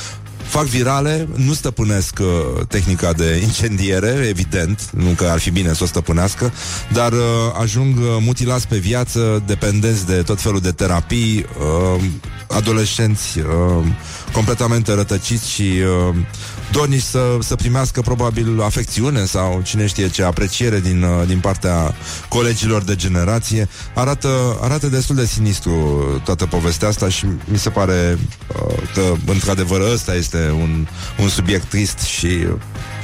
fac 0.50 0.64
virale, 0.64 1.28
nu 1.34 1.52
stăpânesc 1.52 2.18
uh, 2.20 2.66
tehnica 2.68 3.12
de 3.12 3.40
incendiere, 3.42 4.26
evident, 4.28 4.90
nu 4.90 5.10
că 5.10 5.24
ar 5.24 5.38
fi 5.38 5.50
bine 5.50 5.72
să 5.72 5.82
o 5.82 5.86
stăpânească, 5.86 6.52
dar 6.92 7.12
uh, 7.12 7.18
ajung 7.60 7.98
uh, 7.98 8.04
mutilați 8.20 8.68
pe 8.68 8.76
viață, 8.76 9.42
dependenți 9.46 10.06
de 10.06 10.22
tot 10.22 10.40
felul 10.40 10.60
de 10.60 10.70
terapii, 10.70 11.46
uh, 11.58 12.02
adolescenți 12.48 13.38
uh, 13.38 13.44
completamente 14.32 14.94
rătăciți 14.94 15.50
și 15.50 15.62
uh, 15.62 16.16
dornici 16.70 17.02
să, 17.02 17.36
să 17.40 17.54
primească 17.54 18.00
probabil 18.00 18.62
afecțiune 18.62 19.24
sau 19.24 19.60
cine 19.64 19.86
știe 19.86 20.08
ce 20.08 20.22
apreciere 20.22 20.80
din, 20.80 21.02
uh, 21.02 21.26
din 21.26 21.38
partea 21.38 21.94
colegilor 22.28 22.82
de 22.82 22.94
generație. 22.96 23.68
Arată, 23.94 24.58
arată 24.60 24.86
destul 24.86 25.16
de 25.16 25.26
sinistru 25.26 26.04
toată 26.24 26.46
povestea 26.46 26.88
asta 26.88 27.08
și 27.08 27.26
mi 27.44 27.58
se 27.58 27.70
pare 27.70 28.18
uh, 28.18 28.74
că 28.94 29.12
într-adevăr 29.26 29.80
ăsta 29.92 30.14
este 30.14 30.50
un, 30.60 30.86
un 31.18 31.28
subiect 31.28 31.68
trist 31.68 31.98
și 31.98 32.46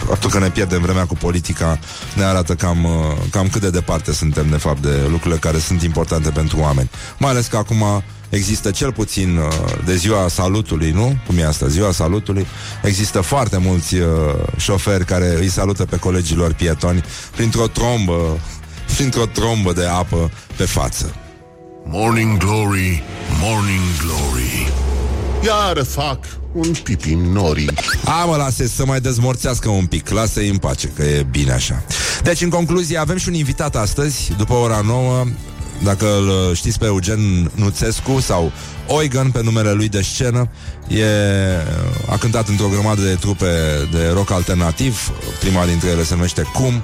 faptul 0.06 0.30
că 0.30 0.38
ne 0.38 0.50
pierdem 0.50 0.82
vremea 0.82 1.06
cu 1.06 1.14
politica 1.14 1.78
ne 2.14 2.24
arată 2.24 2.54
cam, 2.54 2.84
uh, 2.84 2.90
cam 3.30 3.48
cât 3.48 3.60
de 3.60 3.70
departe 3.70 4.12
suntem 4.12 4.48
de 4.48 4.56
fapt 4.56 4.82
de 4.82 5.06
lucrurile 5.08 5.40
care 5.40 5.58
sunt 5.58 5.82
importante 5.82 6.30
pentru 6.30 6.58
oameni. 6.58 6.90
Mai 7.18 7.30
ales 7.30 7.46
că 7.46 7.56
acum 7.56 8.02
există 8.28 8.70
cel 8.70 8.92
puțin 8.92 9.36
uh, 9.36 9.48
de 9.84 9.96
ziua 9.96 10.28
salutului, 10.28 10.90
nu? 10.90 11.16
Cum 11.26 11.38
e 11.38 11.44
asta, 11.44 11.66
ziua 11.66 11.92
salutului, 11.92 12.46
există 12.82 13.20
foarte 13.20 13.56
mulți 13.56 13.94
uh, 13.94 14.08
șoferi 14.56 15.04
care 15.04 15.36
îi 15.38 15.48
salută 15.48 15.84
pe 15.84 15.96
colegilor 15.96 16.52
pietoni 16.52 17.04
printr-o 17.36 17.66
trombă, 17.66 18.38
printr-o 18.96 19.26
trombă 19.26 19.72
de 19.72 19.84
apă 19.84 20.30
pe 20.56 20.64
față. 20.64 21.14
Morning 21.84 22.38
Glory, 22.38 23.02
Morning 23.40 23.84
Glory. 24.00 24.72
Iar 25.44 25.84
fac 25.84 26.18
un 26.52 26.72
pipi 26.82 27.14
nori. 27.14 27.66
A, 28.04 28.24
mă, 28.24 28.36
lase 28.36 28.68
să 28.68 28.86
mai 28.86 29.00
dezmorțească 29.00 29.68
un 29.68 29.86
pic 29.86 30.08
Lasă-i 30.08 30.48
în 30.48 30.56
pace, 30.56 30.88
că 30.88 31.02
e 31.02 31.26
bine 31.30 31.52
așa. 31.52 31.84
Deci, 32.22 32.40
în 32.40 32.48
concluzie, 32.48 32.98
avem 32.98 33.16
și 33.16 33.28
un 33.28 33.34
invitat 33.34 33.76
astăzi 33.76 34.32
După 34.36 34.52
ora 34.52 34.80
nouă 34.80 35.24
dacă 35.82 36.06
îl 36.16 36.28
uh, 36.28 36.56
știți 36.56 36.78
pe 36.78 36.84
Eugen 36.84 37.50
Nuțescu 37.54 38.20
sau 38.20 38.52
Oigan 38.86 39.30
pe 39.30 39.42
numele 39.42 39.72
lui 39.72 39.88
de 39.88 40.02
scenă, 40.02 40.48
e, 40.88 41.02
uh, 41.02 42.12
a 42.12 42.16
cântat 42.16 42.48
într-o 42.48 42.68
grămadă 42.68 43.00
de 43.00 43.14
trupe 43.14 43.46
de 43.90 44.10
rock 44.14 44.30
alternativ, 44.30 45.10
prima 45.40 45.64
dintre 45.64 45.88
ele 45.88 46.04
se 46.04 46.14
numește 46.14 46.42
Cum 46.54 46.82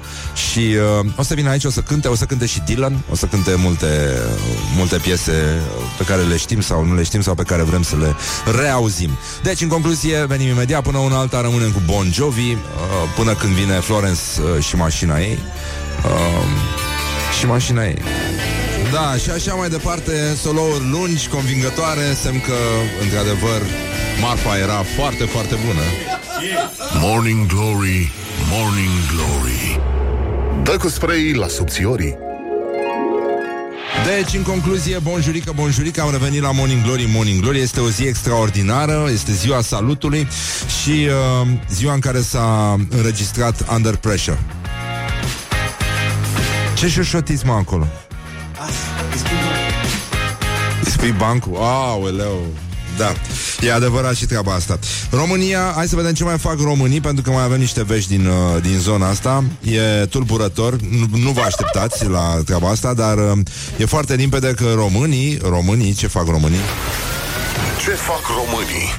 și 0.51 0.59
uh, 0.99 1.05
o 1.15 1.23
să 1.23 1.33
vină 1.33 1.49
aici, 1.49 1.63
o 1.63 1.69
să 1.69 1.79
cânte, 1.79 2.07
o 2.07 2.15
să 2.15 2.25
cânte 2.25 2.45
și 2.45 2.61
Dylan, 2.65 3.03
o 3.11 3.15
să 3.15 3.25
cânte 3.25 3.55
multe, 3.55 3.87
multe 4.75 4.97
piese 4.97 5.61
pe 5.97 6.03
care 6.03 6.21
le 6.21 6.37
știm 6.37 6.61
sau 6.61 6.85
nu 6.85 6.95
le 6.95 7.03
știm 7.03 7.21
sau 7.21 7.35
pe 7.35 7.43
care 7.43 7.63
vrem 7.63 7.83
să 7.83 7.95
le 7.95 8.15
reauzim. 8.61 9.09
Deci, 9.43 9.61
în 9.61 9.67
concluzie, 9.67 10.25
venim 10.25 10.47
imediat 10.47 10.83
până 10.83 10.97
una 10.97 11.17
alta, 11.17 11.41
rămânem 11.41 11.71
cu 11.71 11.81
Bon 11.85 12.11
Jovi, 12.11 12.51
uh, 12.51 12.57
până 13.15 13.33
când 13.33 13.53
vine 13.53 13.73
Florence 13.79 14.21
uh, 14.55 14.63
și 14.63 14.75
mașina 14.75 15.19
ei. 15.19 15.39
Uh, 16.05 16.83
și 17.39 17.45
mașina 17.45 17.85
ei. 17.85 18.01
Da, 18.93 19.15
și 19.17 19.29
așa 19.29 19.53
mai 19.53 19.69
departe, 19.69 20.35
solouri 20.41 20.89
lungi, 20.91 21.27
convingătoare, 21.27 22.13
semn 22.21 22.41
că, 22.41 22.57
într-adevăr, 23.01 23.61
marfa 24.21 24.57
era 24.57 24.83
foarte, 24.95 25.23
foarte 25.23 25.55
bună. 25.65 25.81
Morning 26.99 27.45
Glory, 27.45 28.11
Morning 28.49 28.97
Glory 29.11 29.79
Dă 30.63 30.77
cu 30.77 30.87
spray 30.89 31.33
la 31.33 31.47
subțiorii 31.47 32.17
deci, 34.05 34.33
în 34.33 34.41
concluzie, 34.41 34.97
bonjurică, 34.97 35.51
bonjurică, 35.55 36.01
am 36.01 36.11
revenit 36.11 36.41
la 36.41 36.51
Morning 36.51 36.83
Glory. 36.83 37.09
Morning 37.13 37.41
Glory 37.41 37.59
este 37.59 37.79
o 37.79 37.89
zi 37.89 38.03
extraordinară, 38.03 39.07
este 39.11 39.31
ziua 39.31 39.61
salutului 39.61 40.27
și 40.81 41.07
uh, 41.41 41.47
ziua 41.69 41.93
în 41.93 41.99
care 41.99 42.21
s-a 42.21 42.79
înregistrat 42.89 43.65
Under 43.73 43.95
Pressure. 43.95 44.39
Ce 46.73 46.87
șoșotiți, 46.87 47.45
mă, 47.45 47.53
acolo? 47.53 47.87
Îi 51.03 51.09
spui 51.09 51.27
bancul? 51.27 51.57
Aoleu! 51.59 52.47
Da, 52.97 53.13
e 53.61 53.73
adevărat 53.73 54.15
și 54.15 54.25
treaba 54.25 54.53
asta. 54.53 54.79
România, 55.09 55.71
hai 55.75 55.87
să 55.87 55.95
vedem 55.95 56.13
ce 56.13 56.23
mai 56.23 56.37
fac 56.37 56.59
românii, 56.59 57.01
pentru 57.01 57.23
că 57.23 57.29
mai 57.29 57.43
avem 57.43 57.59
niște 57.59 57.83
vești 57.83 58.09
din, 58.09 58.25
uh, 58.25 58.61
din 58.61 58.79
zona 58.79 59.09
asta. 59.09 59.43
E 59.61 60.05
tulburător, 60.05 60.75
nu, 60.81 61.17
nu 61.17 61.31
vă 61.31 61.41
așteptați 61.41 62.07
la 62.07 62.41
treaba 62.45 62.69
asta, 62.69 62.93
dar 62.93 63.17
uh, 63.17 63.37
e 63.77 63.85
foarte 63.85 64.15
limpede 64.15 64.53
că 64.53 64.65
românii, 64.75 65.39
românii, 65.41 65.93
ce 65.93 66.07
fac 66.07 66.27
românii? 66.27 66.59
Ce 67.83 67.89
fac 67.89 68.21
românii? 68.27 68.93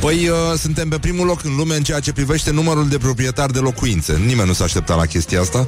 Păi 0.00 0.28
uh, 0.28 0.58
suntem 0.58 0.88
pe 0.88 0.98
primul 0.98 1.26
loc 1.26 1.44
în 1.44 1.56
lume 1.56 1.76
în 1.76 1.82
ceea 1.82 2.00
ce 2.00 2.12
privește 2.12 2.50
numărul 2.50 2.88
de 2.88 2.98
proprietari 2.98 3.52
de 3.52 3.58
locuințe. 3.58 4.20
Nimeni 4.26 4.48
nu 4.48 4.54
s-a 4.54 4.64
așteptat 4.64 4.96
la 4.96 5.06
chestia 5.06 5.40
asta. 5.40 5.66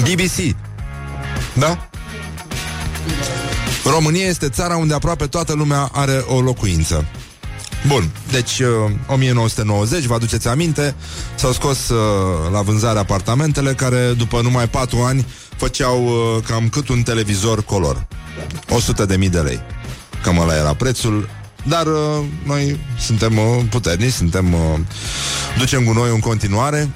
BBC. 0.00 0.56
Da? 1.52 1.88
România 3.90 4.26
este 4.26 4.48
țara 4.48 4.76
unde 4.76 4.94
aproape 4.94 5.26
toată 5.26 5.52
lumea 5.52 5.88
are 5.92 6.24
o 6.26 6.40
locuință. 6.40 7.04
Bun, 7.86 8.10
deci 8.30 8.58
uh, 8.58 8.66
1990, 9.06 10.04
vă 10.04 10.14
aduceți 10.14 10.48
aminte, 10.48 10.94
s-au 11.34 11.52
scos 11.52 11.88
uh, 11.88 11.98
la 12.52 12.62
vânzare 12.62 12.98
apartamentele 12.98 13.72
care 13.72 14.12
după 14.16 14.40
numai 14.40 14.68
4 14.68 14.98
ani 14.98 15.26
făceau 15.56 16.04
uh, 16.04 16.42
cam 16.46 16.68
cât 16.68 16.88
un 16.88 17.02
televizor 17.02 17.62
color. 17.62 18.06
100 18.68 19.06
de 19.06 19.16
mii 19.16 19.28
de 19.28 19.38
lei. 19.38 19.60
Cam 20.22 20.38
ăla 20.38 20.56
era 20.56 20.74
prețul. 20.74 21.28
Dar 21.68 21.86
uh, 21.86 22.24
noi 22.44 22.78
suntem 22.98 23.38
uh, 23.38 23.64
puternici, 23.70 24.12
suntem 24.12 24.52
uh, 24.52 24.78
ducem 25.58 25.84
gunoi 25.84 26.10
în 26.10 26.20
continuare. 26.20 26.90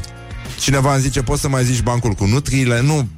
Cineva 0.64 0.92
îmi 0.92 1.02
zice, 1.02 1.22
poți 1.22 1.40
să 1.40 1.48
mai 1.48 1.64
zici 1.64 1.82
bancul 1.82 2.12
cu 2.12 2.24
nutriile? 2.24 2.80
Nu, 2.80 3.08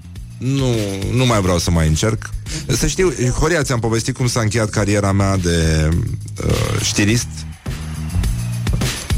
nu, 0.41 0.75
nu 1.13 1.27
mai 1.27 1.41
vreau 1.41 1.59
să 1.59 1.71
mai 1.71 1.87
încerc. 1.87 2.31
Să 2.67 2.87
știu, 2.87 3.13
Horia, 3.39 3.63
ți-am 3.63 3.79
povestit 3.79 4.17
cum 4.17 4.27
s-a 4.27 4.41
încheiat 4.41 4.71
cariera 4.71 5.13
mea 5.13 5.37
de 5.37 5.89
uh, 6.47 6.81
știrist. 6.83 7.29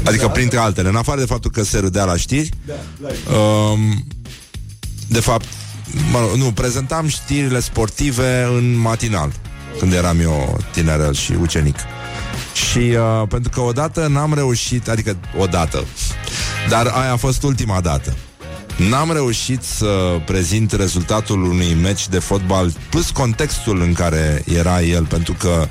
Adică 0.03 0.27
printre 0.27 0.57
altele, 0.57 0.89
în 0.89 0.95
afară 0.95 1.19
de 1.19 1.25
faptul 1.25 1.51
că 1.51 1.63
se 1.63 1.79
râdea 1.79 2.05
la 2.05 2.17
știri, 2.17 2.49
um, 3.71 4.07
de 5.07 5.19
fapt, 5.19 5.45
mă, 6.11 6.29
nu, 6.37 6.51
prezentam 6.51 7.07
știrile 7.07 7.59
sportive 7.59 8.43
în 8.43 8.77
matinal, 8.77 9.31
când 9.79 9.93
eram 9.93 10.19
eu 10.19 10.59
tinerel 10.71 11.13
și 11.13 11.31
ucenic. 11.41 11.75
Și 12.53 12.77
uh, 12.77 13.27
pentru 13.27 13.49
că 13.49 13.61
odată 13.61 14.07
n-am 14.07 14.33
reușit, 14.33 14.87
adică 14.87 15.17
odată, 15.37 15.85
dar 16.69 16.87
aia 16.87 17.11
a 17.11 17.17
fost 17.17 17.43
ultima 17.43 17.81
dată. 17.81 18.15
N-am 18.77 19.11
reușit 19.11 19.63
să 19.63 20.21
prezint 20.25 20.71
rezultatul 20.71 21.43
unui 21.43 21.73
meci 21.73 22.07
de 22.07 22.19
fotbal 22.19 22.71
plus 22.89 23.09
contextul 23.09 23.81
în 23.81 23.93
care 23.93 24.43
era 24.45 24.81
el, 24.81 25.05
pentru 25.05 25.33
că 25.39 25.67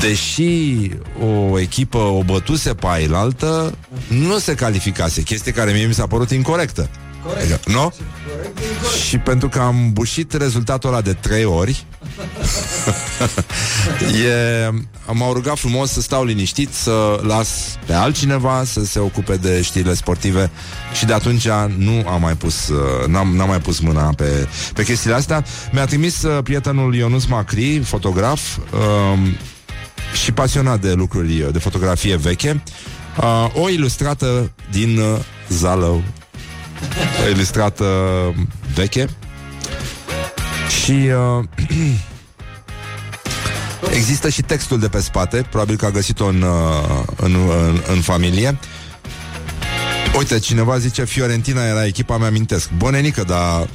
deși 0.00 0.90
o 1.20 1.58
echipă 1.58 1.98
o 1.98 2.22
bătuse 2.22 2.74
pe 2.74 2.86
ailaltă, 2.86 3.74
nu 4.08 4.38
se 4.38 4.54
calificase, 4.54 5.22
chestie 5.22 5.52
care 5.52 5.72
mie 5.72 5.86
mi 5.86 5.94
s-a 5.94 6.06
părut 6.06 6.30
incorrectă. 6.30 6.90
Corect. 7.24 7.40
Adică, 7.40 7.70
nu? 7.70 7.92
Corect, 8.28 8.58
și 9.06 9.18
pentru 9.18 9.48
că 9.48 9.58
am 9.58 9.92
bușit 9.92 10.32
rezultatul 10.32 10.88
ăla 10.88 11.00
de 11.00 11.12
trei 11.12 11.44
ori, 11.44 11.84
e, 14.26 14.70
m-au 15.12 15.32
rugat 15.32 15.58
frumos 15.58 15.90
să 15.90 16.00
stau 16.00 16.24
liniștit, 16.24 16.72
să 16.72 17.20
las 17.22 17.78
pe 17.86 17.92
altcineva 17.92 18.62
să 18.64 18.84
se 18.84 18.98
ocupe 18.98 19.36
de 19.36 19.62
știrile 19.62 19.94
sportive 19.94 20.50
și 20.92 21.04
de 21.04 21.12
atunci 21.12 21.48
nu 21.76 22.04
am 22.06 22.20
mai 22.20 22.34
pus, 22.34 22.68
uh, 22.68 23.06
n-am, 23.06 23.36
n-am 23.36 23.48
mai 23.48 23.60
pus 23.60 23.78
mâna 23.78 24.12
pe, 24.16 24.48
pe 24.74 24.84
chestiile 24.84 25.16
astea. 25.16 25.44
Mi-a 25.72 25.84
trimis 25.84 26.22
uh, 26.22 26.42
prietenul 26.42 26.94
Ionus 26.94 27.26
Macri, 27.26 27.78
fotograf, 27.78 28.40
um, 28.56 29.36
și 30.22 30.32
pasionat 30.32 30.80
de 30.80 30.92
lucruri 30.92 31.48
de 31.52 31.58
fotografie 31.58 32.16
veche, 32.16 32.62
uh, 33.20 33.62
o 33.62 33.68
ilustrată 33.68 34.52
din 34.70 34.98
uh, 34.98 35.18
Zalău. 35.48 36.02
O 37.24 37.28
ilustrată 37.28 37.84
veche. 38.74 39.08
Și 40.82 41.10
uh, 41.38 41.44
există 43.98 44.28
și 44.28 44.42
textul 44.42 44.78
de 44.78 44.88
pe 44.88 45.00
spate, 45.00 45.46
probabil 45.50 45.76
că 45.76 45.86
a 45.86 45.90
găsit-o 45.90 46.26
în, 46.26 46.42
uh, 46.42 47.02
în, 47.16 47.36
în, 47.66 47.80
în 47.94 48.00
familie. 48.00 48.58
Uite, 50.18 50.38
cineva 50.38 50.78
zice 50.78 51.04
Fiorentina 51.04 51.64
era 51.64 51.86
echipa 51.86 52.16
mea, 52.16 52.28
amintesc 52.28 52.70
Bonenică, 52.76 53.22
dar... 53.22 53.68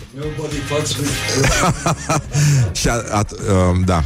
și 2.79 2.87
a, 2.87 3.03
a, 3.11 3.25
uh, 3.31 3.85
da 3.85 4.03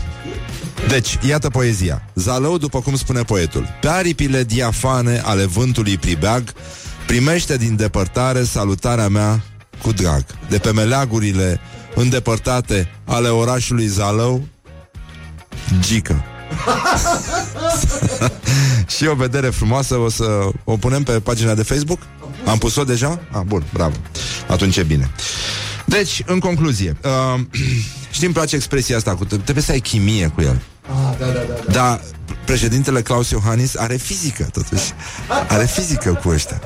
deci, 0.88 1.18
iată 1.28 1.50
poezia. 1.50 2.04
Zalău, 2.14 2.58
după 2.58 2.80
cum 2.80 2.96
spune 2.96 3.22
poetul, 3.22 3.78
pe 3.82 3.88
aripile 3.88 4.44
diafane 4.44 5.22
ale 5.26 5.46
vântului 5.46 5.98
pribeag, 5.98 6.54
primește 7.06 7.58
din 7.58 7.76
depărtare 7.76 8.44
salutarea 8.44 9.08
mea 9.08 9.44
cu 9.82 9.92
drag. 9.92 10.26
De 10.50 10.58
pe 10.58 10.72
meleagurile 10.72 11.60
îndepărtate 11.96 12.90
ale 13.06 13.28
orașului 13.28 13.86
Zalău, 13.86 14.42
Gică. 15.80 16.24
și 18.98 19.06
o 19.06 19.16
vedere 19.16 19.50
frumoasă 19.50 19.96
O 19.96 20.10
să 20.10 20.50
o 20.64 20.78
punem 20.78 21.04
pe 21.04 21.12
pagina 21.12 21.54
de 21.54 21.64
Facebook 21.64 22.00
Am 22.46 22.58
pus-o 22.58 22.84
deja? 22.84 23.20
Ah, 23.32 23.42
bun, 23.46 23.64
bravo 23.74 23.96
Atunci 24.48 24.78
e 24.78 24.84
bine 24.84 25.12
Deci, 25.94 26.24
în 26.26 26.40
concluzie 26.40 26.98
uh, 27.04 27.42
Știi, 28.14 28.26
îmi 28.26 28.36
place 28.36 28.56
expresia 28.56 28.98
asta 28.98 29.16
cu 29.16 29.26
Trebuie 29.26 29.64
să 29.64 29.72
ai 29.72 29.80
chimie 29.80 30.28
cu 30.28 30.42
el 30.42 30.62
Ah, 30.88 31.18
da, 31.20 31.26
da, 31.26 31.32
da, 31.32 31.40
da. 31.66 31.72
Dar 31.72 32.02
președintele 32.46 33.02
Claus 33.02 33.30
Iohannis 33.30 33.76
are 33.76 33.96
fizică, 33.96 34.48
totuși. 34.52 34.92
Are 35.48 35.66
fizică 35.66 36.20
cu 36.24 36.30
ăștia. 36.30 36.62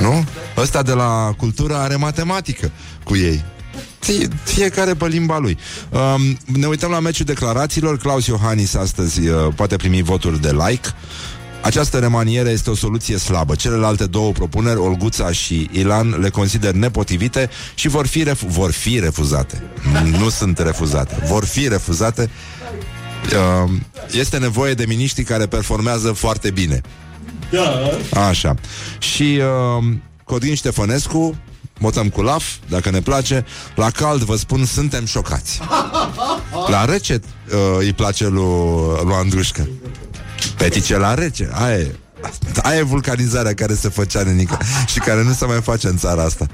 Nu? 0.00 0.24
Ăsta 0.56 0.82
de 0.82 0.92
la 0.92 1.34
cultură 1.36 1.74
are 1.74 1.96
matematică 1.96 2.70
cu 3.04 3.16
ei. 3.16 3.44
Fie, 3.98 4.28
fiecare 4.44 4.94
pe 4.94 5.06
limba 5.06 5.38
lui. 5.38 5.58
Um, 5.90 6.38
ne 6.58 6.66
uităm 6.66 6.90
la 6.90 7.00
meciul 7.00 7.24
declarațiilor. 7.24 7.98
Claus 7.98 8.26
Iohannis 8.26 8.74
astăzi 8.74 9.28
uh, 9.28 9.48
poate 9.54 9.76
primi 9.76 10.02
voturi 10.02 10.40
de 10.40 10.50
like. 10.50 10.88
Această 11.62 11.98
remaniere 11.98 12.50
este 12.50 12.70
o 12.70 12.74
soluție 12.74 13.16
slabă. 13.16 13.54
Celelalte 13.54 14.06
două 14.06 14.32
propuneri, 14.32 14.78
Olguța 14.78 15.32
și 15.32 15.68
Ilan, 15.72 16.20
le 16.20 16.28
consider 16.28 16.72
nepotrivite 16.72 17.50
și 17.74 17.88
vor 17.88 18.06
fi, 18.06 18.22
refu- 18.22 18.46
vor 18.46 18.70
fi 18.72 18.98
refuzate. 19.00 19.62
nu 20.18 20.28
sunt 20.28 20.58
refuzate. 20.58 21.22
Vor 21.28 21.44
fi 21.44 21.68
refuzate 21.68 22.30
uh, 23.64 23.70
este 24.10 24.38
nevoie 24.38 24.74
de 24.74 24.84
miniștri 24.88 25.22
care 25.24 25.46
performează 25.46 26.12
foarte 26.12 26.50
bine. 26.50 26.80
Da. 27.50 27.90
Așa. 28.28 28.54
Și 28.98 29.40
uh, 29.78 29.84
Codin 30.24 30.54
Ștefănescu, 30.54 31.36
votăm 31.78 32.08
cu 32.08 32.22
laf, 32.22 32.44
dacă 32.68 32.90
ne 32.90 33.00
place. 33.00 33.44
La 33.74 33.90
cald, 33.90 34.22
vă 34.22 34.36
spun, 34.36 34.64
suntem 34.64 35.04
șocați. 35.06 35.60
La 36.68 36.84
rece 36.84 37.20
uh, 37.22 37.58
îi 37.78 37.92
place 37.92 38.26
lui, 38.28 38.42
lui 39.04 39.14
Andrușcă. 39.14 39.68
Petice 40.48 40.96
la 40.96 41.14
rece, 41.14 41.48
aia 41.52 41.76
e. 41.76 41.94
Aia 42.62 42.78
e 42.78 42.82
vulcanizarea 42.82 43.54
care 43.54 43.74
se 43.74 43.88
făcea 43.88 44.22
nenică 44.22 44.58
și 44.86 44.98
care 44.98 45.22
nu 45.22 45.32
se 45.32 45.44
mai 45.44 45.60
face 45.62 45.88
în 45.88 45.96
țara 45.96 46.22
asta. 46.22 46.46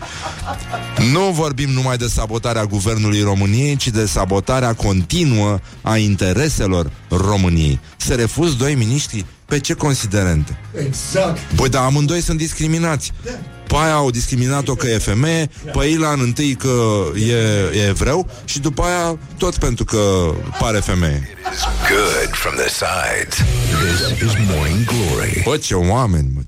Nu 1.12 1.20
vorbim 1.20 1.70
numai 1.70 1.96
de 1.96 2.06
sabotarea 2.06 2.64
guvernului 2.64 3.22
României, 3.22 3.76
ci 3.76 3.88
de 3.88 4.06
sabotarea 4.06 4.74
continuă 4.74 5.58
a 5.82 5.96
intereselor 5.96 6.90
României. 7.08 7.80
Se 7.96 8.14
refuz 8.14 8.56
doi 8.56 8.74
miniștri 8.74 9.24
pe 9.46 9.60
ce 9.60 9.74
considerente? 9.74 10.58
Exact. 10.86 11.38
Păi 11.38 11.68
da, 11.68 11.84
amândoi 11.84 12.20
sunt 12.20 12.38
discriminați. 12.38 13.12
Da. 13.24 13.30
Pe 13.68 13.76
aia 13.76 13.94
au 13.94 14.10
discriminat-o 14.10 14.74
că 14.74 14.86
e 14.86 14.98
femeie, 14.98 15.50
pe 15.72 15.84
Ilan 15.84 16.20
întâi 16.20 16.54
că 16.54 17.04
e, 17.14 17.34
e 17.78 17.86
evreu 17.88 18.28
și 18.44 18.58
după 18.58 18.82
aia 18.82 19.18
tot 19.38 19.56
pentru 19.56 19.84
că 19.84 20.32
pare 20.58 20.78
femeie. 20.78 21.28
Good 21.88 22.30
from 22.34 22.54
the 22.54 22.68
sides. 22.68 23.36
This 23.84 24.28
is 24.28 24.36
Morning 24.54 24.84
Glory. 24.84 25.42
Bă, 25.44 25.56
ce 25.56 25.74
oameni, 25.74 26.28
mă. 26.34 26.40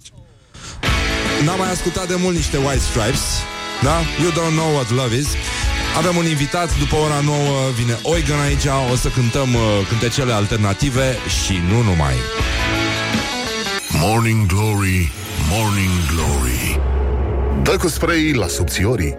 N-am 1.44 1.58
mai 1.58 1.70
ascultat 1.70 2.08
de 2.08 2.14
mult 2.18 2.34
niște 2.34 2.56
White 2.56 2.84
Stripes, 2.90 3.24
da? 3.82 3.96
You 4.22 4.30
don't 4.30 4.54
know 4.54 4.74
what 4.74 4.90
love 4.90 5.16
is. 5.16 5.28
Avem 5.96 6.16
un 6.16 6.26
invitat, 6.26 6.78
după 6.78 6.96
ora 6.96 7.20
9 7.24 7.36
vine 7.78 7.98
Oigan 8.02 8.40
aici, 8.40 8.66
o 8.92 8.96
să 8.96 9.08
cântăm 9.08 9.54
uh, 9.54 9.60
cântecele 9.88 10.32
alternative 10.32 11.16
și 11.44 11.52
nu 11.68 11.82
numai. 11.82 12.14
Morning 13.88 14.46
Glory, 14.46 15.12
Morning 15.50 15.90
Glory 16.14 16.80
Dă 17.62 17.76
cu 17.76 17.88
spray 17.88 18.32
la 18.32 18.46
subțiorii 18.46 19.16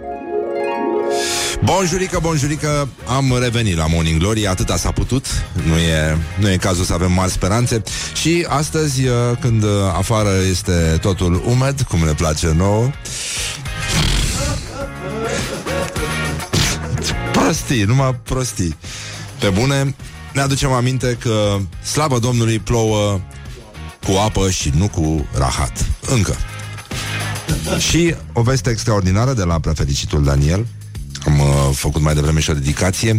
Bonjurică, 1.64 2.18
bonjurică, 2.22 2.88
am 3.06 3.38
revenit 3.40 3.76
la 3.76 3.86
Morning 3.86 4.18
Glory, 4.18 4.46
atâta 4.46 4.76
s-a 4.76 4.90
putut, 4.90 5.26
nu 5.66 5.78
e, 5.78 6.18
nu 6.38 6.50
e 6.50 6.56
cazul 6.56 6.84
să 6.84 6.92
avem 6.92 7.12
mari 7.12 7.30
speranțe 7.30 7.82
și 8.14 8.46
astăzi, 8.48 9.06
uh, 9.06 9.14
când 9.40 9.62
uh, 9.62 9.70
afară 9.96 10.30
este 10.50 10.98
totul 11.00 11.42
umed, 11.46 11.80
cum 11.80 11.98
ne 11.98 12.12
place 12.12 12.52
nouă, 12.56 12.90
prostii, 17.32 17.82
numai 17.82 18.14
prostii, 18.22 18.76
pe 19.38 19.48
bune, 19.48 19.94
ne 20.32 20.40
aducem 20.40 20.72
aminte 20.72 21.16
că, 21.20 21.56
slavă 21.84 22.18
Domnului, 22.18 22.58
plouă 22.58 23.20
cu 24.06 24.12
apă 24.26 24.50
și 24.50 24.72
nu 24.76 24.88
cu 24.88 25.26
rahat. 25.38 25.86
Încă. 26.00 26.36
Și 27.78 28.14
o 28.32 28.42
veste 28.42 28.70
extraordinară 28.70 29.32
de 29.32 29.42
la 29.42 29.58
prefericitul 29.58 30.24
Daniel. 30.24 30.66
Am 31.26 31.38
uh, 31.38 31.46
făcut 31.74 32.02
mai 32.02 32.14
devreme 32.14 32.40
și 32.40 32.50
o 32.50 32.54
dedicație. 32.54 33.18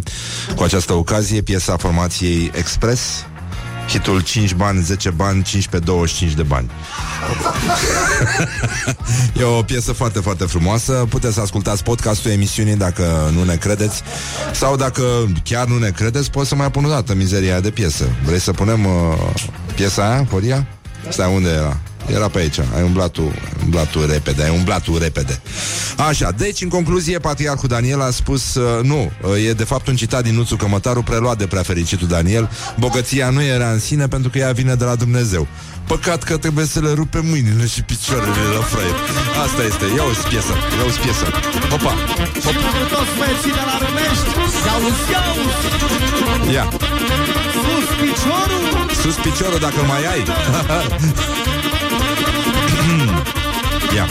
Cu 0.55 0.63
această 0.63 0.93
ocazie, 0.93 1.41
piesa 1.41 1.77
formației 1.77 2.51
Express, 2.55 3.25
hitul 3.89 4.21
5 4.21 4.53
bani, 4.53 4.81
10 4.81 5.09
bani, 5.09 5.43
15, 5.43 5.91
25 5.91 6.33
de 6.33 6.43
bani. 6.43 6.69
e 9.39 9.43
o 9.43 9.61
piesă 9.61 9.91
foarte, 9.91 10.19
foarte 10.19 10.43
frumoasă. 10.43 11.05
Puteți 11.09 11.33
să 11.33 11.41
ascultați 11.41 11.83
podcastul 11.83 12.31
emisiunii 12.31 12.75
dacă 12.75 13.31
nu 13.33 13.43
ne 13.43 13.55
credeți. 13.55 14.01
Sau 14.53 14.75
dacă 14.75 15.03
chiar 15.43 15.67
nu 15.67 15.77
ne 15.77 15.89
credeți, 15.89 16.31
poți 16.31 16.49
să 16.49 16.55
mai 16.55 16.71
pun 16.71 16.85
o 16.85 16.89
dată 16.89 17.15
mizeria 17.15 17.59
de 17.59 17.69
piesă. 17.69 18.03
Vrei 18.25 18.39
să 18.39 18.51
punem 18.51 18.85
uh, 18.85 18.91
piesa 19.75 20.11
aia, 20.11 20.25
Horia? 20.31 20.67
Stai, 21.09 21.33
unde 21.33 21.49
era? 21.49 21.79
Era 22.07 22.27
pe 22.27 22.39
aici, 22.39 22.59
ai 22.75 22.83
umblat 22.83 23.11
tu, 23.11 23.33
umblat 23.63 23.89
tu 23.89 24.05
repede, 24.05 24.43
ai 24.43 24.55
umblat 24.57 24.81
tu 24.81 24.97
repede. 24.97 25.41
Așa, 25.97 26.31
deci, 26.37 26.61
în 26.61 26.69
concluzie, 26.69 27.19
Patriarhul 27.19 27.67
Daniel 27.67 28.01
a 28.01 28.09
spus, 28.09 28.55
uh, 28.55 28.83
nu, 28.83 29.11
uh, 29.21 29.47
e 29.47 29.53
de 29.53 29.63
fapt 29.63 29.87
un 29.87 29.95
citat 29.95 30.23
din 30.23 30.35
Nuțu 30.35 30.55
Cămătaru 30.55 31.01
preluat 31.03 31.37
de 31.37 31.47
prea 31.47 31.61
fericitul 31.61 32.07
Daniel, 32.07 32.49
bogăția 32.79 33.29
nu 33.29 33.43
era 33.43 33.71
în 33.71 33.79
sine 33.79 34.07
pentru 34.07 34.29
că 34.29 34.37
ea 34.37 34.51
vine 34.51 34.75
de 34.75 34.83
la 34.83 34.95
Dumnezeu. 34.95 35.47
Păcat 35.87 36.23
că 36.23 36.37
trebuie 36.37 36.65
să 36.65 36.79
le 36.79 36.91
rupe 36.91 37.19
mâinile 37.23 37.65
și 37.67 37.81
picioarele 37.81 38.43
la 38.57 38.63
fraier. 38.63 38.95
Asta 39.45 39.63
este, 39.63 39.85
ia 39.95 40.03
o 40.03 40.27
piesă, 40.29 40.53
ia 40.77 40.83
o 40.83 40.91
piesă. 41.03 41.25
Popa! 41.69 41.93
Popa! 42.43 42.69
Ia! 46.51 46.65
Sus 47.63 47.87
piciorul! 48.01 48.65
Sus 49.01 49.15
piciorul 49.15 49.59
dacă 49.59 49.81
mai 49.87 50.05
ai! 50.05 50.23
Ia. 53.95 54.07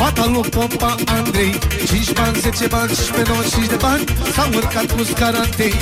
Fata 0.00 0.26
lui 0.26 0.48
Pompa 0.48 0.94
Andrei 1.06 1.58
5 1.86 2.12
bani, 2.12 2.38
10 2.40 2.66
bani, 2.66 2.92
15, 2.94 3.32
95 3.32 3.68
de 3.68 3.76
bani 3.80 4.04
S-a 4.34 4.48
urcat 4.54 4.88
cu 4.96 5.02
scara 5.04 5.38
întâi. 5.38 5.74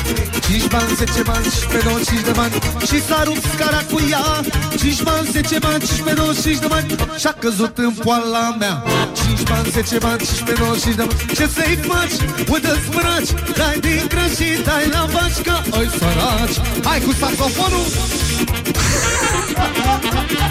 5 0.48 0.66
bani, 0.66 0.90
10 0.94 1.22
bani, 1.22 1.44
15, 1.44 1.88
95 1.88 2.24
de 2.28 2.32
bani 2.40 2.54
Și 2.88 2.96
s-a 3.08 3.22
rupt 3.24 3.44
scara 3.54 3.80
cu 3.90 3.98
ea. 4.10 4.26
5 4.78 5.02
bani, 5.02 5.26
10 5.30 5.58
bani, 5.58 5.82
15, 5.86 6.14
95 6.14 6.58
de 6.58 6.66
bani 6.66 6.86
Și-a 7.22 7.34
căzut 7.42 7.78
în 7.78 7.92
poala 8.04 8.56
mea. 8.58 8.82
5 9.12 9.42
bani, 9.50 9.68
10 9.70 9.98
bani, 10.04 10.18
15, 10.18 10.62
95 10.62 10.96
de 11.00 11.04
bani. 11.08 11.14
Ce 11.38 11.44
să-i 11.56 11.76
faci? 11.88 12.16
Uite-ți 12.52 12.88
mânaci? 12.94 13.30
Dai 13.58 13.76
din 13.84 14.04
grân 14.12 14.30
și 14.38 14.48
dai 14.66 14.86
la 14.94 15.02
vaci 15.14 15.40
Că 15.46 15.56
oi 15.78 15.88
săraci. 15.98 16.56
Hai 16.86 17.00
cu 17.06 17.12
saxofonul 17.20 17.86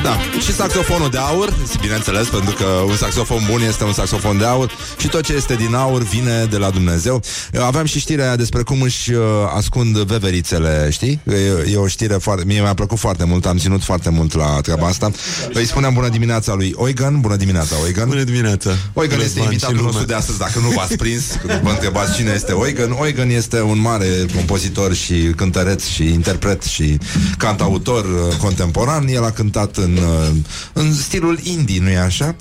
Da, 0.03 0.17
și 0.39 0.53
saxofonul 0.53 1.09
de 1.09 1.17
aur, 1.17 1.53
bineînțeles, 1.81 2.27
pentru 2.27 2.55
că 2.55 2.63
un 2.63 2.95
saxofon 2.95 3.41
bun 3.49 3.61
este 3.61 3.83
un 3.83 3.93
saxofon 3.93 4.37
de 4.37 4.45
aur 4.45 4.71
și 4.97 5.07
tot 5.07 5.23
ce 5.23 5.33
este 5.33 5.55
din 5.55 5.73
aur 5.73 6.03
vine 6.03 6.45
de 6.49 6.57
la 6.57 6.69
Dumnezeu. 6.69 7.23
Aveam 7.59 7.85
și 7.85 7.99
știrea 7.99 8.35
despre 8.35 8.61
cum 8.61 8.81
își 8.81 9.11
uh, 9.11 9.21
ascund 9.55 9.97
veverițele, 9.97 10.87
știi? 10.91 11.19
E, 11.65 11.71
e 11.71 11.77
o 11.77 11.87
știre 11.87 12.13
foarte... 12.13 12.45
Mie 12.45 12.61
mi-a 12.61 12.73
plăcut 12.73 12.99
foarte 12.99 13.23
mult, 13.23 13.45
am 13.45 13.57
ținut 13.57 13.83
foarte 13.83 14.09
mult 14.09 14.33
la 14.33 14.59
treaba 14.61 14.87
asta. 14.87 15.11
Îi 15.53 15.65
spuneam 15.65 15.93
bună 15.93 16.09
dimineața 16.09 16.53
lui 16.53 16.73
Oigan, 16.75 17.19
bună 17.19 17.35
dimineața, 17.35 17.75
Oigan. 17.83 18.07
Bună 18.07 18.23
dimineața. 18.23 18.71
Oigan 18.93 19.19
este 19.19 19.39
invitatul 19.39 19.81
nostru 19.81 20.05
de 20.05 20.13
astăzi, 20.13 20.37
dacă 20.37 20.59
nu 20.59 20.69
v-ați 20.69 20.95
prins, 20.95 21.23
când 21.41 21.59
vă 21.59 21.69
întrebați 21.69 22.15
cine 22.15 22.31
este 22.35 22.51
Oigan. 22.51 22.95
Oigan 22.99 23.29
este 23.29 23.61
un 23.61 23.79
mare 23.79 24.07
compozitor 24.35 24.93
și 24.93 25.13
cântăreț 25.35 25.85
și 25.85 26.03
interpret 26.03 26.63
și 26.63 26.97
cantautor 27.37 28.05
uh, 28.05 28.35
contemporan. 28.35 29.07
El 29.07 29.23
a 29.23 29.31
cântat 29.31 29.66
în, 29.75 29.97
uh, 29.97 30.35
în 30.73 30.93
stilul 30.93 31.39
indie, 31.43 31.79
nu-i 31.81 31.97
așa? 31.97 32.35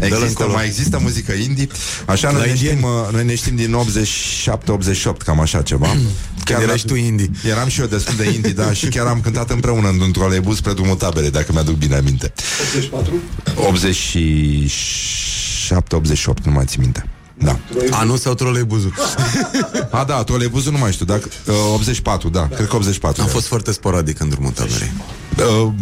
Există, 0.00 0.46
mai 0.52 0.66
există 0.66 0.98
muzică 1.02 1.32
indie. 1.32 1.66
Așa, 2.06 2.30
noi 2.30 2.46
ne, 2.46 2.54
știm, 2.56 2.82
uh, 2.82 3.12
noi 3.12 3.24
ne 3.24 3.34
știm 3.34 3.56
din 3.56 3.74
87-88, 3.74 5.24
cam 5.24 5.40
așa 5.40 5.62
ceva. 5.62 5.96
Chiar 6.44 6.62
erai 6.62 6.78
și 6.78 6.84
tu 6.84 6.94
indie. 6.94 7.30
Eram 7.48 7.68
și 7.68 7.80
eu 7.80 7.86
destul 7.86 8.14
de 8.16 8.30
indie, 8.34 8.52
da, 8.52 8.72
și 8.72 8.86
chiar 8.86 9.06
am 9.06 9.20
cântat 9.20 9.50
împreună 9.50 9.88
într-un 9.88 10.12
troleibuz 10.12 10.56
spre 10.56 10.72
drumul 10.72 10.94
tabere, 10.94 11.28
dacă 11.30 11.52
mi-aduc 11.52 11.76
bine 11.76 11.96
aminte. 11.96 12.32
84? 12.74 13.14
87-88, 16.40 16.44
nu 16.44 16.52
mai 16.52 16.64
țin 16.64 16.80
minte. 16.80 17.08
Da. 17.38 17.58
Anul 17.90 18.16
sau 18.16 18.34
troleibuzul? 18.34 18.94
A, 19.90 20.04
da, 20.04 20.24
troleibuzul 20.24 20.72
nu 20.72 20.78
mai 20.78 20.92
știu, 20.92 21.04
dacă, 21.04 21.28
uh, 21.46 21.54
84, 21.72 22.28
da, 22.28 22.48
cred 22.48 22.66
că 22.68 22.76
84. 22.76 23.22
Am 23.22 23.28
fost 23.28 23.46
foarte 23.46 23.72
sporadic 23.72 24.20
în 24.20 24.28
drumul 24.28 24.50
taberei. 24.50 24.92
Uh, 25.38 25.72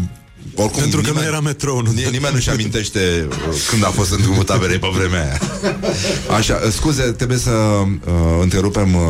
oricum, 0.55 0.80
Pentru 0.80 1.00
că 1.00 1.07
nimeni, 1.07 1.24
nu 1.24 1.30
era 1.30 1.40
metrou. 1.40 1.80
Nu 1.80 1.90
ni- 1.90 2.09
Nimeni 2.11 2.34
nu-și 2.34 2.50
amintește 2.50 3.26
uh, 3.28 3.36
când 3.70 3.84
a 3.84 3.88
fost 3.88 4.12
în 4.12 4.20
drumul 4.22 4.42
taberei 4.42 4.78
pe 4.78 4.86
vremea 4.94 5.22
aia. 5.22 5.40
Așa, 6.36 6.61
uh, 6.66 6.72
scuze, 6.72 7.03
trebuie 7.03 7.38
să 7.38 7.50
uh, 7.50 7.88
întrerupem 8.40 8.94
uh, 8.94 9.03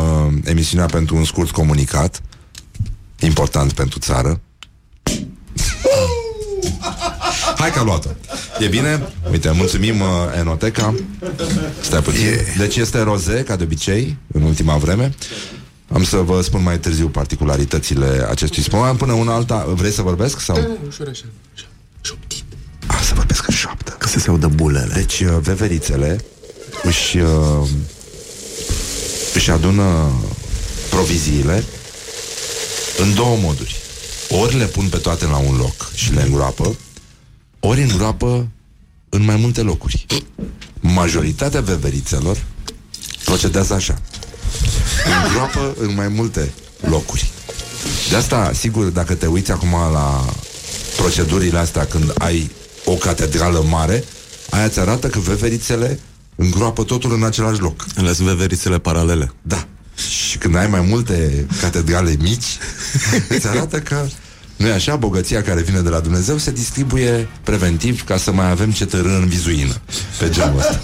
emisiunea 0.44 0.86
pentru 0.86 1.16
un 1.16 1.24
scurt 1.24 1.50
comunicat 1.50 2.22
important 3.20 3.72
pentru 3.72 3.98
țară. 3.98 4.40
Hai 7.56 7.70
că 7.72 7.78
a 7.78 7.82
luat-o. 7.82 8.08
E 8.60 8.66
bine? 8.66 9.02
Uite, 9.30 9.50
mulțumim 9.50 10.00
uh, 10.00 10.06
Enoteca. 10.38 10.94
Stai 11.80 12.00
puțin. 12.02 12.24
Deci 12.58 12.76
este 12.76 13.00
roze, 13.00 13.42
ca 13.46 13.56
de 13.56 13.62
obicei, 13.64 14.16
în 14.32 14.42
ultima 14.42 14.76
vreme. 14.76 15.14
Am 15.92 16.04
să 16.04 16.16
vă 16.16 16.40
spun 16.40 16.62
mai 16.62 16.78
târziu 16.78 17.08
particularitățile 17.08 18.26
acestui 18.30 18.62
spumant. 18.62 18.98
Până 18.98 19.12
una 19.12 19.34
alta, 19.34 19.64
vrei 19.74 19.90
să 19.90 20.02
vorbesc? 20.02 20.40
Sau? 20.40 20.56
A, 22.86 23.02
să 23.02 23.14
vorbesc 23.14 23.48
în 23.48 23.54
șoaptă. 23.54 23.90
Ca 23.90 24.06
să 24.08 24.18
se 24.18 24.28
audă 24.28 24.46
bulele. 24.46 24.92
Deci, 24.94 25.20
uh, 25.20 25.38
veverițele 25.40 26.24
își, 26.82 27.18
uh, 27.18 27.68
își 29.34 29.50
adună 29.50 30.10
proviziile 30.90 31.64
în 32.98 33.14
două 33.14 33.36
moduri. 33.36 33.76
Ori 34.28 34.56
le 34.56 34.64
pun 34.64 34.88
pe 34.88 34.96
toate 34.96 35.26
la 35.26 35.36
un 35.36 35.56
loc 35.56 35.90
și 35.94 36.12
le 36.12 36.22
îngroapă, 36.22 36.76
ori 37.60 37.82
îngroapă 37.82 38.48
în 39.08 39.24
mai 39.24 39.36
multe 39.36 39.62
locuri. 39.62 40.06
Majoritatea 40.80 41.60
veverițelor 41.60 42.44
procedează 43.24 43.74
așa. 43.74 44.00
Îngroapă 45.24 45.74
în 45.78 45.94
mai 45.94 46.08
multe 46.08 46.52
locuri. 46.88 47.30
De 48.10 48.16
asta, 48.16 48.50
sigur, 48.54 48.84
dacă 48.84 49.14
te 49.14 49.26
uiți 49.26 49.50
acum 49.50 49.70
la 49.92 50.24
procedurile 50.96 51.58
astea 51.58 51.84
când 51.84 52.12
ai 52.18 52.50
o 52.84 52.92
catedrală 52.92 53.64
mare, 53.68 54.04
aia 54.50 54.64
îți 54.64 54.80
arată 54.80 55.08
că 55.08 55.18
veverițele 55.18 55.98
îngroapă 56.34 56.84
totul 56.84 57.12
în 57.12 57.24
același 57.24 57.60
loc. 57.60 57.86
Ales 57.96 58.18
veverițele 58.18 58.78
paralele. 58.78 59.32
Da. 59.42 59.66
Și 60.28 60.38
când 60.38 60.56
ai 60.56 60.66
mai 60.66 60.80
multe 60.80 61.46
catedrale 61.60 62.16
mici, 62.20 62.58
îți 63.28 63.48
arată 63.48 63.80
că 63.80 64.06
nu 64.56 64.66
e 64.66 64.72
așa, 64.72 64.96
bogăția 64.96 65.42
care 65.42 65.62
vine 65.62 65.80
de 65.80 65.88
la 65.88 66.00
Dumnezeu 66.00 66.36
se 66.36 66.50
distribuie 66.50 67.28
preventiv 67.42 68.04
ca 68.04 68.16
să 68.16 68.32
mai 68.32 68.50
avem 68.50 68.70
ce 68.70 68.86
tărâ 68.86 69.08
în 69.08 69.28
vizuină 69.28 69.74
pe 70.18 70.28
genul 70.28 70.58
ăsta. 70.58 70.80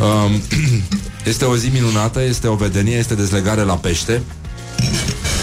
Um, 0.00 0.42
este 1.24 1.44
o 1.44 1.56
zi 1.56 1.68
minunată, 1.68 2.22
este 2.22 2.46
o 2.46 2.54
vedenie, 2.54 2.96
este 2.96 3.14
dezlegare 3.14 3.62
la 3.62 3.74
pește. 3.74 4.22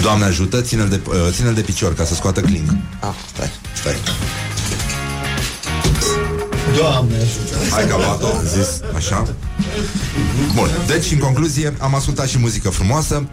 Doamne 0.01 0.25
ajută, 0.25 0.61
ține-l 0.61 0.89
de, 0.89 0.99
uh, 1.07 1.15
ține 1.31 1.51
de 1.51 1.61
picior 1.61 1.93
ca 1.93 2.05
să 2.05 2.13
scoată 2.13 2.41
cling. 2.41 2.77
Ah, 2.99 3.13
stai, 3.33 3.51
stai. 3.73 3.95
Doamne 6.75 7.15
ajută 7.15 7.55
Hai 7.71 7.87
că 7.87 7.93
a 7.93 7.97
luat-o, 7.97 8.25
am 8.25 8.43
zis, 8.45 8.79
așa. 8.95 9.27
Bun, 10.55 10.69
deci, 10.87 11.11
în 11.11 11.17
concluzie, 11.17 11.73
am 11.79 11.95
ascultat 11.95 12.27
și 12.27 12.37
muzică 12.37 12.69
frumoasă. 12.69 13.27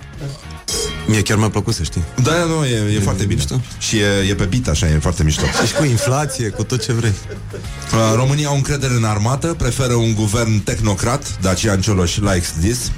Mie 1.06 1.22
chiar 1.22 1.36
mi-a 1.38 1.48
plăcut 1.48 1.74
să 1.74 1.82
știi. 1.82 2.02
Da, 2.22 2.44
nu, 2.44 2.64
e, 2.64 2.94
e 2.94 3.00
foarte 3.00 3.24
bine. 3.24 3.34
mișto. 3.34 3.60
Și 3.78 3.98
e, 3.98 4.28
e 4.28 4.34
pe 4.34 4.44
beat, 4.44 4.66
așa, 4.68 4.88
e 4.88 4.98
foarte 4.98 5.22
mișto. 5.24 5.42
Și 5.66 5.74
cu 5.74 5.84
inflație, 5.84 6.48
cu 6.48 6.62
tot 6.62 6.84
ce 6.84 6.92
vrei. 6.92 7.12
Uh, 7.52 8.12
România 8.14 8.48
au 8.48 8.54
încredere 8.54 8.94
în 8.94 9.04
armată, 9.04 9.46
preferă 9.46 9.92
un 9.94 10.14
guvern 10.14 10.58
tehnocrat, 10.58 11.38
Dacian 11.40 11.80
Cioloș 11.80 12.16
likes 12.16 12.52
this, 12.60 12.90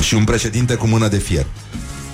și 0.00 0.14
un 0.14 0.24
președinte 0.24 0.74
cu 0.74 0.86
mână 0.86 1.08
de 1.08 1.18
fier. 1.18 1.46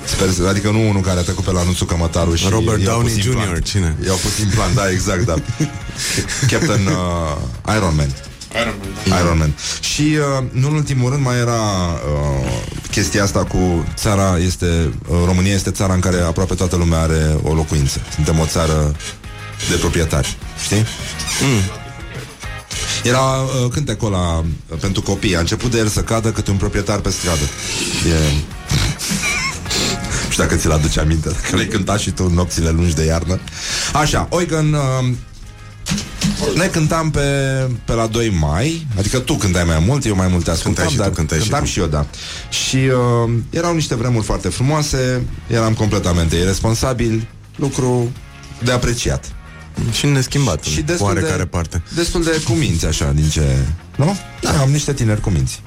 Sper, 0.04 0.46
adică 0.48 0.70
nu 0.70 0.88
unul 0.88 1.00
care 1.02 1.18
a 1.18 1.22
trecut 1.22 1.44
pe 1.44 1.50
la 1.50 1.60
anunțul 1.60 1.86
Cămătaru 1.86 2.34
și 2.34 2.46
Robert 2.48 2.82
i-au 2.82 2.92
Downey 2.94 3.14
pus 3.14 3.22
Jr., 3.22 3.30
implant. 3.30 3.64
cine? 3.64 3.96
I-au 4.06 4.16
pus 4.16 4.38
implant, 4.38 4.74
da, 4.74 4.90
exact, 4.90 5.24
da. 5.24 5.34
Captain 6.50 6.86
uh, 6.86 7.74
Iron 7.76 7.94
Man. 7.96 8.14
Iron 9.04 9.38
Man. 9.38 9.54
Și 9.80 10.02
uh, 10.02 10.44
nu 10.50 10.68
în 10.68 10.74
ultimul 10.74 11.10
rând 11.10 11.24
mai 11.24 11.38
era 11.38 11.60
uh, 11.60 12.62
chestia 12.90 13.22
asta 13.22 13.44
cu 13.44 13.84
țara 13.94 14.38
este 14.38 14.92
uh, 15.08 15.16
România 15.24 15.52
este 15.52 15.70
țara 15.70 15.94
în 15.94 16.00
care 16.00 16.20
aproape 16.20 16.54
toată 16.54 16.76
lumea 16.76 17.00
are 17.00 17.36
o 17.42 17.54
locuință. 17.54 18.00
Suntem 18.14 18.38
o 18.38 18.46
țară 18.46 18.96
de 19.70 19.76
proprietari, 19.76 20.36
știi? 20.64 20.84
Mm. 21.42 21.60
Era 23.02 23.20
uh, 23.20 23.70
cântecul 23.70 24.14
ăla 24.14 24.38
uh, 24.38 24.78
pentru 24.80 25.02
copii. 25.02 25.36
A 25.36 25.40
început 25.40 25.70
de 25.70 25.78
el 25.78 25.88
să 25.88 26.00
cadă 26.00 26.30
câte 26.30 26.50
un 26.50 26.56
proprietar 26.56 26.98
pe 26.98 27.10
stradă. 27.10 27.44
E... 28.08 28.14
Nu 30.24 30.38
știu 30.38 30.44
dacă 30.44 30.56
ți-l 30.56 30.70
aduce 30.70 31.00
aminte, 31.00 31.28
dacă 31.28 31.56
le-ai 31.56 31.68
cântat 31.68 31.98
și 31.98 32.10
tu 32.10 32.24
în 32.24 32.34
nopțile 32.34 32.70
lungi 32.70 32.94
de 32.94 33.04
iarnă. 33.04 33.40
Așa, 33.92 34.26
Oigan, 34.30 34.72
uh, 34.72 35.12
noi 36.54 36.68
cântam 36.68 37.10
pe, 37.10 37.20
pe 37.84 37.92
la 37.92 38.06
2 38.06 38.30
mai, 38.40 38.86
adică 38.98 39.18
tu 39.18 39.34
cântai 39.34 39.64
mai 39.64 39.82
mult, 39.86 40.04
eu 40.04 40.14
mai 40.16 40.28
mult 40.28 40.44
te 40.44 40.50
ascultam, 40.50 40.84
Cântai 40.84 40.90
și 40.90 40.96
tu, 40.96 41.02
dar 41.02 41.12
cântai 41.12 41.38
și 41.38 41.42
cântam 41.42 41.64
tu. 41.64 41.70
și 41.70 41.78
eu, 41.78 41.86
da. 41.86 42.06
Și 42.50 42.76
uh, 42.76 43.32
erau 43.50 43.74
niște 43.74 43.94
vremuri 43.94 44.24
foarte 44.24 44.48
frumoase, 44.48 45.22
eram 45.46 45.74
completamente 45.74 46.36
irresponsabil, 46.36 47.28
lucru 47.56 48.12
de 48.64 48.72
apreciat. 48.72 49.32
Și 49.92 50.06
neschimbat, 50.06 50.62
Și 50.62 50.78
în 50.78 50.84
destul 50.84 51.06
oarecare 51.06 51.36
de, 51.36 51.46
parte. 51.46 51.82
Destul 51.94 52.22
de 52.22 52.42
cuminți, 52.44 52.86
așa, 52.86 53.12
din 53.14 53.28
ce... 53.28 53.58
Nu? 53.96 54.16
Da. 54.40 54.60
Am 54.60 54.70
niște 54.70 54.92
tineri 54.92 55.20
cuminți. 55.20 55.62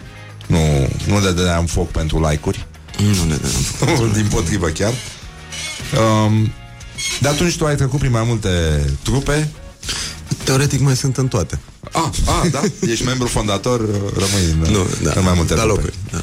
Nu, 0.48 0.58
nu 1.08 1.20
le 1.20 1.32
dădeam 1.32 1.66
foc 1.66 1.92
pentru 1.92 2.28
like-uri. 2.30 2.68
Nu 3.00 3.28
ne 3.28 3.36
dăm. 3.36 4.12
din 4.22 4.28
potrivă 4.30 4.68
chiar. 4.68 4.94
Um, 6.26 6.52
de 7.22 7.28
atunci 7.28 7.58
tu 7.58 7.66
ai 7.66 7.76
trecut 7.76 8.00
prin 8.00 8.12
mai 8.12 8.24
multe 8.26 8.50
trupe. 9.04 9.50
Teoretic 10.46 10.80
mai 10.80 10.96
sunt 10.96 11.18
în 11.18 11.28
toate. 11.28 11.60
Ah, 11.92 12.10
ah 12.26 12.50
da? 12.52 12.62
Ești 12.90 13.06
membru 13.06 13.28
fondator, 13.28 13.80
rămâi 14.14 14.46
în, 14.52 14.72
Nu, 14.72 14.88
da. 15.04 15.12
în 15.16 15.24
mai 15.24 15.34
multe 15.36 15.54
da, 15.54 15.62
trupe. 15.62 15.76
locuri. 15.82 15.94
Da. 16.12 16.18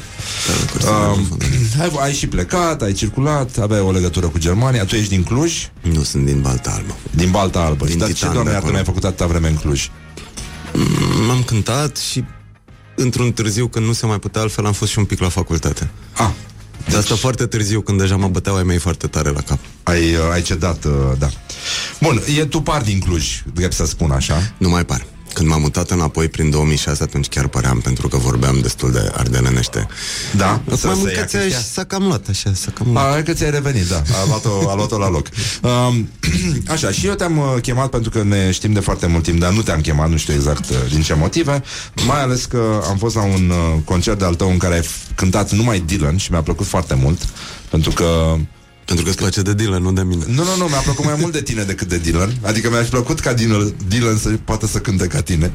Da, 0.47 0.53
locuri 0.59 0.83
sunt 0.83 0.95
Um, 0.95 1.01
mai 1.05 1.25
multe. 1.29 1.45
ai, 1.81 2.05
ai 2.07 2.13
și 2.13 2.27
plecat, 2.27 2.81
ai 2.81 2.93
circulat, 2.93 3.57
aveai 3.57 3.79
o 3.79 3.91
legătură 3.91 4.27
cu 4.27 4.37
Germania. 4.37 4.85
Tu 4.85 4.95
ești 4.95 5.09
din 5.09 5.23
Cluj, 5.23 5.53
Nu 5.81 6.03
sunt 6.03 6.25
din 6.25 6.41
Balta 6.41 6.69
Albă. 6.71 6.95
din 7.11 7.31
Balta 7.31 7.59
Albă. 7.59 7.85
Din 7.85 7.93
și 7.93 7.99
dar 7.99 8.07
ce, 8.07 8.13
Titan, 8.13 8.31
doamne, 8.33 8.49
de 8.49 8.55
iartă, 8.55 8.67
acolo. 8.67 8.71
mi-ai 8.71 8.85
făcut 8.85 9.03
atâta 9.03 9.25
vreme 9.27 9.47
în 9.47 9.55
Cluj? 9.55 9.89
M-am 11.27 11.43
cântat 11.43 11.97
și 11.97 12.23
într-un 12.95 13.31
târziu 13.31 13.67
când 13.67 13.85
nu 13.85 13.93
se 13.93 14.05
mai 14.05 14.19
putea 14.19 14.41
altfel 14.41 14.65
am 14.65 14.73
fost 14.73 14.91
și 14.91 14.97
un 14.99 15.05
pic 15.05 15.19
la 15.19 15.29
facultate. 15.29 15.89
Ah, 16.13 16.29
De 16.89 16.95
asta 16.97 17.15
foarte 17.15 17.45
târziu, 17.45 17.81
când 17.81 17.99
deja 17.99 18.15
mă 18.15 18.27
băteau 18.27 18.55
ai 18.55 18.63
mei 18.63 18.77
foarte 18.77 19.07
tare 19.07 19.29
la 19.29 19.41
cap. 19.41 19.59
Ai, 19.83 20.13
uh, 20.13 20.19
ai 20.31 20.41
cedat, 20.41 20.83
uh, 20.85 20.91
da. 21.19 21.29
Bun, 22.01 22.21
e 22.37 22.45
tu 22.45 22.61
par 22.61 22.81
din 22.81 22.99
Cluj, 22.99 23.43
drept 23.53 23.73
să 23.73 23.85
spun 23.85 24.11
așa. 24.11 24.53
Nu 24.57 24.69
mai 24.69 24.85
par. 24.85 25.05
Când 25.33 25.49
m-am 25.49 25.61
mutat 25.61 25.89
înapoi 25.89 26.27
prin 26.27 26.49
2006, 26.49 27.03
atunci 27.03 27.27
chiar 27.27 27.47
păream, 27.47 27.79
pentru 27.79 28.07
că 28.07 28.17
vorbeam 28.17 28.59
destul 28.61 28.91
de 28.91 29.11
ardelenește. 29.13 29.87
Da? 30.35 30.61
Să 30.75 30.87
mai 30.87 30.95
mult 30.99 31.13
că 31.13 31.23
ți-a, 31.23 31.39
s-a 31.71 31.83
cam 31.83 32.03
luat, 32.03 32.27
așa, 32.29 32.51
s-a 32.53 32.71
cam 32.71 32.91
luat. 32.91 33.15
A, 33.15 33.23
că 33.23 33.33
ți-ai 33.33 33.51
revenit, 33.51 33.87
da. 33.87 33.95
A 33.95 34.25
luat-o, 34.27 34.69
a 34.69 34.75
luat-o 34.75 34.97
la 34.97 35.09
loc. 35.09 35.27
Um, 35.61 36.09
așa, 36.73 36.91
și 36.91 37.07
eu 37.07 37.13
te-am 37.13 37.37
uh, 37.37 37.61
chemat 37.61 37.89
pentru 37.89 38.09
că 38.09 38.23
ne 38.23 38.51
știm 38.51 38.73
de 38.73 38.79
foarte 38.79 39.07
mult 39.07 39.23
timp, 39.23 39.39
dar 39.39 39.51
nu 39.51 39.61
te-am 39.61 39.81
chemat, 39.81 40.09
nu 40.09 40.17
știu 40.17 40.33
exact 40.33 40.69
uh, 40.69 40.75
din 40.89 41.01
ce 41.01 41.13
motive, 41.13 41.63
mai 42.07 42.21
ales 42.21 42.45
că 42.45 42.81
am 42.89 42.97
fost 42.97 43.15
la 43.15 43.23
un 43.23 43.49
uh, 43.49 43.81
concert 43.85 44.19
de-al 44.19 44.35
tău 44.35 44.49
în 44.49 44.57
care 44.57 44.73
ai 44.73 44.81
f- 44.81 45.15
cântat 45.15 45.51
numai 45.51 45.79
Dylan 45.79 46.17
și 46.17 46.31
mi-a 46.31 46.41
plăcut 46.41 46.65
foarte 46.65 46.93
mult, 46.93 47.27
pentru 47.69 47.91
că 47.91 48.35
Pentru 48.85 49.03
că 49.03 49.09
îți 49.09 49.19
place 49.19 49.41
de 49.41 49.53
Dylan, 49.53 49.81
nu 49.81 49.91
de 49.91 50.01
mine. 50.01 50.23
nu, 50.27 50.43
nu, 50.43 50.55
nu, 50.57 50.65
mi-a 50.65 50.79
plăcut 50.79 51.05
mai 51.05 51.15
mult 51.19 51.33
de 51.33 51.41
tine 51.41 51.63
decât 51.63 51.87
de 51.87 51.97
Dylan. 51.97 52.33
Adică 52.41 52.69
mi-aș 52.69 52.87
plăcut 52.87 53.19
ca 53.19 53.33
Dylan, 53.33 53.73
Dylan 53.87 54.17
să 54.17 54.29
poată 54.29 54.67
să 54.67 54.77
cânte 54.79 55.07
ca 55.07 55.21
tine. 55.21 55.51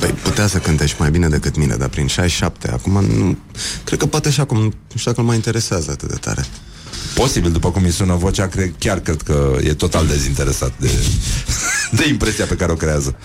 Păi 0.00 0.10
putea 0.10 0.46
să 0.46 0.58
cânte 0.58 0.86
și 0.86 0.94
mai 0.98 1.10
bine 1.10 1.28
decât 1.28 1.56
mine, 1.56 1.74
dar 1.76 1.88
prin 1.88 2.06
67, 2.06 2.70
acum 2.70 3.04
nu... 3.04 3.36
Cred 3.84 3.98
că 3.98 4.06
poate 4.06 4.30
și 4.30 4.40
acum, 4.40 4.58
nu 4.58 4.72
știu 4.94 5.10
dacă 5.10 5.20
îl 5.20 5.26
mai 5.26 5.36
interesează 5.36 5.90
atât 5.90 6.08
de 6.08 6.16
tare. 6.20 6.44
Posibil, 7.14 7.50
după 7.52 7.70
cum 7.70 7.84
îi 7.84 7.90
sună 7.90 8.14
vocea, 8.14 8.46
cred, 8.48 8.72
chiar 8.78 9.00
cred 9.00 9.22
că 9.22 9.56
e 9.62 9.74
total 9.74 10.06
dezinteresat 10.06 10.72
de, 10.78 10.90
de 11.90 12.08
impresia 12.08 12.44
pe 12.44 12.54
care 12.54 12.72
o 12.72 12.74
creează. 12.74 13.16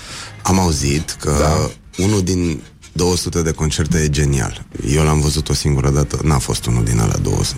Am 0.41 0.59
auzit 0.59 1.15
că 1.19 1.29
Da. 1.39 1.47
da. 1.47 1.69
unul 2.03 2.23
din 2.23 2.61
200 2.91 3.41
de 3.41 3.51
concerte 3.51 3.97
e 3.97 4.09
genial. 4.09 4.65
Eu 4.87 5.03
l-am 5.03 5.19
văzut 5.19 5.49
o 5.49 5.53
singură 5.53 5.89
dată, 5.89 6.19
n-a 6.23 6.37
fost 6.37 6.65
unul 6.65 6.83
din 6.83 6.99
alea 6.99 7.17
200. 7.17 7.57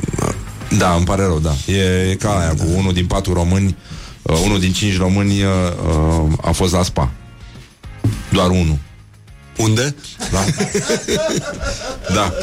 Da, 0.77 0.93
îmi 0.93 1.05
pare 1.05 1.23
rău, 1.23 1.39
da. 1.39 1.55
E, 1.65 2.09
e 2.09 2.15
ca 2.15 2.39
aia 2.39 2.49
cu 2.49 2.65
unul 2.75 2.93
din 2.93 3.05
patru 3.05 3.33
români, 3.33 3.75
uh, 4.21 4.41
unul 4.43 4.59
din 4.59 4.73
cinci 4.73 4.97
români 4.97 5.43
uh, 5.43 5.49
uh, 5.87 6.31
a 6.41 6.51
fost 6.51 6.73
la 6.73 6.83
spa. 6.83 7.11
Doar 8.31 8.49
unul. 8.49 8.77
Unde? 9.57 9.95
Da? 10.31 10.43
da. 12.15 12.33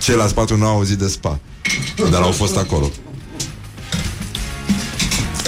Ceilalți 0.00 0.34
patru 0.34 0.56
nu 0.56 0.66
au 0.66 0.74
auzit 0.76 0.98
de 0.98 1.08
spa. 1.08 1.38
Dar 2.10 2.22
au 2.22 2.30
fost 2.32 2.56
acolo. 2.56 2.90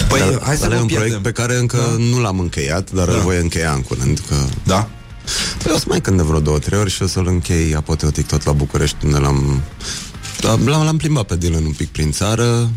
Păi, 0.07 0.19
Dar 0.19 0.41
hai 0.43 0.55
să 0.57 0.65
ăla 0.65 0.73
e 0.73 0.77
nu 0.77 0.81
un 0.81 0.87
pierdem. 0.87 1.07
proiect 1.07 1.23
pe 1.23 1.41
care 1.41 1.55
încă 1.55 1.77
da. 1.77 2.03
nu 2.03 2.21
l-am 2.21 2.39
încheiat, 2.39 2.91
dar 2.91 3.07
da. 3.07 3.13
îl 3.13 3.19
voi 3.19 3.37
încheia 3.37 3.71
în 3.71 3.81
curând. 3.81 4.21
Că... 4.27 4.35
Da? 4.63 4.89
Păi 5.63 5.71
o 5.75 5.77
să 5.77 5.85
mai 5.87 6.01
cânt 6.01 6.17
de 6.17 6.23
vreo 6.23 6.39
două, 6.39 6.59
trei 6.59 6.79
ori 6.79 6.91
și 6.91 7.03
o 7.03 7.07
să-l 7.07 7.27
închei 7.27 7.75
apoteotic 7.75 8.27
tot 8.27 8.45
la 8.45 8.51
București, 8.51 8.97
unde 9.03 9.17
l-am... 9.17 9.61
Da, 10.45 10.51
l-am, 10.65 10.83
l-am 10.83 10.97
plimbat 10.97 11.25
pe 11.25 11.35
Dylan 11.35 11.65
un 11.65 11.71
pic 11.71 11.87
prin 11.87 12.11
țară. 12.11 12.69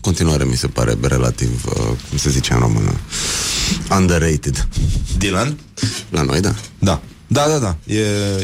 Continuare 0.00 0.44
mi 0.44 0.56
se 0.56 0.66
pare 0.66 0.96
relativ, 1.00 1.64
uh, 1.66 1.86
cum 2.08 2.18
se 2.18 2.30
zice 2.30 2.52
în 2.52 2.58
română, 2.58 2.92
underrated. 3.90 4.68
Dylan? 5.18 5.58
La 6.10 6.22
noi, 6.22 6.40
da. 6.40 6.54
Da. 6.78 7.00
Da, 7.26 7.46
da, 7.48 7.58
da. 7.58 7.76
E, 7.94 8.00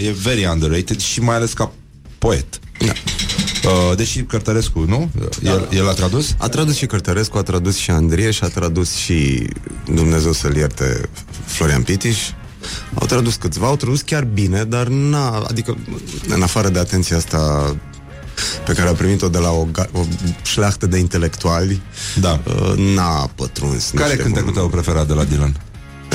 e 0.07 0.15
very 0.23 0.47
underrated 0.47 1.01
și 1.01 1.21
mai 1.21 1.37
ales 1.37 1.53
ca 1.53 1.73
poet. 2.19 2.61
Da. 2.79 2.93
Uh, 3.69 3.97
deși 3.97 4.23
Cărtărescu, 4.23 4.81
nu? 4.81 5.11
El, 5.43 5.69
el 5.73 5.89
a 5.89 5.93
tradus? 5.93 6.35
A 6.39 6.49
tradus 6.49 6.77
și 6.77 6.87
Cărtărescu, 6.87 7.39
a 7.39 7.43
tradus 7.43 7.77
și 7.77 7.91
Andrie 7.91 8.31
și 8.31 8.45
a 8.45 8.49
tradus 8.49 8.95
și 8.95 9.49
Dumnezeu 9.95 10.33
să-l 10.33 10.57
ierte 10.57 11.09
Florian 11.45 11.83
Pitiș. 11.83 12.19
Au 12.95 13.07
tradus 13.07 13.35
câțiva, 13.35 13.67
au 13.67 13.77
tradus 13.77 14.01
chiar 14.01 14.25
bine, 14.25 14.65
dar 14.65 14.87
n-a, 14.87 15.45
adică 15.49 15.77
în 16.29 16.43
afară 16.43 16.69
de 16.69 16.79
atenția 16.79 17.17
asta 17.17 17.77
pe 18.67 18.73
care 18.73 18.89
a 18.89 18.93
primit-o 18.93 19.29
de 19.29 19.39
la 19.39 19.51
o, 19.51 19.67
ga- 19.81 19.91
o 19.93 20.01
șleachtă 20.43 20.87
de 20.87 20.99
intelectuali, 20.99 21.83
Da. 22.21 22.41
uh, 22.47 22.75
n-a 22.95 23.31
pătruns. 23.35 23.91
Care 23.95 24.03
e 24.03 24.07
niște 24.09 24.23
cântecul 24.23 24.51
bun- 24.51 24.55
tău 24.55 24.69
preferat 24.69 25.07
de 25.07 25.13
la 25.13 25.25
Dylan? 25.25 25.57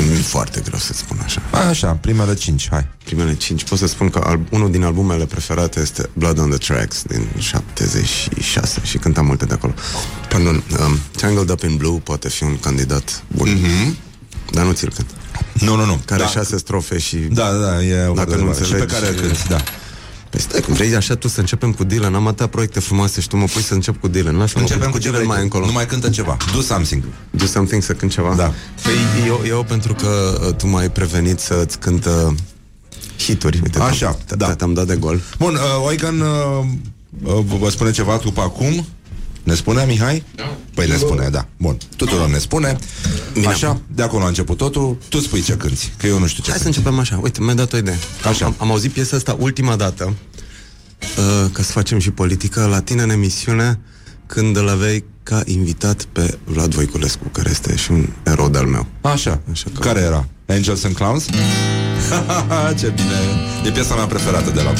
Mi-e 0.08 0.16
foarte 0.16 0.62
greu 0.66 0.80
să 0.80 0.94
spun 0.94 1.20
așa. 1.24 1.42
A, 1.52 1.58
așa, 1.68 1.92
primele 2.02 2.34
cinci, 2.34 2.68
hai. 2.72 2.88
Primele 3.04 3.36
cinci, 3.36 3.64
pot 3.64 3.78
să 3.78 3.88
spun 3.88 4.10
că 4.10 4.22
al, 4.24 4.40
unul 4.50 4.72
din 4.72 4.84
albumele 4.84 5.26
preferate 5.26 5.80
este 5.80 6.10
Blood 6.14 6.40
on 6.40 6.50
the 6.50 6.58
Tracks 6.58 7.02
din 7.08 7.28
76 7.38 8.82
și 8.84 8.98
cântam 8.98 9.26
multe 9.26 9.46
de 9.46 9.54
acolo. 9.54 9.74
Pardon, 10.30 10.64
um, 10.80 11.00
Tangled 11.18 11.50
Up 11.50 11.64
in 11.64 11.76
Blue 11.78 12.00
poate 12.04 12.30
fi 12.30 12.44
un 12.44 12.60
candidat 12.60 13.24
bun, 13.36 13.48
mm-hmm. 13.58 13.94
dar 14.52 14.66
nu 14.66 14.72
ți-l 14.72 14.92
cânt. 14.96 15.10
Nu, 15.54 15.76
nu, 15.76 15.86
nu. 15.86 16.02
Care 16.06 16.22
da. 16.22 16.28
șase 16.28 16.58
strofe 16.58 16.98
și... 16.98 17.16
Da, 17.18 17.52
da, 17.52 17.58
da, 17.58 17.84
e 17.84 18.06
o 18.08 18.14
Dacă 18.14 18.36
nu 18.36 18.54
și 18.54 18.60
pe 18.60 18.66
înțelegi- 18.66 18.92
care 18.92 19.08
îl 19.08 19.14
cânti, 19.16 19.48
da. 19.48 19.64
Păi 20.36 20.44
stai, 20.44 20.62
cum 20.62 20.74
vrei 20.74 20.96
așa 20.96 21.16
tu 21.16 21.28
să 21.28 21.40
începem 21.40 21.72
cu 21.72 21.84
Dylan? 21.84 22.16
Am 22.16 22.28
atâtea 22.28 22.48
proiecte 22.48 22.80
frumoase 22.80 23.22
și 23.22 23.28
tu 23.28 23.38
mă 23.38 23.46
pui 23.46 23.62
să 23.62 23.74
încep 23.74 24.00
cu 24.00 24.08
Dylan. 24.08 24.38
Lasă-mă 24.38 24.62
Începem 24.62 24.92
cu 24.92 24.98
Dylan 24.98 25.14
Dylan 25.14 25.28
mai 25.36 25.42
încolo. 25.42 25.66
Nu 25.66 25.72
mai 25.72 25.86
cântă 25.86 26.10
ceva. 26.10 26.38
Do 26.54 26.62
something. 26.62 27.04
Do 27.30 27.46
something 27.46 27.84
să 27.84 27.94
cânt 27.94 28.12
ceva? 28.12 28.36
Da. 28.36 28.54
Păi 28.84 28.94
eu, 29.28 29.42
eu 29.48 29.64
pentru 29.64 29.94
că 29.94 30.42
uh, 30.48 30.56
tu 30.56 30.68
m-ai 30.68 30.90
prevenit 30.90 31.40
să-ți 31.40 31.80
cântă 31.80 32.36
hituri. 33.18 33.60
Uite, 33.64 33.80
Așa, 33.80 34.18
te-am, 34.26 34.38
da. 34.38 34.56
te-am 34.56 34.74
dat 34.74 34.88
de 34.88 34.96
gol. 34.96 35.22
Bun, 35.38 35.54
uh, 35.54 35.86
Oigan 35.86 36.20
uh, 36.20 36.28
uh, 37.24 37.44
vă 37.60 37.70
spune 37.70 37.92
ceva 37.92 38.20
după 38.24 38.42
acum? 38.42 38.86
Ne 39.46 39.54
spune, 39.56 39.84
Mihai? 39.88 40.24
Da. 40.36 40.58
Păi 40.74 40.88
ne 40.88 40.96
spune, 40.96 41.30
da. 41.30 41.48
Bun, 41.58 41.78
tuturor 41.96 42.28
ne 42.30 42.38
spune. 42.38 42.76
Bine. 43.34 43.48
Așa, 43.48 43.82
de 43.88 44.04
acolo 44.04 44.24
a 44.24 44.28
început 44.28 44.58
totul. 44.58 44.98
Tu 45.10 45.20
spui 45.20 45.42
ce 45.42 45.54
cânti, 45.54 45.92
că 45.98 46.08
eu 46.08 46.20
nu 46.20 46.28
știu 46.28 46.44
ce 46.44 46.50
Hai 46.50 46.58
să 46.58 46.64
cânti. 46.64 46.78
începem 46.78 47.00
așa. 47.00 47.20
Uite, 47.24 47.42
mi-a 47.42 47.54
dat 47.54 47.74
o 47.74 47.78
idee. 47.78 47.98
Așa. 48.30 48.46
Am, 48.46 48.56
am 48.58 48.72
auzit 48.72 48.92
piesa 48.92 49.16
asta 49.16 49.36
ultima 49.40 49.76
dată, 49.76 50.14
uh, 51.02 51.50
ca 51.52 51.64
să 51.64 51.72
facem 51.72 52.00
și 52.00 52.12
politică, 52.12 52.66
la 52.66 52.82
tine 52.82 53.02
în 53.02 53.10
emisiune, 53.10 53.80
când 54.26 54.58
îl 54.58 54.70
aveai 54.70 55.04
ca 55.24 55.42
invitat 55.46 56.04
pe 56.04 56.38
Vlad 56.44 56.74
Voiculescu, 56.74 57.28
care 57.32 57.50
este 57.50 57.76
și 57.76 57.92
un 57.92 58.08
erou 58.24 58.50
de-al 58.50 58.66
meu. 58.66 58.86
Așa. 59.02 59.42
Așa 59.52 59.66
că- 59.74 59.80
Care 59.80 60.00
era? 60.00 60.28
Angels 60.48 60.84
and 60.84 60.96
Clowns? 60.96 61.26
ce 62.80 62.88
bine. 62.96 63.20
E 63.66 63.72
piesa 63.72 63.96
mea 63.96 64.06
preferată 64.06 64.50
de 64.52 64.62
la 64.62 64.74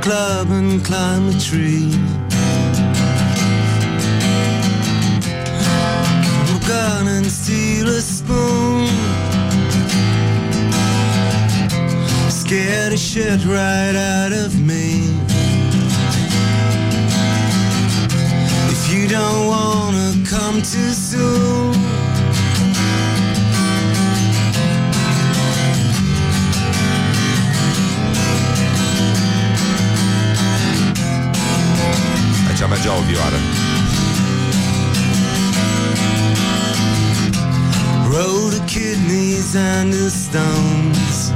club 0.00 0.50
and 0.50 0.84
climb 0.84 1.28
a 1.28 1.38
tree. 1.38 1.90
Kill 6.22 6.56
a 6.56 6.60
gun 6.66 7.08
and 7.08 7.26
steal 7.26 7.88
a 7.88 8.00
spoon. 8.00 8.88
Scare 12.30 12.90
the 12.90 12.96
shit 12.96 13.44
right 13.46 13.94
out 13.94 14.32
of 14.32 14.58
me. 14.60 15.10
If 18.72 18.92
you 18.92 19.08
don't 19.08 19.46
wanna 19.46 20.14
come 20.28 20.62
too 20.62 20.92
soon. 20.92 21.93
Aici 32.64 32.72
mergea 32.72 32.92
o 32.92 33.02
vioară. 33.02 33.36
Roll 38.10 38.50
the 38.50 38.64
kidneys 38.64 39.54
and 39.54 39.92
the 39.92 40.08
stones. 40.08 41.32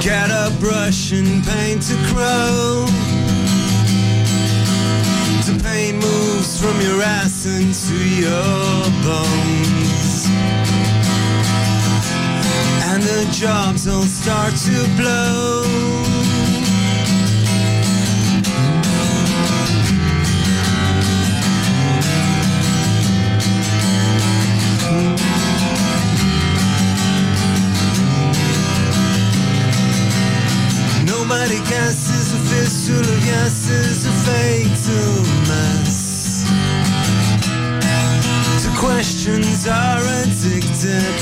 Get 0.00 0.30
a 0.30 0.50
brush 0.58 1.12
and 1.12 1.44
paint 1.44 1.84
a 1.90 1.98
crow. 2.08 2.88
The 5.46 5.62
pain 5.62 5.94
moves 5.94 6.60
from 6.60 6.80
your 6.80 7.02
ass 7.02 7.44
into 7.44 7.96
your 8.24 8.90
bones. 9.04 10.28
And 12.90 13.02
the 13.02 13.24
jobs 13.40 13.86
all 13.86 14.06
start 14.20 14.54
to 14.66 14.76
blow. 14.96 15.93
Nobody 31.26 31.56
guesses 31.70 32.34
a 32.34 32.38
fistful 32.50 33.00
of 33.00 33.26
yeses, 33.26 34.04
a 34.04 34.12
fatal 34.28 35.22
mess. 35.48 36.44
To 38.62 38.70
questions 38.78 39.66
are 39.66 40.04
addicted. 40.20 41.16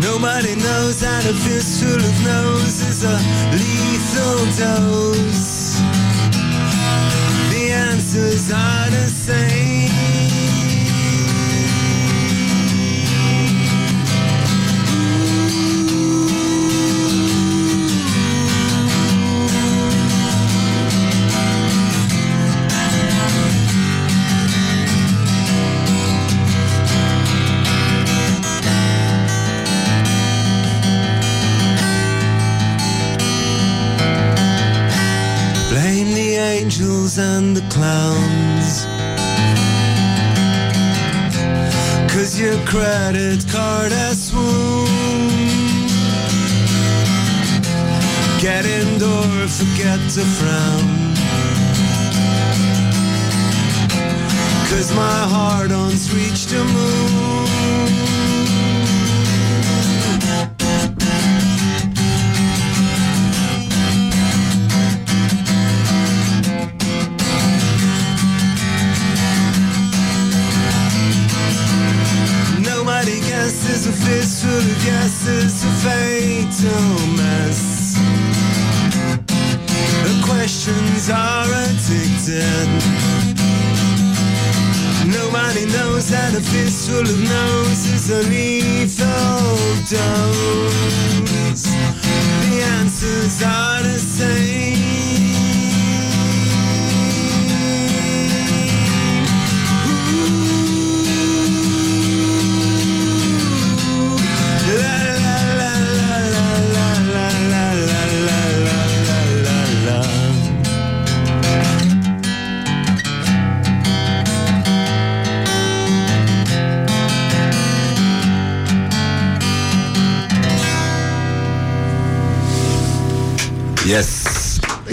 Nobody 0.00 0.54
knows 0.54 1.00
that 1.00 1.26
a 1.28 1.34
fistful 1.34 1.98
of 1.98 2.24
no's 2.24 2.82
is 2.86 3.02
a 3.02 3.18
lethal 3.58 4.46
dose. 4.54 5.80
The 7.50 7.72
answers 7.72 8.52
are 8.52 8.90
the 8.90 9.08
same. 9.08 9.99
And 37.20 37.54
the 37.56 37.60
clowns. 37.68 38.86
Cause 42.12 42.40
your 42.40 42.58
credit 42.66 43.46
card 43.48 43.92
has 43.92 44.28
swooned. 44.28 44.88
Get 48.40 48.64
indoor, 48.64 49.48
forget 49.48 50.00
to 50.16 50.24
frown. 50.38 50.88
Cause 54.70 54.94
my 54.94 55.20
heart 55.34 55.72
on's 55.72 56.12
reached 56.14 56.48
the 56.48 56.64
moon. 56.64 57.49
A 74.00 74.06
fistful 74.06 74.50
of 74.50 74.84
guesses 74.84 75.64
a 75.64 75.70
fatal 75.82 77.06
mess. 77.16 77.98
The 80.04 80.22
questions 80.24 81.10
are 81.10 81.46
addicted. 81.46 82.68
Nobody 85.06 85.66
knows 85.66 86.10
that 86.10 86.34
a 86.34 86.40
fistful 86.40 87.00
of 87.00 87.20
no's 87.28 87.86
is 87.92 88.10
a 88.10 88.22
lethal 88.28 89.06
dose. 89.88 91.64
The 92.44 92.62
answers 92.78 93.42
are 93.42 93.82
the 93.82 93.98
same. 93.98 94.89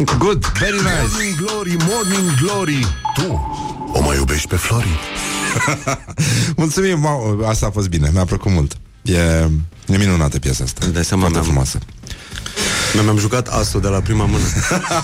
Good, 0.05 0.45
very 0.59 0.77
nice. 0.77 1.09
Morning 1.09 1.35
Glory, 1.35 1.75
Morning 1.87 2.33
Glory 2.41 2.87
Tu 3.15 3.49
o 3.93 4.01
mai 4.01 4.15
iubești 4.17 4.47
pe 4.47 4.55
Flori? 4.55 4.99
Mulțumim, 6.55 6.99
mau, 6.99 7.43
asta 7.47 7.65
a 7.65 7.69
fost 7.69 7.89
bine, 7.89 8.09
mi-a 8.13 8.25
plăcut 8.25 8.51
mult. 8.51 8.77
E, 9.01 9.17
e 9.87 9.97
minunată 9.97 10.39
piesa 10.39 10.63
asta. 10.63 10.79
Îmi 10.83 10.93
dai 10.93 11.05
seama, 11.05 11.21
Foarte 11.21 11.39
mi-am- 11.39 11.51
frumoasă. 11.51 11.79
Mi-am 13.03 13.17
jucat 13.17 13.47
asul 13.47 13.81
de 13.81 13.87
la 13.87 13.99
prima 13.99 14.25
mână. 14.25 14.43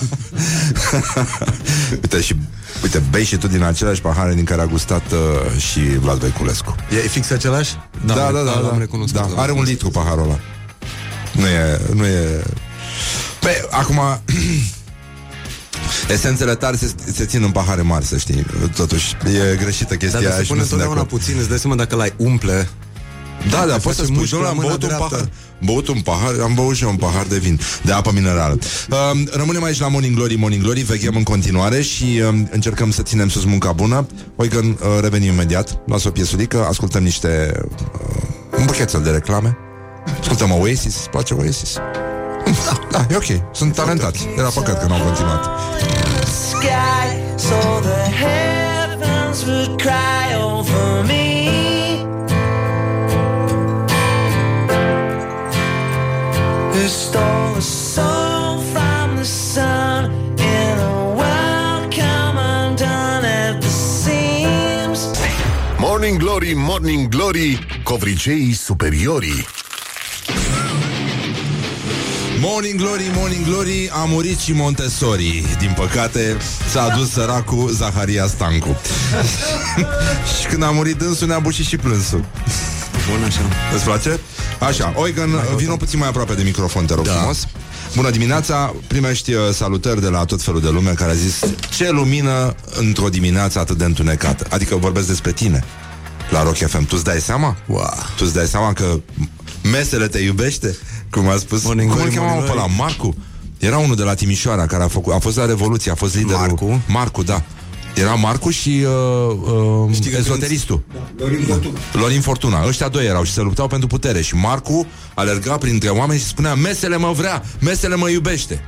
uite, 2.02 2.22
și, 2.22 2.36
uite, 2.84 3.04
bei 3.10 3.24
și 3.24 3.38
tu 3.38 3.48
din 3.48 3.64
aceleași 3.64 4.02
pahare 4.02 4.34
din 4.34 4.44
care 4.44 4.62
a 4.62 4.66
gustat 4.66 5.12
uh, 5.12 5.60
și 5.62 5.80
Vlad 5.80 6.20
Voiculescu. 6.20 6.76
E 6.92 6.96
fix 7.08 7.30
același? 7.30 7.74
Da, 8.06 8.14
da, 8.14 8.32
da. 8.32 8.40
L-am 8.42 8.68
da, 8.72 8.78
recunoscut. 8.78 9.36
da. 9.36 9.42
Are 9.42 9.52
un 9.52 9.64
litru 9.64 9.90
paharul 9.90 10.24
ăla. 10.24 10.40
Nu 11.32 11.48
e... 11.48 11.80
Nu 11.94 12.06
e... 12.06 12.44
Pe, 13.40 13.68
acum... 13.72 14.00
Esențele 16.10 16.56
tare 16.56 16.76
se, 16.76 16.92
se 17.14 17.26
țin 17.26 17.44
în 17.44 17.52
pahare 17.52 17.82
mari, 17.82 18.06
să 18.06 18.18
știi. 18.18 18.46
Totuși, 18.76 19.16
e 19.52 19.56
greșită 19.56 19.96
chestia 19.96 20.20
Dar 20.20 20.30
aia 20.30 20.38
se 20.38 20.44
și 20.44 20.48
pune 20.48 20.60
nu 20.62 20.66
sunt 20.68 20.80
de 20.80 20.86
întotdeauna 20.86 21.02
acord. 21.02 21.20
puțin 21.22 21.36
Îți 21.40 21.50
dai 21.50 21.58
seama 21.60 21.76
dacă 21.76 21.96
l-ai 21.96 22.14
umple 22.18 22.70
Da, 23.50 23.66
da, 23.66 23.74
Te 23.74 23.80
poți 23.80 23.96
să 23.96 24.02
faci 24.02 24.06
spui, 24.06 24.16
mușchi 24.18 24.30
domnule, 24.32 24.44
la 24.44 24.50
am 24.50 24.56
mâna 24.56 24.68
băut 24.68 24.82
un 24.82 24.88
dreaptă." 24.88 25.16
pahar 25.16 25.28
Am 25.60 25.66
băut 25.66 25.88
un 25.88 26.02
pahar, 26.02 26.34
am 26.44 26.54
băut 26.54 26.76
și 26.76 26.84
eu 26.84 26.90
un 26.90 26.96
pahar 26.96 27.26
de 27.30 27.38
vin 27.38 27.60
De 27.84 27.92
apă 27.92 28.12
minerală 28.14 28.58
uh, 28.90 28.98
Rămânem 29.32 29.64
aici 29.64 29.80
la 29.80 29.88
Morning 29.88 30.16
Glory, 30.16 30.36
Morning 30.36 30.64
Glory 30.64 30.82
Veghem 30.82 31.16
în 31.16 31.24
continuare 31.24 31.82
și 31.82 32.04
uh, 32.04 32.42
încercăm 32.52 32.92
să 32.92 33.02
ținem 33.02 33.30
sus 33.30 33.44
munca 33.46 33.72
bună 33.72 34.06
Oigan, 34.36 34.66
uh, 34.66 34.78
revenim 35.02 35.32
imediat 35.32 35.80
Las 35.88 36.04
o 36.04 36.10
piesulică, 36.10 36.66
ascultăm 36.70 37.04
niște 37.04 37.52
uh, 37.64 38.60
Un 38.60 38.66
buchețel 38.66 39.02
de 39.02 39.10
reclame 39.10 39.58
Ascultăm 40.20 40.52
Oasis, 40.52 40.96
îți 40.96 41.10
place 41.10 41.34
Oasis? 41.34 41.74
Da, 42.66 42.88
da, 42.92 43.06
e 43.12 43.16
ok, 43.16 43.56
sunt 43.56 43.76
talentați 43.76 44.28
Era 44.38 44.48
păcat 44.48 44.80
că 44.82 44.88
n-au 44.88 45.04
continuat 45.06 45.46
sky 46.64 47.08
so 47.38 47.60
the 47.82 48.04
heavens 48.24 49.46
would 49.46 49.82
cry 49.82 50.34
over 50.36 51.04
me. 51.04 51.28
Who 56.74 56.88
stole 56.88 57.56
a 57.58 57.62
soul 57.62 58.60
from 58.74 59.18
the 59.18 59.26
sun 59.26 60.12
in 60.40 60.76
a 60.80 61.16
world 61.20 61.92
come 61.92 62.38
undone 62.38 63.26
at 63.26 63.62
the 63.62 63.70
seams? 63.70 65.02
Morning 65.80 66.18
Glory, 66.18 66.54
Morning 66.56 67.10
Glory 67.10 67.60
Covriceii 67.84 68.56
superiorii 68.56 69.63
Morning 72.46 72.80
Glory, 72.80 73.12
Morning 73.16 73.46
Glory 73.46 73.90
A 73.92 74.04
murit 74.04 74.40
și 74.40 74.52
Montessori 74.54 75.46
Din 75.60 75.74
păcate 75.76 76.38
s-a 76.72 76.84
adus 76.84 77.12
săracul 77.12 77.70
Zaharia 77.70 78.28
Stancu 78.28 78.78
Și 80.40 80.48
când 80.48 80.64
a 80.64 80.70
murit 80.70 80.96
dânsul 80.96 81.28
Ne-a 81.28 81.40
bușit 81.40 81.66
și 81.66 81.78
plânsul 81.78 82.26
Bun 83.10 83.24
așa 83.24 83.42
Îți 83.76 83.84
place? 83.84 84.20
Așa, 84.60 84.94
Oigan, 84.96 85.30
vină 85.56 85.76
puțin 85.76 86.00
mai 86.00 86.08
aproape 86.08 86.34
de 86.34 86.44
microfon, 86.44 86.86
te 86.86 86.94
rog 86.94 87.06
da. 87.06 87.12
frumos 87.12 87.48
Bună 87.96 88.10
dimineața, 88.10 88.74
primești 88.88 89.34
uh, 89.34 89.42
salutări 89.54 90.02
de 90.02 90.08
la 90.08 90.26
tot 90.26 90.42
felul 90.42 90.62
de 90.62 90.70
lume 90.70 90.92
care 90.92 91.12
a 91.12 91.16
zis 91.16 91.40
Ce 91.70 91.90
lumină 91.90 92.56
într-o 92.80 93.10
dimineață 93.10 93.60
atât 93.60 93.78
de 93.78 93.86
întunecată 93.86 94.46
Adică 94.50 94.76
vorbesc 94.76 95.08
despre 95.08 95.32
tine 95.32 95.64
La 96.30 96.44
Rock 96.44 96.58
FM, 96.58 96.86
tu-ți 96.86 97.04
dai 97.04 97.20
seama? 97.20 97.58
Wow. 97.68 97.94
Tu-ți 98.18 98.34
dai 98.34 98.48
seama 98.48 98.74
că 98.74 99.00
mesele 99.72 100.08
te 100.08 100.20
iubește? 100.20 100.78
Cum 101.14 101.30
a 101.30 101.38
spus. 101.38 101.64
Morning 101.64 101.90
Cum 101.92 102.02
îl 102.02 102.08
glory, 102.10 102.16
chema 102.20 102.34
morning 102.34 102.50
pe 102.50 102.56
la 102.56 102.66
glory. 102.66 102.80
Marcu? 102.80 103.16
Era 103.60 103.78
unul 103.78 103.96
de 103.96 104.04
la 104.04 104.14
Timișoara 104.14 104.66
care 104.66 104.84
a, 104.84 104.88
făcut, 104.88 105.14
a 105.14 105.20
fost 105.20 105.38
la 105.38 105.46
Revoluție, 105.46 105.92
a 105.92 105.96
fost 105.96 106.16
liderul. 106.16 106.40
Marcu? 106.40 106.82
Marcu, 106.88 107.24
da. 107.24 107.42
Era 107.96 108.14
Marcu 108.14 108.50
și 108.50 108.86
uh, 108.86 109.36
uh, 109.90 110.12
că 110.12 110.18
ezoteristul. 110.18 110.84
Lorin 111.92 112.22
Fortuna. 112.22 112.68
Ăștia 112.68 112.88
doi 112.88 113.06
erau 113.06 113.24
și 113.24 113.32
se 113.32 113.42
luptau 113.42 113.68
pentru 113.68 113.88
putere. 113.88 114.22
Și 114.22 114.36
Marcu 114.36 114.88
alerga 115.14 115.58
printre 115.58 115.90
oameni 115.90 116.20
și 116.20 116.26
spunea 116.26 116.54
Mesele 116.56 116.98
mă 116.98 117.12
vrea, 117.12 117.44
mesele 117.60 117.96
mă 117.96 118.10
iubește. 118.10 118.62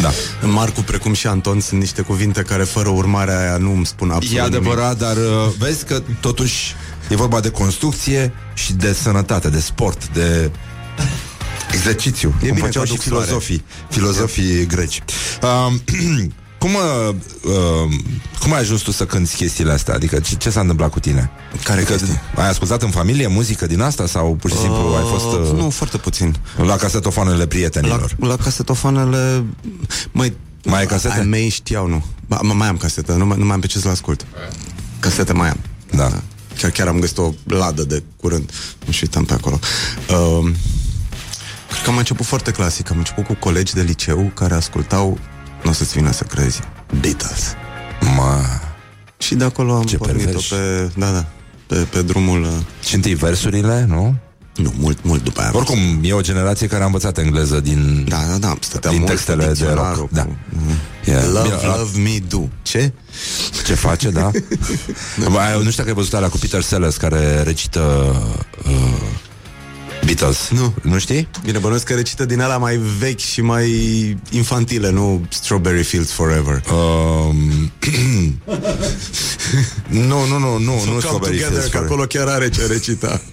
Da, 0.00 0.10
Marcu, 0.42 0.80
precum 0.80 1.12
și 1.12 1.26
Anton, 1.26 1.60
sunt 1.60 1.80
niște 1.80 2.02
cuvinte 2.02 2.42
care 2.42 2.62
fără 2.62 2.88
urmarea 2.88 3.40
aia 3.40 3.56
nu 3.56 3.72
îmi 3.72 3.86
spun 3.86 4.10
absolut 4.10 4.38
e 4.38 4.40
adevărat, 4.40 4.98
dar 4.98 5.16
uh, 5.16 5.52
vezi 5.58 5.84
că 5.84 6.02
totuși 6.20 6.74
e 7.08 7.16
vorba 7.16 7.40
de 7.40 7.50
construcție 7.50 8.32
și 8.54 8.72
de 8.72 8.92
sănătate, 8.92 9.48
de 9.48 9.60
sport, 9.60 10.08
de 10.12 10.50
exercițiu. 11.72 12.34
E 12.42 12.46
cum 12.46 12.54
bine 12.54 12.66
făceau 12.66 12.82
că 12.82 12.88
și 12.88 12.92
aduc 12.94 13.04
floare. 13.04 13.24
filozofii, 13.24 13.64
filozofii 13.90 14.66
greci. 14.66 15.02
Uh, 15.42 15.74
cum, 16.58 16.70
uh, 16.74 17.14
uh, 17.44 17.94
cum 18.40 18.52
ai 18.52 18.60
ajuns 18.60 18.80
tu 18.80 18.90
să 18.90 19.06
cânti 19.06 19.34
chestiile 19.34 19.72
astea? 19.72 19.94
Adică 19.94 20.18
ce, 20.20 20.34
ce 20.34 20.50
s-a 20.50 20.60
întâmplat 20.60 20.90
cu 20.90 21.00
tine? 21.00 21.30
Care 21.62 21.80
adică, 21.80 21.94
chestii? 21.96 22.20
ai 22.34 22.48
ascultat 22.48 22.82
în 22.82 22.90
familie 22.90 23.26
muzică 23.26 23.66
din 23.66 23.80
asta 23.80 24.06
sau 24.06 24.34
pur 24.40 24.50
și 24.50 24.56
simplu 24.56 24.94
ai 24.96 25.04
fost 25.10 25.24
uh, 25.52 25.60
Nu, 25.60 25.70
foarte 25.70 25.96
puțin 25.96 26.36
la 26.56 26.76
casetofoanele 26.76 27.46
prietenilor? 27.46 28.14
La, 28.18 28.26
la 28.26 28.36
casetofanele 28.36 29.44
Măi, 30.12 30.32
Mai 30.64 30.78
ai 30.80 30.86
casete? 30.86 31.18
Ai 31.18 31.24
mei 31.24 31.48
știau, 31.48 31.86
nu 31.88 32.04
ba, 32.26 32.40
Mai 32.42 32.68
am 32.68 32.76
casete, 32.76 33.12
nu, 33.12 33.26
mai- 33.26 33.38
nu 33.38 33.44
mai 33.44 33.54
am 33.54 33.60
pe 33.60 33.66
ce 33.66 33.78
să 33.78 33.84
le 33.84 33.92
ascult 33.92 34.26
Casete 34.98 35.32
mai 35.32 35.48
am 35.48 35.58
Da. 35.90 36.22
Chiar, 36.58 36.70
chiar 36.70 36.86
am 36.88 36.98
găsit 36.98 37.18
o 37.18 37.32
ladă 37.46 37.82
de 37.84 38.02
curând 38.16 38.50
Nu 38.86 38.92
și 38.92 39.02
uitam 39.02 39.24
pe 39.24 39.32
acolo 39.32 39.58
uh, 40.10 40.52
Cred 41.68 41.82
că 41.84 41.90
am 41.90 41.96
început 41.96 42.26
foarte 42.26 42.50
clasic 42.50 42.90
Am 42.90 42.96
început 42.98 43.24
cu 43.26 43.34
colegi 43.34 43.74
de 43.74 43.82
liceu 43.82 44.30
Care 44.34 44.54
ascultau 44.54 45.18
Nu 45.62 45.70
o 45.70 45.72
să-ți 45.72 45.92
vină 45.92 46.10
să 46.12 46.24
crezi. 46.24 46.60
Beatles. 47.00 47.54
Mă, 48.16 48.40
Și 49.18 49.34
de 49.34 49.44
acolo 49.44 49.74
am 49.74 49.82
Ce 49.82 49.96
pornit-o 49.96 50.24
perverși. 50.24 50.48
pe, 50.54 50.90
da, 50.96 51.10
da, 51.12 51.24
pe, 51.66 51.76
pe 51.76 52.02
drumul... 52.02 52.42
uh, 52.42 52.48
și 52.86 52.94
întâi 52.94 53.14
versurile, 53.14 53.84
nu? 53.88 54.16
Nu, 54.62 54.72
mult, 54.78 54.98
mult 55.02 55.24
după 55.24 55.40
aia. 55.40 55.50
Oricum, 55.54 55.78
e 56.02 56.12
o 56.12 56.20
generație 56.20 56.66
care 56.66 56.82
a 56.82 56.86
învățat 56.86 57.18
engleză 57.18 57.60
din... 57.60 58.04
Da, 58.08 58.16
da, 58.30 58.36
da, 58.38 58.54
stătea 58.60 58.90
Din 58.90 58.98
mult 58.98 59.10
textele 59.10 59.44
cu 59.46 59.52
de 59.52 59.64
rock, 59.64 59.68
dicționarul, 59.68 60.08
da. 60.12 60.22
cu- 60.22 60.36
Yeah. 61.04 61.22
Love, 61.32 61.42
Bine, 61.42 61.66
la- 61.66 61.76
love 61.76 61.98
me 61.98 62.18
do. 62.28 62.40
Ce? 62.62 62.92
Ce 63.66 63.74
face, 63.74 64.10
da? 64.10 64.30
Ba, 65.32 65.52
eu 65.52 65.56
nu 65.62 65.70
știu 65.70 65.76
dacă 65.76 65.88
ai 65.88 65.94
văzut 65.94 66.14
alea 66.14 66.28
cu 66.28 66.38
Peter 66.38 66.62
Sellers 66.62 66.96
care 66.96 67.42
recită 67.42 68.14
uh, 68.68 69.00
Beatles. 70.04 70.48
Nu. 70.50 70.74
Nu 70.82 70.98
știi? 70.98 71.28
Bine, 71.44 71.58
bănuiesc 71.58 71.84
că 71.84 71.94
recită 71.94 72.24
din 72.24 72.40
alea 72.40 72.56
mai 72.58 72.76
vechi 72.98 73.18
și 73.20 73.40
mai 73.40 73.68
infantile, 74.30 74.90
nu 74.90 75.26
Strawberry 75.30 75.82
Fields 75.82 76.10
Forever. 76.10 76.62
Um, 76.72 77.72
nu, 79.88 80.26
nu, 80.26 80.38
nu, 80.38 80.58
nu, 80.58 80.58
nu 80.58 80.70
Come 80.86 80.98
Strawberry 81.00 81.36
together, 81.36 81.48
Fields 81.48 81.64
că 81.64 81.70
Forever. 81.76 81.90
acolo 81.90 82.02
chiar 82.04 82.26
are 82.28 82.48
ce 82.48 82.66
recita. 82.66 83.20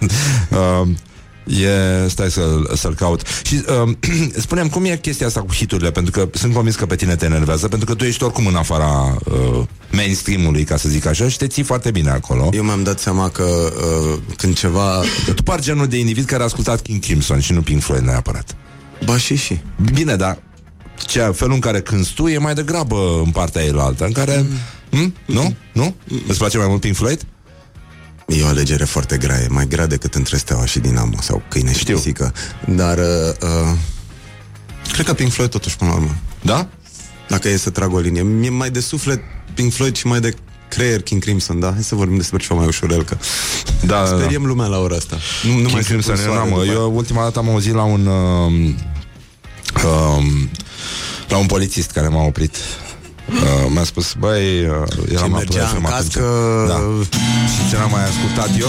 Um, 0.81 0.97
E, 1.45 2.07
stai 2.07 2.31
să, 2.31 2.41
să-l 2.73 2.93
caut 2.93 3.21
Și 3.43 3.63
um, 3.83 3.97
spuneam, 4.45 4.67
cum 4.67 4.85
e 4.85 4.97
chestia 4.97 5.27
asta 5.27 5.39
cu 5.39 5.53
hiturile 5.53 5.91
Pentru 5.91 6.11
că 6.11 6.37
sunt 6.37 6.53
convins 6.53 6.75
că 6.75 6.85
pe 6.85 6.95
tine 6.95 7.15
te 7.15 7.25
enervează 7.25 7.67
Pentru 7.67 7.87
că 7.87 7.93
tu 7.93 8.03
ești 8.03 8.23
oricum 8.23 8.45
în 8.47 8.55
afara 8.55 9.17
uh, 9.25 9.63
Mainstream-ului, 9.91 10.63
ca 10.63 10.77
să 10.77 10.89
zic 10.89 11.05
așa 11.05 11.29
Și 11.29 11.37
te 11.37 11.47
ții 11.47 11.63
foarte 11.63 11.91
bine 11.91 12.09
acolo 12.09 12.49
Eu 12.53 12.63
mi-am 12.63 12.83
dat 12.83 12.99
seama 12.99 13.29
că 13.29 13.43
uh, 13.43 14.19
când 14.37 14.57
ceva... 14.57 15.01
Tu 15.35 15.43
par 15.43 15.59
genul 15.59 15.87
de 15.87 15.97
individ 15.97 16.25
care 16.25 16.41
a 16.41 16.45
ascultat 16.45 16.81
King 16.81 16.99
Crimson 16.99 17.39
Și 17.39 17.53
nu 17.53 17.61
Pink 17.61 17.81
Floyd 17.81 18.01
neapărat 18.01 18.55
Ba 19.05 19.17
și 19.17 19.35
și. 19.35 19.59
Bine, 19.93 20.15
dar 20.15 20.37
ce, 21.05 21.19
felul 21.19 21.53
în 21.53 21.59
care 21.59 21.81
cânti 21.81 22.13
tu 22.13 22.27
e 22.27 22.37
mai 22.37 22.53
degrabă 22.53 23.21
în 23.25 23.31
partea 23.31 23.63
elaltă, 23.63 24.05
în 24.05 24.11
care... 24.11 24.45
Mm? 24.91 25.13
Nu? 25.25 25.55
Nu? 25.73 25.95
Îți 26.27 26.37
place 26.37 26.57
mai 26.57 26.67
mult 26.67 26.81
Pink 26.81 26.95
Floyd? 26.95 27.25
E 28.27 28.43
o 28.43 28.47
alegere 28.47 28.83
foarte 28.83 29.17
grea, 29.17 29.41
e 29.41 29.47
mai 29.49 29.67
grea 29.67 29.85
decât 29.87 30.13
între 30.15 30.37
Steaua 30.37 30.65
și 30.65 30.79
Dinamo 30.79 31.21
sau 31.21 31.43
câine 31.49 31.71
și 31.71 31.79
Știu. 31.79 31.95
pisică. 31.95 32.33
Dar 32.67 32.97
uh, 32.97 33.03
uh, 33.41 33.77
cred 34.91 35.05
că 35.05 35.13
Pink 35.13 35.31
Floyd 35.31 35.49
totuși 35.49 35.75
până 35.77 35.89
la 35.89 35.95
urmă. 35.95 36.15
Da? 36.41 36.67
Dacă 37.27 37.49
e 37.49 37.57
să 37.57 37.69
trag 37.69 37.93
o 37.93 37.99
linie. 37.99 38.21
Mi-e 38.21 38.49
mai 38.49 38.69
de 38.69 38.79
suflet 38.79 39.21
Pink 39.53 39.73
Floyd 39.73 39.95
și 39.95 40.07
mai 40.07 40.19
de 40.19 40.33
creier 40.67 41.01
King 41.01 41.21
Crimson, 41.23 41.59
da? 41.59 41.71
Hai 41.73 41.83
să 41.83 41.95
vorbim 41.95 42.17
despre 42.17 42.37
ceva 42.37 42.55
mai 42.55 42.67
ușurel, 42.67 43.03
că 43.03 43.17
Da, 43.85 44.03
da, 44.03 44.09
da. 44.09 44.17
speriem 44.17 44.45
lumea 44.45 44.65
la 44.67 44.77
ora 44.79 44.95
asta. 44.95 45.17
Nu, 45.43 45.51
nu 45.51 45.55
mai 45.57 45.63
King 45.63 45.83
sunt 45.83 45.85
Crimson, 45.85 46.13
în 46.13 46.19
eu, 46.19 46.25
soare 46.25 46.39
n-am, 46.39 46.49
după 46.49 46.61
aia. 46.61 46.71
eu 46.71 46.95
ultima 46.95 47.21
dată 47.23 47.39
am 47.39 47.49
auzit 47.49 47.73
la 47.73 47.83
un... 47.83 48.05
Um, 48.05 48.53
um, 49.85 50.49
la 51.29 51.37
un 51.37 51.45
polițist 51.45 51.91
care 51.91 52.07
m-a 52.07 52.23
oprit 52.23 52.55
Uh, 53.29 53.65
mi-a 53.69 53.83
spus, 53.83 54.13
băi, 54.19 54.65
uh, 54.65 54.73
eram 55.11 55.31
la 55.31 55.37
mergea 55.37 55.59
Tour 55.59 55.69
FM 55.79 55.85
în 55.85 55.91
atunci. 55.91 56.13
cască- 56.13 56.65
Da. 56.67 56.79
Și 57.53 57.69
ce 57.69 57.77
n-am 57.77 57.89
mai 57.91 58.03
ascultat 58.03 58.49
eu 58.59 58.67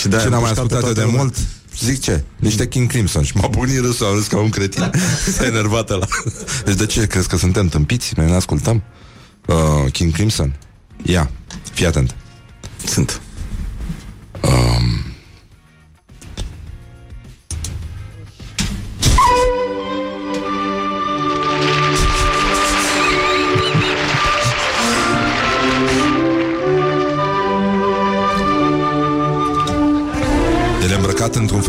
Și 0.00 0.08
de 0.08 0.16
Ce 0.16 0.28
n-am 0.28 0.40
mai 0.40 0.50
ascultat 0.50 0.82
eu 0.82 0.92
de 0.92 1.04
mult 1.04 1.36
Zic 1.80 2.00
ce? 2.00 2.24
Niște 2.36 2.68
King 2.68 2.88
Crimson 2.90 3.22
Și 3.22 3.36
m-a 3.36 3.46
bunit 3.46 3.78
râsul, 3.80 4.06
am 4.06 4.14
râs 4.14 4.26
ca 4.26 4.36
un 4.38 4.48
cretin 4.50 4.90
S-a 5.36 5.46
enervat 5.46 5.90
ăla 5.90 6.06
Deci 6.64 6.74
de 6.76 6.86
ce? 6.86 7.06
Crezi 7.06 7.28
că 7.28 7.36
suntem 7.36 7.68
tâmpiți? 7.68 8.12
Noi 8.16 8.26
ne 8.26 8.34
ascultăm? 8.34 8.82
Uh, 9.46 9.92
King 9.92 10.12
Crimson? 10.12 10.56
Ia, 11.02 11.30
fii 11.72 11.86
atent 11.86 12.14
Sunt. 12.86 13.20
um, 14.42 14.85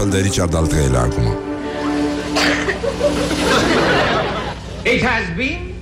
îmbrăcat 0.07 0.09
de 0.09 0.17
Richard 0.17 0.55
al 0.55 0.67
acum 0.95 1.37
eh, 4.83 4.93
It 4.93 5.03
has 5.03 5.25
been 5.35 5.73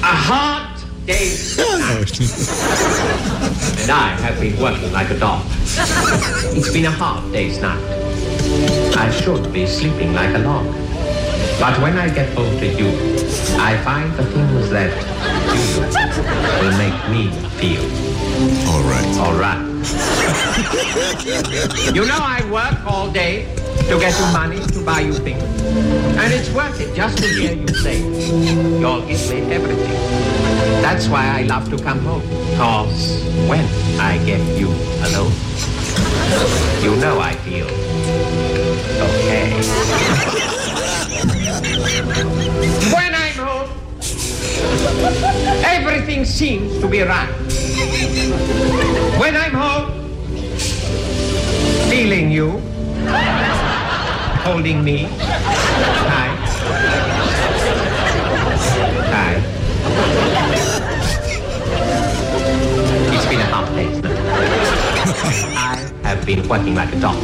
a 0.00 0.14
hard 0.28 0.76
day. 1.04 1.28
and 3.80 3.90
I 3.90 4.08
have 4.24 4.36
been 4.40 4.56
working 4.58 4.92
like 4.98 5.10
a 5.10 5.18
dog. 5.18 5.40
It's 6.56 6.70
been 6.72 6.86
a 6.86 6.90
hard 7.00 7.22
day's 7.32 7.58
night. 7.60 7.82
I 9.04 9.06
should 9.20 9.52
be 9.52 9.66
sleeping 9.66 10.12
like 10.20 10.34
a 10.34 10.38
log. 10.48 10.66
But 11.62 11.74
when 11.82 11.94
I 12.04 12.06
get 12.18 12.28
home 12.36 12.54
to 12.62 12.66
you, 12.80 12.88
I 13.68 13.70
find 13.86 14.08
the 14.18 14.24
things 14.34 14.66
that 14.76 14.92
you 15.54 15.64
will 16.60 16.76
make 16.84 16.98
me 17.14 17.22
feel 17.58 17.84
All 18.70 18.82
right. 18.92 19.08
all 19.24 19.36
right. 19.44 19.71
You 21.94 22.04
know 22.06 22.18
I 22.20 22.40
work 22.50 22.86
all 22.86 23.10
day 23.10 23.46
to 23.88 23.98
get 23.98 24.18
you 24.18 24.26
money 24.32 24.58
to 24.58 24.84
buy 24.84 25.00
you 25.00 25.12
things. 25.12 25.42
And 25.42 26.32
it's 26.32 26.50
worth 26.50 26.80
it 26.80 26.94
just 26.94 27.18
to 27.18 27.26
hear 27.26 27.54
you 27.54 27.68
say, 27.68 27.98
you'll 27.98 29.06
give 29.06 29.30
me 29.30 29.52
everything. 29.52 29.92
That's 30.82 31.08
why 31.08 31.26
I 31.26 31.42
love 31.42 31.68
to 31.70 31.82
come 31.82 32.00
home. 32.00 32.22
Cause 32.56 33.24
when 33.48 33.64
I 34.00 34.18
get 34.24 34.40
you 34.58 34.68
alone, 35.06 35.32
you 36.82 36.96
know 36.96 37.18
I 37.20 37.34
feel 37.44 37.66
okay. 39.08 39.52
when 42.94 43.11
everything 45.64 46.24
seems 46.24 46.78
to 46.80 46.88
be 46.88 47.02
right. 47.02 47.28
When 49.18 49.36
I'm 49.36 49.54
home, 49.54 49.90
feeling 51.88 52.30
you, 52.30 52.60
holding 54.44 54.82
me 54.84 55.06
tight, 56.08 56.38
tight. 59.10 59.42
It's 63.14 63.26
been 63.26 63.40
a 63.40 63.46
hard 63.46 63.74
day. 63.74 63.88
I 65.54 66.08
have 66.08 66.26
been 66.26 66.48
working 66.48 66.74
like 66.74 66.92
a 66.94 67.00
dog. 67.00 67.16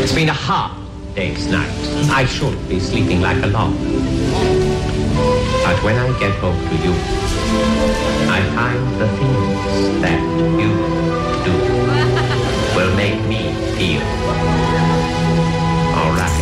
It's 0.00 0.12
been 0.12 0.28
a 0.28 0.32
hard 0.32 0.72
day's 1.14 1.46
night. 1.46 1.70
I 2.10 2.24
should 2.26 2.68
be 2.68 2.80
sleeping 2.80 3.20
like 3.20 3.42
a 3.42 3.46
log. 3.46 3.74
But 5.66 5.82
when 5.82 5.96
I 5.96 6.08
get 6.18 6.34
home 6.42 6.60
to 6.68 6.74
you, 6.84 6.92
I 8.36 8.40
find 8.56 8.82
the 9.00 9.08
things 9.18 9.58
that 10.04 10.20
you 10.60 10.70
do 11.48 11.54
will 12.76 12.92
make 13.02 13.20
me 13.32 13.42
feel 13.76 14.02
all 15.98 16.12
right. 16.20 16.34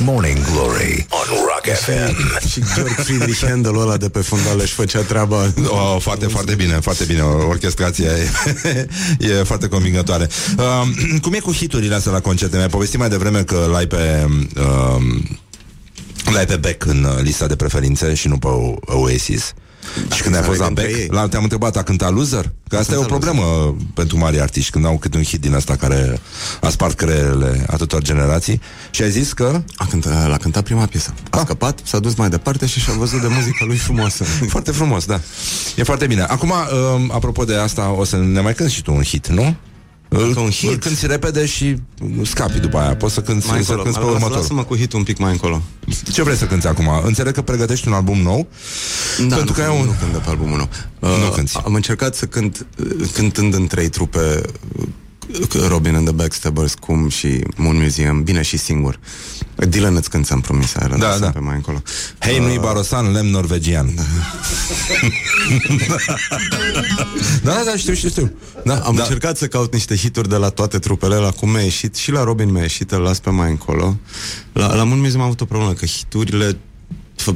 Morning 0.00 0.38
Glory 0.50 1.06
on 1.10 1.26
Rock 1.48 1.64
FM. 1.84 2.14
Și 2.48 2.62
George 2.74 2.94
Friedrich 2.94 3.44
Handel 3.46 3.80
ăla 3.80 3.96
de 3.96 4.08
pe 4.08 4.20
fundal 4.20 4.60
își 4.60 4.72
făcea 4.72 5.00
treaba. 5.00 5.52
Oh, 5.68 5.96
foarte, 6.00 6.26
foarte 6.26 6.54
bine, 6.54 6.72
foarte 6.72 7.04
bine. 7.04 7.20
Orchestrația 7.22 8.10
e, 8.10 8.28
e 9.28 9.42
foarte 9.42 9.68
convingătoare. 9.68 10.28
Uh, 10.56 10.82
cum 11.22 11.32
e 11.32 11.38
cu 11.38 11.52
hiturile 11.52 11.94
astea 11.94 12.12
la 12.12 12.20
concerte? 12.20 12.56
Mi-ai 12.56 12.68
povestit 12.68 12.98
mai 12.98 13.08
devreme 13.08 13.42
că 13.42 13.68
l-ai 13.70 13.86
pe... 13.86 14.26
Uh, 14.56 15.02
l-ai 16.32 16.46
pe 16.46 16.56
Beck 16.56 16.84
în 16.84 17.04
uh, 17.04 17.22
lista 17.22 17.46
de 17.46 17.56
preferințe 17.56 18.14
și 18.14 18.28
nu 18.28 18.38
pe 18.38 18.46
O- 18.46 18.74
Oasis. 18.86 19.52
și 20.14 20.22
când 20.22 20.34
ai 20.36 20.42
fost 20.42 20.58
la 20.58 20.66
înțeleg 20.66 20.90
între 20.90 21.00
Beck, 21.06 21.12
ei. 21.12 21.20
la, 21.22 21.28
te-am 21.28 21.42
întrebat, 21.42 21.76
a 21.76 21.82
cântat 21.82 22.12
Loser? 22.12 22.52
Că 22.68 22.76
asta 22.76 22.92
e 22.92 22.96
o 22.96 23.00
cântat 23.00 23.18
problemă 23.18 23.76
pentru 23.94 24.18
mari 24.18 24.40
artiști, 24.40 24.70
când 24.70 24.84
au 24.86 24.98
câte 24.98 25.16
un 25.16 25.22
hit 25.22 25.40
din 25.40 25.54
asta 25.54 25.76
care 25.76 26.20
a 26.60 26.68
spart 26.68 26.94
creierele 26.96 27.64
atâtor 27.70 28.02
generații. 28.02 28.60
Și 28.90 29.02
ai 29.02 29.10
zis 29.10 29.32
că... 29.32 29.62
A 29.76 29.86
cântat, 29.86 30.28
l-a 30.28 30.36
cântat 30.36 30.62
prima 30.62 30.86
piesă. 30.86 31.14
A 31.30 31.38
scăpat, 31.38 31.80
s-a 31.84 31.98
dus 31.98 32.14
mai 32.14 32.28
departe 32.28 32.66
și 32.66 32.80
și-a 32.80 32.92
văzut 32.92 33.20
de 33.20 33.26
muzica 33.26 33.64
lui 33.64 33.76
frumoasă. 33.76 34.24
Foarte 34.54 34.70
frumos, 34.70 35.04
da. 35.04 35.20
E 35.76 35.82
foarte 35.82 36.06
bine. 36.06 36.22
Acum, 36.22 36.50
um, 36.94 37.10
apropo 37.14 37.44
de 37.44 37.54
asta, 37.54 37.90
o 37.98 38.04
să 38.04 38.16
ne 38.16 38.40
mai 38.40 38.54
cânti 38.54 38.72
și 38.72 38.82
tu 38.82 38.94
un 38.94 39.02
hit, 39.02 39.26
nu? 39.28 39.56
Îl, 40.08 40.36
un 40.36 40.50
hit? 40.50 40.70
îl 40.70 40.76
cânti 40.76 41.06
repede 41.06 41.46
și 41.46 41.76
scapi 42.22 42.58
după 42.58 42.78
aia. 42.78 42.96
Poți 42.96 43.14
să 43.14 43.20
cânti, 43.20 43.46
mai 43.46 43.62
să 43.64 43.72
încolo. 43.72 43.82
cânti 43.82 43.98
pe 43.98 44.04
Las- 44.04 44.14
următor. 44.14 44.36
Lasă-mă 44.36 44.64
cu 44.64 44.76
hit 44.76 44.92
un 44.92 45.02
pic 45.02 45.18
mai 45.18 45.32
încolo. 45.32 45.62
Ce 46.12 46.22
vrei 46.22 46.36
să 46.36 46.44
cânti 46.46 46.66
acum? 46.66 46.88
Înțeleg 47.04 47.32
că 47.34 47.42
pregătești 47.42 47.88
un 47.88 47.94
album 47.94 48.18
nou. 48.18 48.46
Da, 49.28 49.36
Pentru 49.36 49.54
nu, 49.56 49.62
că 49.64 49.70
ai 49.70 49.74
nu, 49.76 49.80
un- 49.80 49.86
nu 49.86 49.94
cânt 50.00 50.12
de 50.12 50.18
pe 50.18 50.28
albumul 50.30 50.56
nou. 50.56 50.68
Nu 51.18 51.30
cânti. 51.34 51.56
Am 51.64 51.74
încercat 51.74 52.14
să 52.14 52.26
cânt 52.26 52.66
uh, 52.78 53.08
cântând 53.12 53.54
în 53.54 53.66
trei 53.66 53.88
trupe 53.88 54.40
uh, 54.78 54.84
Robin 55.68 55.94
and 55.94 56.04
the 56.06 56.14
Backstabbers, 56.14 56.74
cum 56.74 57.08
și 57.08 57.44
Moon 57.56 57.76
Museum, 57.76 58.22
bine 58.22 58.42
și 58.42 58.56
singur. 58.56 58.98
Dylan 59.68 59.96
îți 59.96 60.10
când 60.10 60.24
ți-am 60.24 60.40
promis 60.40 60.74
aia, 60.74 60.96
Da, 60.98 61.16
da. 61.20 61.30
pe 61.30 61.38
mai 61.38 61.54
încolo. 61.54 61.82
Hei, 62.18 62.38
nu-i 62.38 62.58
barosan, 62.58 63.12
lemn 63.12 63.30
norvegian. 63.30 63.94
Da, 67.42 67.52
da, 67.54 67.62
da, 67.64 67.76
știu, 67.76 67.94
știu, 67.94 68.08
știu. 68.08 68.32
Da, 68.64 68.74
Am 68.78 68.94
da. 68.94 69.02
încercat 69.02 69.36
să 69.36 69.46
caut 69.46 69.72
niște 69.72 69.96
hituri 69.96 70.28
de 70.28 70.36
la 70.36 70.48
toate 70.48 70.78
trupele, 70.78 71.14
la 71.16 71.30
cum 71.30 71.50
mi-a 71.50 71.60
ieșit 71.62 71.96
și 71.96 72.10
la 72.10 72.24
Robin 72.24 72.50
mi-a 72.52 72.62
ieșit, 72.62 72.90
îl 72.92 73.00
las 73.00 73.18
pe 73.18 73.30
mai 73.30 73.50
încolo. 73.50 73.96
La, 74.52 74.74
la 74.74 74.84
Moon 74.84 74.98
Museum 75.00 75.20
am 75.20 75.26
avut 75.26 75.40
o 75.40 75.44
problemă, 75.44 75.72
că 75.72 75.86
hiturile 75.86 76.46
fă, 76.46 76.56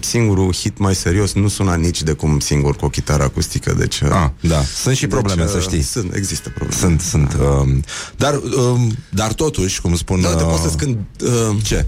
singurul 0.01 0.53
hit 0.55 0.79
mai 0.79 0.95
serios 0.95 1.33
nu 1.33 1.49
suna 1.49 1.75
nici 1.75 2.03
de 2.03 2.13
cum 2.13 2.39
singur 2.41 2.77
cu 2.77 2.85
o 2.85 2.89
chitară 2.89 3.23
acustică, 3.23 3.75
deci... 3.79 4.01
uh, 4.01 4.09
Ah, 4.11 4.31
da. 4.41 4.63
Sunt 4.65 4.97
și 4.97 5.07
probleme, 5.07 5.43
deci, 5.43 5.51
să 5.51 5.57
uh, 5.57 5.63
știi. 5.63 5.83
Sunt, 5.83 6.15
există 6.15 6.49
probleme. 6.49 6.81
Sunt, 6.81 7.01
sunt. 7.01 7.37
Um, 7.41 7.83
dar, 8.17 8.35
um, 8.57 8.97
dar 9.11 9.33
totuși, 9.33 9.81
cum 9.81 9.95
spun... 9.97 10.21
Da, 10.21 10.35
te 10.35 10.43
uh, 10.43 10.49
pot 10.51 10.71
să 10.71 10.77
cânt 10.77 10.99
uh, 11.23 11.57
Ce? 11.63 11.87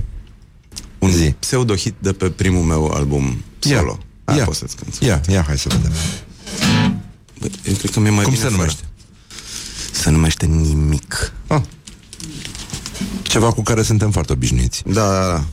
un 0.99 1.11
Zi. 1.11 1.35
pseudo-hit 1.39 1.95
de 1.99 2.13
pe 2.13 2.31
primul 2.31 2.63
meu 2.63 2.87
album 2.87 3.43
Ia. 3.63 3.79
solo. 3.79 3.99
Aia 4.25 4.39
Ia. 4.39 4.45
pot 4.45 4.55
să-ți 4.55 4.77
cânt. 4.77 4.95
Ia, 5.01 5.21
ia, 5.29 5.43
hai 5.47 5.59
să 5.59 5.69
vedem. 5.69 5.93
Bă, 7.41 7.47
Eu 7.69 7.75
cred 7.75 7.91
că 7.91 8.01
mi-e 8.01 8.11
mai 8.11 8.25
Cum 8.25 8.33
bine 8.33 8.45
se 8.45 8.49
fără. 8.49 8.57
numește? 8.57 8.83
Se 9.93 10.11
numește 10.11 10.47
Nimic. 10.47 11.33
Ah. 11.47 11.61
Ceva 13.23 13.53
cu 13.53 13.63
care 13.63 13.83
suntem 13.83 14.11
foarte 14.11 14.33
obișnuiți. 14.33 14.83
Da, 14.87 15.09
da, 15.11 15.27
da. 15.27 15.45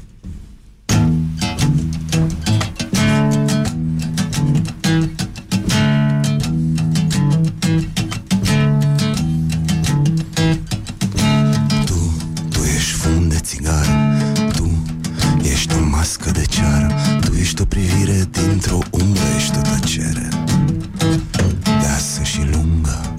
O 17.62 17.66
privire 17.66 18.30
dintr-o 18.32 18.80
umbră 18.92 19.22
Ești 19.38 19.58
o 19.58 19.62
tăcere 19.62 20.28
Deasă 21.64 22.24
și 22.24 22.40
lungă. 22.52 23.16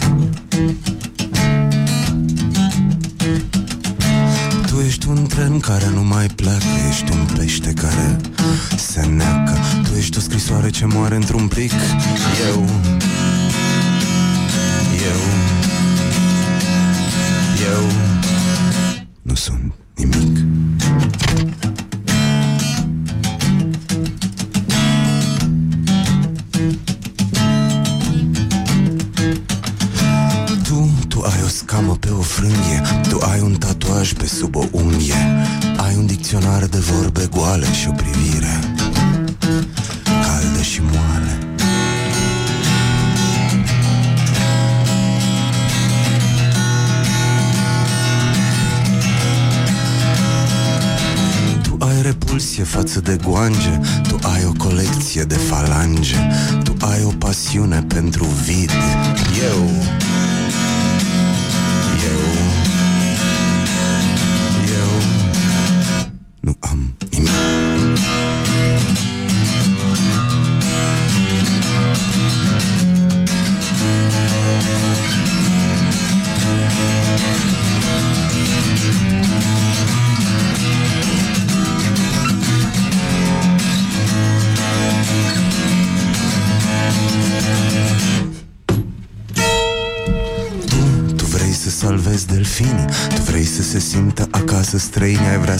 Tu 4.66 4.80
ești 4.86 5.08
un 5.08 5.26
tren 5.26 5.60
care 5.60 5.90
nu 5.94 6.02
mai 6.02 6.26
pleacă 6.26 6.64
Ești 6.88 7.12
un 7.12 7.26
pește 7.36 7.72
care 7.72 8.16
se 8.76 9.06
neacă. 9.06 9.58
Tu 9.82 9.98
ești 9.98 10.18
o 10.18 10.20
scrisoare 10.20 10.70
ce 10.70 10.86
moare 10.86 11.14
într-un 11.14 11.48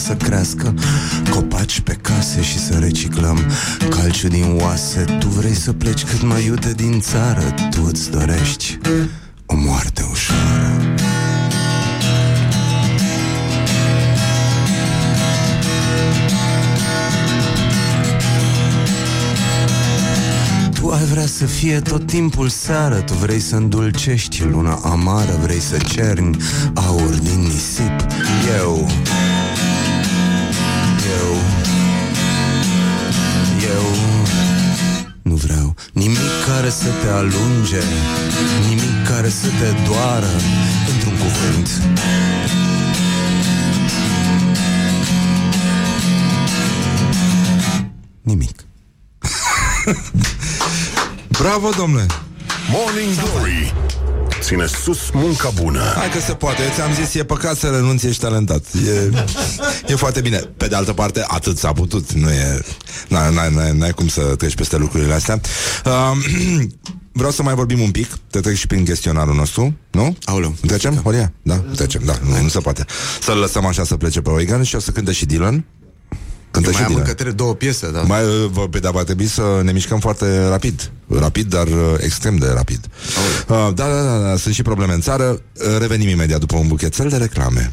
să 0.03 0.13
crească. 0.13 0.73
Copaci 1.29 1.79
pe 1.79 1.93
case 1.93 2.41
Și 2.41 2.59
să 2.59 2.77
reciclăm 2.79 3.39
calciu 3.89 4.27
din 4.27 4.59
oase. 4.61 4.99
Tu 5.19 5.27
vrei 5.27 5.53
să 5.53 5.73
pleci 5.73 6.03
cât 6.03 6.23
mai 6.23 6.45
iute 6.45 6.73
din 6.75 6.99
țară 6.99 7.53
Tu 7.69 7.85
îți 7.87 8.11
dorești 8.11 8.79
o 9.45 9.55
moarte 9.55 10.05
ușoară. 10.11 10.93
Tu 20.73 20.89
ai 20.89 21.03
vrea 21.03 21.25
să 21.25 21.45
fie 21.45 21.79
tot 21.79 22.05
timpul 22.05 22.49
seară 22.49 22.95
Tu 22.95 23.13
vrei 23.13 23.39
să 23.39 23.55
îndulcești 23.55 24.43
luna 24.43 24.79
amară 24.83 25.37
Vrei 25.41 25.61
să 25.61 25.77
cerni 25.77 26.37
aur 26.73 27.13
din 27.23 27.39
nisip. 27.39 28.05
Eu 28.59 28.63
Eu 28.65 29.22
care 36.63 36.75
să 36.75 36.89
te 37.01 37.07
alunge 37.07 37.79
Nimic 38.67 39.07
care 39.07 39.29
să 39.29 39.47
te 39.47 39.75
doară 39.87 40.29
Într-un 40.93 41.13
cuvânt. 41.17 41.69
Nimic. 48.21 48.65
Bravo, 51.41 51.69
domnule! 51.77 52.05
Morning 52.71 53.13
Glory 53.15 53.73
Ține 54.43 54.65
sus 54.65 55.09
munca 55.13 55.49
bună 55.49 55.93
Hai 55.95 56.09
că 56.09 56.19
se 56.19 56.33
poate. 56.33 56.63
Eu 56.63 56.69
ți-am 56.73 56.93
zis, 56.93 57.13
e 57.13 57.23
păcat 57.23 57.57
să 57.57 57.67
renunți, 57.67 58.07
ești 58.07 58.21
talentat. 58.21 58.65
E, 58.87 59.09
e 59.87 59.95
foarte 59.95 60.21
bine. 60.21 60.37
Pe 60.37 60.67
de 60.67 60.75
altă 60.75 60.93
parte, 60.93 61.23
atât 61.27 61.57
s-a 61.57 61.71
putut. 61.71 62.11
Nu 62.11 62.29
e... 62.29 62.61
N-ai, 63.07 63.33
n-ai, 63.33 63.53
n-ai, 63.53 63.71
n-ai 63.77 63.91
cum 63.91 64.07
să 64.07 64.21
treci 64.21 64.55
peste 64.55 64.77
lucrurile 64.77 65.13
astea. 65.13 65.41
Uh, 65.85 66.11
vreau 67.11 67.31
să 67.31 67.43
mai 67.43 67.53
vorbim 67.53 67.79
un 67.79 67.91
pic. 67.91 68.17
Te 68.29 68.39
trec 68.39 68.55
și 68.55 68.67
prin 68.67 68.83
chestionarul 68.83 69.35
nostru, 69.35 69.73
nu? 69.91 70.17
Aoleu. 70.23 70.55
Trecem, 70.67 70.95
Horia? 70.95 71.31
Da, 71.41 71.55
trecem, 71.55 72.01
da. 72.05 72.13
Nu, 72.23 72.41
nu 72.41 72.47
se 72.47 72.59
poate. 72.59 72.85
Să-l 73.21 73.37
lăsăm 73.37 73.65
așa 73.65 73.83
să 73.83 73.95
plece 73.95 74.21
pe 74.21 74.29
Oigan 74.29 74.63
și 74.63 74.75
o 74.75 74.79
să 74.79 74.91
cânte 74.91 75.11
și 75.11 75.25
Dylan. 75.25 75.65
Cântă 76.53 76.69
Mai 76.69 76.77
și 76.77 76.83
am 76.83 76.87
Dylan. 76.91 77.03
încă 77.07 77.23
tre- 77.23 77.31
două 77.31 77.53
piese, 77.53 77.91
da. 77.91 78.01
Mai, 78.01 78.23
uh, 78.23 78.49
vă- 78.51 78.67
pe 78.67 78.79
da, 78.79 78.89
va 78.91 79.03
trebui 79.03 79.25
să 79.27 79.41
ne 79.63 79.71
mișcăm 79.71 79.99
foarte 79.99 80.47
rapid. 80.47 80.91
Rapid, 81.19 81.49
dar 81.49 81.67
uh, 81.67 81.73
extrem 81.99 82.35
de 82.35 82.47
rapid. 82.53 82.79
Uh, 83.47 83.55
da, 83.75 83.87
da, 83.87 84.01
da, 84.01 84.17
da, 84.29 84.35
sunt 84.37 84.53
și 84.53 84.61
probleme 84.61 84.93
în 84.93 85.01
țară. 85.01 85.23
Uh, 85.29 85.77
revenim 85.79 86.07
imediat 86.07 86.39
după 86.39 86.55
un 86.57 86.67
buchețel 86.67 87.09
de 87.09 87.17
reclame. 87.17 87.71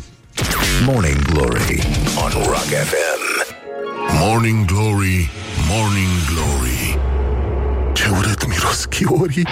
Morning 0.85 1.23
Glory 1.33 1.87
on 2.25 2.31
Rock 2.47 2.69
FM. 2.89 3.19
Morning 4.19 4.65
Glory 4.65 5.31
Morning 5.69 6.09
Glory 6.35 6.99
Ce 7.93 8.09
urât 8.19 8.47
miros 8.49 8.85
chiorii 8.85 9.47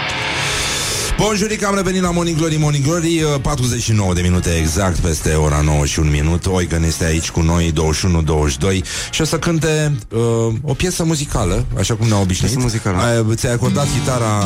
Bonjuric, 1.19 1.63
am 1.63 1.75
revenit 1.75 2.01
la 2.01 2.11
Morning 2.11 2.37
Glory, 2.37 2.57
Morning 2.57 2.83
Glory 2.83 3.21
uh, 3.21 3.41
49 3.41 4.13
de 4.13 4.21
minute 4.21 4.49
exact 4.49 4.97
peste 4.97 5.33
ora 5.33 5.61
9 5.61 5.85
și 5.85 5.99
un 5.99 6.09
minut 6.09 6.45
Oigan 6.45 6.83
este 6.83 7.05
aici 7.05 7.29
cu 7.31 7.41
noi 7.41 7.73
21-22 7.73 8.83
Și 9.11 9.21
o 9.21 9.23
să 9.23 9.39
cânte 9.39 9.95
uh, 10.11 10.53
o 10.61 10.73
piesă 10.73 11.03
muzicală 11.03 11.65
Așa 11.77 11.95
cum 11.95 12.07
ne-a 12.07 12.19
obișnuit 12.19 12.53
Piesă 12.53 12.67
muzicală. 12.67 12.97
Ai, 12.97 13.35
Ți-ai 13.35 13.53
acordat 13.53 13.87
gitara 13.93 14.43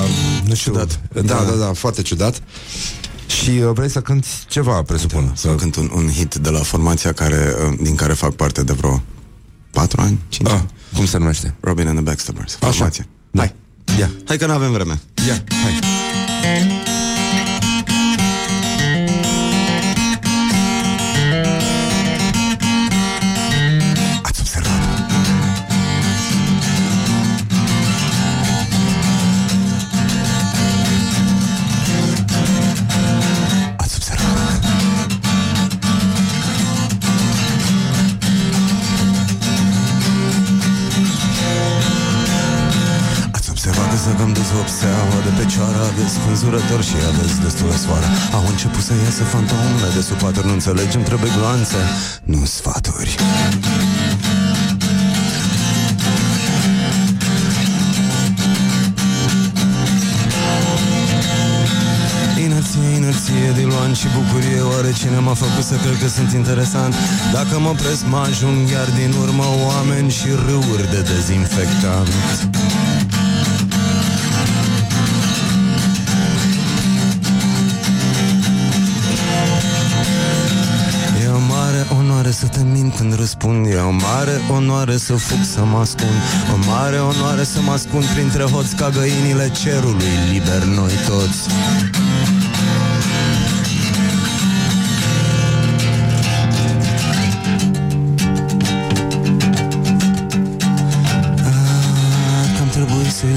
Nu 0.48 0.54
știu 0.54 0.72
Ciudat. 0.72 1.00
Da, 1.14 1.22
da, 1.22 1.44
Da. 1.44 1.66
da, 1.66 1.74
foarte 1.74 2.02
ciudat 2.02 2.42
Și 3.28 3.50
uh, 3.50 3.72
vrei 3.74 3.90
să 3.90 4.02
cânti 4.02 4.28
ceva, 4.48 4.82
presupun 4.82 5.32
Să 5.36 5.48
cânt 5.56 5.76
un, 5.76 5.92
un 5.96 6.10
hit 6.10 6.36
de 6.36 6.50
la 6.50 6.60
formația 6.60 7.12
care, 7.14 7.56
uh, 7.70 7.78
din 7.82 7.96
care 7.96 8.14
fac 8.14 8.34
parte 8.34 8.64
de 8.64 8.74
vreo 8.74 9.02
4 9.72 10.02
ani, 10.02 10.20
5 10.30 10.48
ah, 10.48 10.54
ani. 10.54 10.70
Cum 10.96 11.06
se 11.06 11.18
numește? 11.18 11.54
Robin 11.60 11.88
and 11.88 11.96
the 11.96 12.04
Backstabbers. 12.04 12.58
Așa. 12.62 12.72
Formația. 12.72 13.06
Da. 13.32 13.42
Hai. 13.42 13.56
Ia, 14.00 14.10
Hai 14.28 14.38
că 14.38 14.46
nu 14.46 14.54
avem 14.54 14.72
vreme. 14.72 15.02
ia, 15.28 15.44
hai 15.64 16.93
vopseaua 45.64 45.88
de 45.88 45.94
pe 45.94 45.94
cioară 45.94 45.94
Aveți 45.94 46.14
spânzurător 46.14 46.84
și 46.84 46.96
aveți 47.12 47.42
destulă 47.42 47.76
soară 47.84 48.08
Au 48.34 48.46
început 48.50 48.84
să 48.84 48.94
iasă 49.04 49.24
fantomele 49.24 49.90
de 49.96 50.02
sub 50.02 50.18
patru 50.18 50.48
Nu 50.48 50.54
înțelegem, 50.54 51.04
trebuie 51.04 51.32
gloanțe, 51.38 51.82
nu 52.24 52.46
sfaturi. 52.46 53.16
Inerție, 62.44 62.88
inerție, 62.96 63.52
diluan 63.58 63.94
și 63.94 64.08
bucurie 64.18 64.62
Oare 64.62 64.92
cine 65.00 65.20
m-a 65.20 65.34
făcut 65.34 65.64
să 65.64 65.76
cred 65.84 65.98
că 66.02 66.08
sunt 66.08 66.32
interesant? 66.32 66.94
Dacă 67.34 67.60
mă 67.60 67.70
opresc, 67.70 68.04
mă 68.14 68.22
ajung 68.30 68.70
iar 68.70 68.90
din 69.00 69.12
urmă 69.24 69.46
Oameni 69.68 70.12
și 70.12 70.28
râuri 70.46 70.90
de 70.94 71.02
dezinfectant 71.12 72.14
să 82.34 82.48
te 82.48 82.64
mint 82.64 82.96
când 82.96 83.16
răspund. 83.16 83.66
E 83.66 83.76
o 83.76 83.92
mare 83.92 84.42
onoare 84.50 84.98
să 84.98 85.14
fug 85.14 85.44
să 85.44 85.64
mă 85.64 85.78
ascund. 85.78 86.18
O 86.54 86.58
mare 86.68 86.98
onoare 86.98 87.44
să 87.44 87.62
mă 87.62 87.72
ascund 87.72 88.06
printre 88.06 88.44
hoți 88.44 88.76
ca 88.76 88.90
găinile 88.90 89.52
cerului. 89.52 90.14
Liber 90.32 90.64
noi 90.64 90.92
toți 91.08 91.40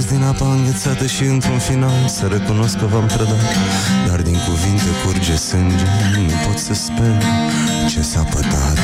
ies 0.06 0.18
din 0.18 0.22
apa 0.22 0.52
înghețată 0.52 1.06
și 1.06 1.22
într-un 1.22 1.58
final 1.58 2.08
Să 2.08 2.26
recunosc 2.26 2.78
că 2.78 2.86
v-am 2.86 3.06
trădat. 3.06 3.54
Dar 4.06 4.20
din 4.22 4.36
cuvinte 4.48 4.90
curge 5.04 5.36
sânge 5.36 5.84
Nu 6.26 6.32
pot 6.46 6.58
să 6.58 6.74
sper 6.74 7.22
ce 7.88 8.02
s-a 8.02 8.22
pătat 8.22 8.78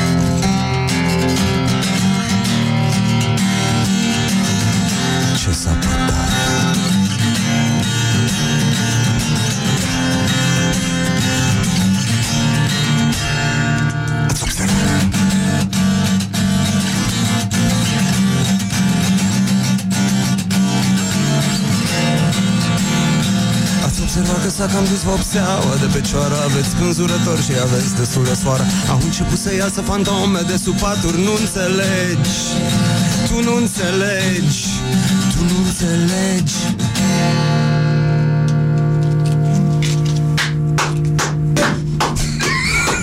observat 24.53 24.71
că 24.71 24.73
s-a 24.73 24.73
cam 24.73 24.85
dus 24.85 25.01
vopseaua 25.01 25.75
de 25.79 25.87
pe 25.93 26.01
cioară 26.01 26.35
Aveți 26.43 26.69
spânzurător 26.69 27.37
și 27.41 27.51
aveți 27.63 27.95
destul 27.95 28.23
de 28.23 28.33
soară. 28.33 28.63
Au 28.89 28.99
început 29.03 29.37
să 29.37 29.55
iasă 29.55 29.81
fantome 29.81 30.39
de 30.47 30.57
sub 30.57 30.79
paturi. 30.79 31.21
Nu 31.21 31.33
înțelegi, 31.39 32.39
tu 33.27 33.41
nu 33.43 33.55
înțelegi. 33.55 34.61
Tu 35.33 35.41
nu 35.49 35.57
înțelegi. 35.65 36.53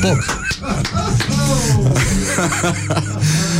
Pop. 0.01 0.19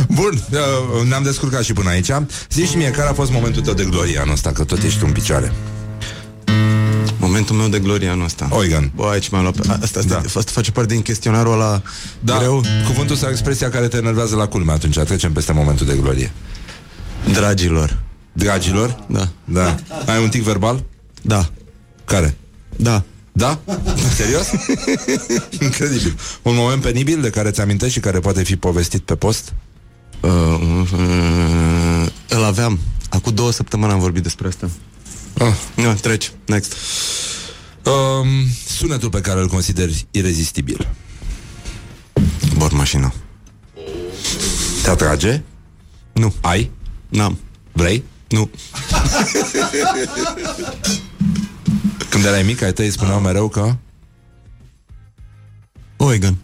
Bun, 0.07 0.43
uh, 0.51 1.07
ne-am 1.07 1.23
descurcat 1.23 1.63
și 1.63 1.73
până 1.73 1.89
aici. 1.89 2.11
Zici 2.49 2.75
mie 2.75 2.91
care 2.91 3.09
a 3.09 3.13
fost 3.13 3.31
momentul 3.31 3.61
tău 3.61 3.73
de 3.73 3.83
glorie 3.83 4.19
anul 4.19 4.33
ăsta? 4.33 4.51
Că 4.51 4.63
tot 4.63 4.83
ești 4.83 5.03
în 5.03 5.11
picioare 5.11 5.53
Momentul 7.41 7.69
meu 7.71 7.79
de 7.79 7.87
glorie 7.87 8.09
anul 8.09 8.25
ăsta. 8.25 8.47
Oigan 8.51 8.91
Bă, 8.95 9.03
aici 9.11 9.29
m-am 9.29 9.41
luat. 9.41 9.55
Pe... 9.55 9.61
Asta, 9.71 9.79
asta, 9.83 10.01
Da. 10.01 10.07
da. 10.15 10.21
asta 10.25 10.51
face 10.51 10.71
parte 10.71 10.93
din 10.93 11.01
chestionarul 11.01 11.53
ăla 11.53 11.81
Da, 12.19 12.37
greu. 12.37 12.63
Cuvântul 12.85 13.15
sau 13.15 13.29
expresia 13.29 13.69
care 13.69 13.87
te 13.87 13.97
enervează 13.97 14.35
la 14.35 14.47
culme 14.47 14.71
Atunci? 14.71 14.97
Trecem 14.99 15.31
peste 15.33 15.51
momentul 15.53 15.85
de 15.85 15.95
glorie. 16.01 16.31
Dragilor. 17.33 17.99
Dragilor? 18.33 19.05
Da. 19.07 19.27
Da. 19.45 19.75
Ai 20.05 20.23
un 20.23 20.29
tic 20.29 20.43
verbal? 20.43 20.83
Da. 21.21 21.49
Care? 22.05 22.37
Da. 22.75 23.03
Da? 23.31 23.59
Serios? 24.15 24.47
Incredibil. 25.61 26.15
Un 26.41 26.55
moment 26.55 26.81
penibil 26.81 27.21
de 27.21 27.29
care 27.29 27.51
ți 27.51 27.61
amintești 27.61 27.93
și 27.93 27.99
care 27.99 28.19
poate 28.19 28.43
fi 28.43 28.55
povestit 28.55 29.01
pe 29.01 29.15
post? 29.15 29.53
uh, 30.19 30.29
uh, 30.93 32.07
Îl 32.29 32.43
aveam. 32.43 32.79
Acum 33.09 33.33
două 33.33 33.51
săptămâni 33.51 33.91
am 33.91 33.99
vorbit 33.99 34.23
despre 34.23 34.47
asta 34.47 34.69
Ah. 35.37 35.55
Nu, 35.75 35.93
treci, 35.93 36.31
next 36.45 36.75
Um, 37.83 38.27
sunetul 38.67 39.09
pe 39.09 39.21
care 39.21 39.39
îl 39.39 39.47
consideri 39.47 40.05
irezistibil 40.11 40.87
Bor 42.57 42.71
mașina 42.71 43.13
Te 44.83 44.89
atrage? 44.89 45.41
Nu, 46.13 46.33
Ai? 46.41 46.71
n-am 47.09 47.39
Vrei? 47.71 48.03
Nu 48.29 48.49
Când 52.09 52.25
erai 52.25 52.43
mic, 52.43 52.61
ai 52.61 52.73
tăi 52.73 52.91
spuneau 52.91 53.19
mereu 53.19 53.49
că 53.49 53.75
Oigan 55.97 56.37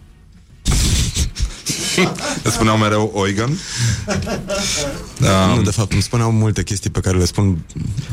îmi 2.42 2.52
spuneau 2.52 2.76
mereu 2.76 3.10
Oigan. 3.14 3.58
Da. 5.18 5.46
Nu, 5.46 5.62
de 5.62 5.70
fapt, 5.70 5.92
îmi 5.92 6.02
spuneau 6.02 6.30
multe 6.30 6.62
chestii 6.62 6.90
pe 6.90 7.00
care 7.00 7.18
le 7.18 7.24
spun 7.24 7.58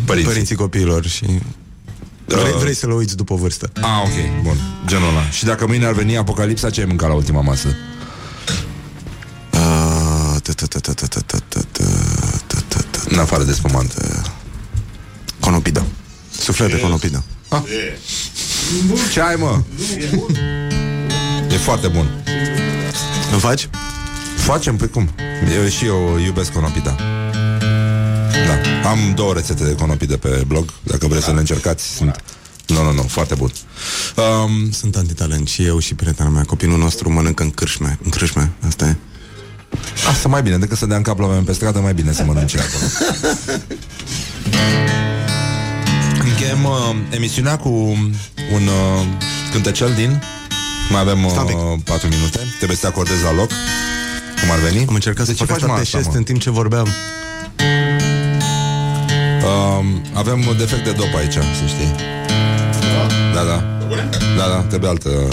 părinții, 0.05 0.29
părinții 0.29 0.55
copiilor 0.55 1.05
și... 1.05 1.23
Uh, 1.23 2.35
vrei, 2.35 2.53
vrei 2.59 2.75
să 2.75 2.87
le 2.87 2.93
uiți 2.93 3.15
după 3.15 3.35
vârstă. 3.35 3.69
Ah, 3.73 4.01
ok, 4.03 4.43
bun, 4.43 4.57
genul 4.85 5.09
ăla. 5.09 5.29
Și 5.29 5.43
dacă 5.45 5.67
mâine 5.67 5.85
ar 5.85 5.93
veni 5.93 6.17
apocalipsa, 6.17 6.69
ce 6.69 6.79
ai 6.79 6.85
mâncat 6.85 7.09
la 7.09 7.15
ultima 7.15 7.41
masă? 7.41 7.67
În 13.09 13.19
afară 13.19 13.43
de 13.43 13.53
spumant. 13.53 13.93
Conopidă. 15.39 15.85
Suflet 16.39 16.71
de 16.71 16.79
conopidă. 16.79 17.23
Ce 19.11 19.21
ai, 19.21 19.35
mă? 19.35 19.61
E 21.51 21.57
foarte 21.57 21.87
bun. 21.87 22.09
Îmi 23.35 23.43
faci? 23.43 23.69
Facem, 24.37 24.75
pe 24.75 24.85
cum? 24.85 25.09
Eu 25.55 25.67
și 25.67 25.85
eu 25.85 26.17
iubesc 26.17 26.51
conopida. 26.51 26.95
Da, 28.47 28.89
am 28.89 29.13
două 29.15 29.33
rețete 29.33 29.63
de 29.63 29.75
conopidă 29.75 30.17
pe 30.17 30.43
blog 30.47 30.73
Dacă 30.83 31.07
vreți 31.07 31.25
să 31.25 31.31
le 31.31 31.39
încercați. 31.39 31.95
Sunt 31.95 32.23
Nu, 32.67 32.83
nu, 32.83 32.91
nu, 32.91 33.01
foarte 33.01 33.35
bun. 33.35 33.51
Um, 34.15 34.71
Sunt 34.71 34.95
antitalent 34.95 35.47
și 35.47 35.65
eu 35.65 35.79
și 35.79 35.93
prietena 35.95 36.29
mea. 36.29 36.43
Copilul 36.43 36.77
nostru 36.77 37.11
mănâncă 37.11 37.43
în 37.43 37.49
cârșme. 37.49 37.99
În 38.03 38.09
cârșme, 38.09 38.51
asta 38.67 38.85
e? 38.85 38.95
Asta 40.09 40.27
mai 40.27 40.41
bine, 40.41 40.57
decât 40.57 40.77
să 40.77 40.85
dea 40.85 40.97
în 40.97 41.03
cap 41.03 41.19
la 41.19 41.25
oameni 41.25 41.45
pe 41.45 41.53
stradă 41.53 41.79
Mai 41.79 41.93
bine 41.93 42.11
să 42.11 42.23
mănânce 42.23 42.57
acolo. 42.59 42.83
Încheiem 46.29 46.63
uh, 46.63 46.95
emisiunea 47.09 47.57
cu 47.57 47.69
un 48.53 48.67
uh, 48.67 49.07
cântecel 49.51 49.93
din 49.95 50.21
Mai 50.89 51.01
avem 51.01 51.27
Stai 51.29 51.53
un 51.53 51.71
uh, 51.71 51.79
4 51.83 52.07
minute 52.07 52.39
Trebuie 52.57 52.77
să 52.77 52.81
te 52.85 52.87
acordezi 52.93 53.23
la 53.23 53.33
loc 53.33 53.47
Cum 54.41 54.51
ar 54.51 54.59
veni 54.59 54.85
Am 54.87 54.93
încercat 54.93 55.25
De 55.25 55.31
să 55.31 55.37
ce 55.37 55.45
fac 55.45 55.47
faci, 55.47 55.61
asta 55.61 55.67
mă, 55.71 55.75
de 55.75 55.81
asta, 55.81 55.97
șest 55.97 56.09
mă? 56.09 56.17
în 56.17 56.23
timp 56.23 56.39
ce 56.39 56.49
vorbeam 56.49 56.87
Uh, 59.45 59.85
avem 60.13 60.43
un 60.47 60.57
defect 60.57 60.83
de 60.83 60.91
dop 60.91 61.15
aici, 61.15 61.33
să 61.33 61.65
știi. 61.67 61.91
Da, 63.33 63.43
da. 63.43 63.63
Da, 64.37 64.47
da, 64.49 64.61
trebuie 64.67 64.89
altă... 64.89 65.09
altă 65.09 65.29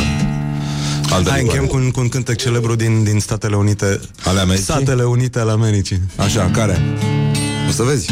Hai, 1.10 1.18
licoare. 1.20 1.40
închem 1.40 1.66
cu 1.66 1.76
un, 1.76 1.90
cu 1.90 2.00
un 2.00 2.08
cântec 2.08 2.36
celebru 2.36 2.74
din, 2.74 3.04
din 3.04 3.20
Statele 3.20 3.56
Unite 3.56 4.00
Ale 4.24 4.40
Americii? 4.40 4.64
Statele 4.64 5.02
Unite 5.04 5.38
ale 5.38 5.50
Americii 5.50 6.00
Așa, 6.16 6.50
care? 6.52 6.80
O 7.68 7.72
să 7.72 7.82
vezi. 7.82 8.10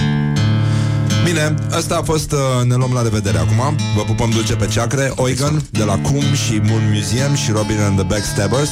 Bine, 1.25 1.55
asta 1.77 1.97
a 1.97 2.03
fost 2.03 2.33
uh, 2.33 2.39
Ne 2.65 2.75
luăm 2.75 2.93
la 2.93 3.03
revedere 3.03 3.39
acum 3.39 3.77
Vă 3.97 4.03
pupăm 4.03 4.31
dulce 4.31 4.55
pe 4.55 4.67
ceacre 4.67 5.13
Oigan 5.17 5.63
de 5.71 5.83
la 5.85 5.99
Cum 5.99 6.23
și 6.45 6.61
Moon 6.69 6.83
Museum 6.95 7.35
Și 7.35 7.51
Robin 7.51 7.81
and 7.81 7.97
the 7.99 8.05
Backstabbers 8.07 8.71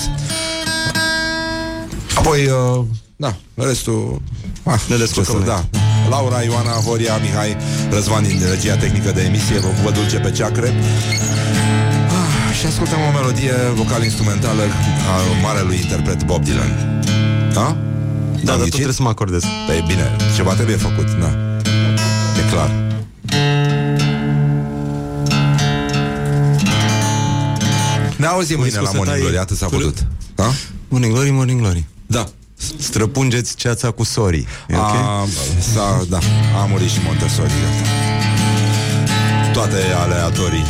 Apoi, 2.14 2.40
uh, 2.46 2.84
da, 3.16 3.34
restul 3.54 4.22
ah, 4.64 4.80
Ne 4.88 4.96
descurcăm 4.96 5.34
ce 5.34 5.40
să- 5.40 5.46
noi. 5.46 5.68
Da, 5.70 5.78
Laura, 6.10 6.40
Ioana, 6.42 6.70
Horia, 6.86 7.16
Mihai 7.16 7.56
Răzvan 7.90 8.22
din 8.22 8.40
regia 8.50 8.76
tehnică 8.76 9.10
de 9.12 9.20
emisie 9.22 9.58
Vă 9.58 9.66
pupă 9.68 9.90
dulce 9.90 10.16
pe 10.18 10.30
ceacre 10.30 10.68
ah, 12.18 12.54
Și 12.58 12.66
ascultăm 12.66 12.98
o 13.08 13.12
melodie 13.18 13.52
vocal-instrumentală 13.74 14.62
A 15.12 15.42
marelui 15.42 15.78
interpret 15.82 16.24
Bob 16.24 16.44
Dylan 16.44 17.00
Da? 17.52 17.60
Da, 17.60 17.66
Am 17.66 17.76
dar 18.44 18.54
tu 18.54 18.58
ghicit? 18.58 18.72
trebuie 18.74 18.94
să 18.94 19.02
mă 19.02 19.08
acordezi 19.08 19.46
Păi 19.66 19.84
bine, 19.86 20.16
ceva 20.36 20.52
trebuie 20.52 20.76
făcut, 20.76 21.10
da. 21.20 21.47
E 22.48 22.50
clar. 22.50 22.70
Ne 28.16 28.26
auzim 28.26 28.56
Cum 28.56 28.64
ai 28.64 28.70
mâine 28.70 28.80
la 28.80 28.88
spus 28.88 28.90
să 28.90 28.96
Morning 28.96 29.08
tai 29.16 29.20
Glory, 29.20 29.38
atât 29.38 29.56
s-a 29.56 29.66
cu- 29.66 29.72
putut. 29.74 30.06
Da? 30.34 30.50
Morning 30.88 31.12
Glory, 31.12 31.30
Morning 31.30 31.60
Glory 31.60 31.84
Da. 32.06 32.24
Străpungeți 32.78 33.54
ceața 33.56 33.90
cu 33.90 34.04
sorii 34.04 34.46
E 34.68 34.76
ok? 34.76 34.82
A, 34.82 35.26
s-a, 35.74 36.04
da, 36.08 36.18
a 36.62 36.64
murit 36.64 36.90
și 36.90 36.98
Montessori. 37.04 37.48
gata. 37.48 37.88
toate 39.52 39.76
aleatorii. 40.02 40.64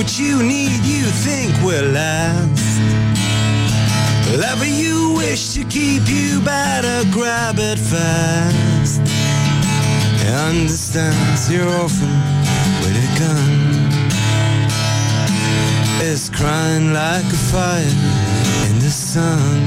What 0.00 0.18
you 0.18 0.42
need, 0.42 0.80
you 0.82 1.04
think 1.26 1.52
will 1.62 1.84
last. 1.92 2.80
Whatever 4.30 4.64
you 4.64 5.12
wish 5.14 5.52
to 5.52 5.62
keep, 5.64 6.00
you 6.08 6.40
better 6.40 7.04
grab 7.12 7.56
it 7.58 7.78
fast. 7.78 9.02
He 10.22 10.26
understands 10.48 11.52
you're 11.52 11.68
orphan 11.82 12.16
with 12.80 12.96
a 12.96 13.08
gun. 13.20 13.52
Is 16.00 16.30
crying 16.30 16.94
like 16.94 17.26
a 17.26 17.40
fire 17.52 17.96
in 18.70 18.78
the 18.78 18.92
sun. 19.12 19.60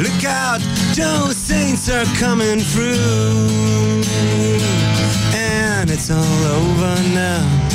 Look 0.00 0.24
out, 0.24 0.62
those 0.96 1.36
saints 1.36 1.90
are 1.90 2.06
coming 2.16 2.58
through. 2.58 3.76
And 5.34 5.90
it's 5.90 6.10
all 6.10 6.44
over 6.44 7.02
now, 7.14 7.65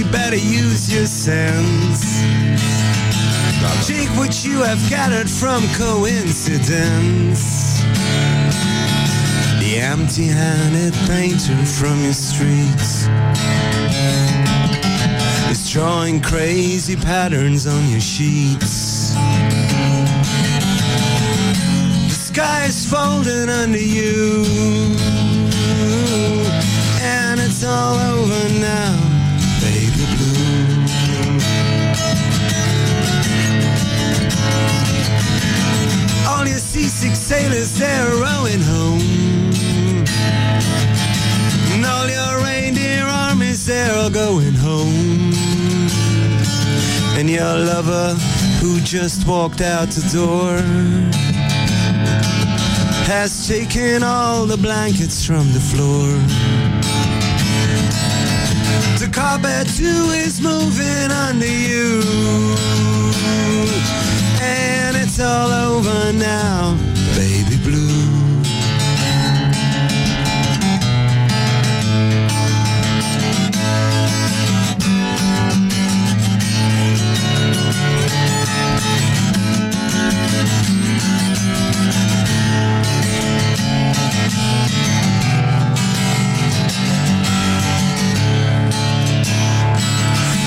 you 0.00 0.10
better 0.10 0.36
use 0.36 0.90
your 0.92 1.04
sense. 1.04 2.22
Take 3.86 4.08
what 4.16 4.44
you 4.46 4.62
have 4.62 4.80
gathered 4.88 5.28
from 5.28 5.62
coincidence. 5.74 7.42
The 9.60 9.76
empty 9.76 10.28
handed 10.28 10.94
painter 11.06 11.56
from 11.66 12.02
your 12.02 12.14
streets 12.14 13.08
is 15.50 15.70
drawing 15.70 16.22
crazy 16.22 16.96
patterns 16.96 17.66
on 17.66 17.86
your 17.90 18.00
sheets. 18.00 19.12
The 22.08 22.18
sky 22.30 22.64
is 22.64 22.90
folding 22.90 23.50
under 23.50 23.78
you, 23.78 24.44
and 27.02 27.38
it's 27.38 27.62
all 27.64 27.96
over 27.96 28.48
now, 28.60 29.09
All 36.40 36.48
your 36.48 36.56
seasick 36.56 37.14
sailors, 37.14 37.78
they're 37.78 38.12
rowing 38.12 38.62
home. 38.62 39.02
And 41.72 41.84
all 41.84 42.08
your 42.08 42.42
reindeer 42.42 43.04
armies, 43.04 43.66
they're 43.66 43.94
all 43.94 44.08
going 44.08 44.54
home. 44.54 45.34
And 47.18 47.28
your 47.28 47.58
lover, 47.58 48.14
who 48.58 48.80
just 48.80 49.28
walked 49.28 49.60
out 49.60 49.88
the 49.88 50.08
door, 50.16 50.56
has 53.04 53.46
taken 53.46 54.02
all 54.02 54.46
the 54.46 54.56
blankets 54.56 55.22
from 55.26 55.52
the 55.52 55.60
floor. 55.60 56.08
The 58.98 59.10
carpet 59.12 59.68
too 59.76 60.08
is 60.24 60.40
moving 60.40 61.10
under 61.10 61.46
you. 61.46 62.99
It's 65.22 65.28
all 65.28 65.52
over 65.52 66.12
now, 66.14 66.78
baby 67.14 67.58
blue. 67.62 68.30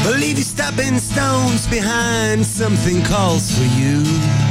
Believe 0.04 0.40
you 0.40 0.44
stepping 0.44 0.98
stones 0.98 1.68
behind 1.68 2.44
something 2.44 3.04
calls 3.04 3.56
for 3.56 3.66
you. 3.80 4.43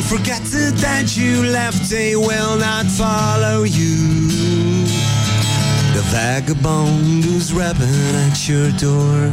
And 0.00 0.08
forget 0.08 0.40
the 0.44 0.72
that 0.80 1.14
you 1.14 1.44
left, 1.44 1.90
they 1.90 2.16
will 2.16 2.56
not 2.56 2.86
follow 2.86 3.64
you. 3.64 3.96
The 5.92 6.00
vagabond 6.08 7.22
who's 7.22 7.52
rapping 7.52 8.14
at 8.24 8.48
your 8.48 8.70
door 8.80 9.28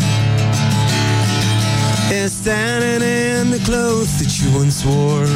is 2.11 2.34
standing 2.34 3.02
in 3.02 3.49
the 3.49 3.64
clothes 3.64 4.19
that 4.19 4.41
you 4.41 4.52
once 4.60 4.84
wore. 4.84 5.31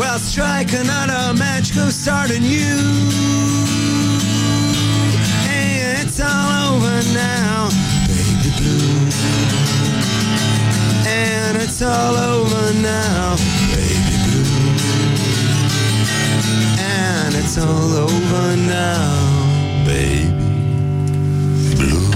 Well, 0.00 0.18
strike 0.18 0.72
another 0.72 1.36
match, 1.36 1.74
go 1.74 1.90
starting 1.90 2.44
you. 2.44 2.80
Hey, 5.44 6.00
it's 6.00 6.18
all 6.18 6.72
over 6.72 7.02
now, 7.12 7.68
baby 8.08 8.56
blue. 8.56 9.55
And 11.48 11.56
it's 11.58 11.80
all 11.80 12.16
over 12.16 12.72
now, 12.82 13.36
baby 13.72 14.16
blue. 14.26 14.46
And 16.78 17.34
it's 17.34 17.56
all 17.58 17.92
over 18.04 18.56
now, 18.56 19.84
baby 19.86 20.26
blue. 21.76 22.06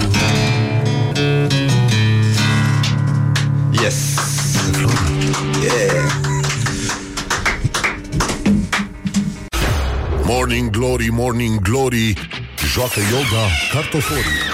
Yes! 3.81 3.97
Yeah. 5.63 6.09
Morning 10.25 10.69
Glory, 10.71 11.09
Morning 11.09 11.59
Glory 11.61 12.17
Joacă 12.75 12.99
yoga 12.99 13.47
cartoforii 13.73 14.50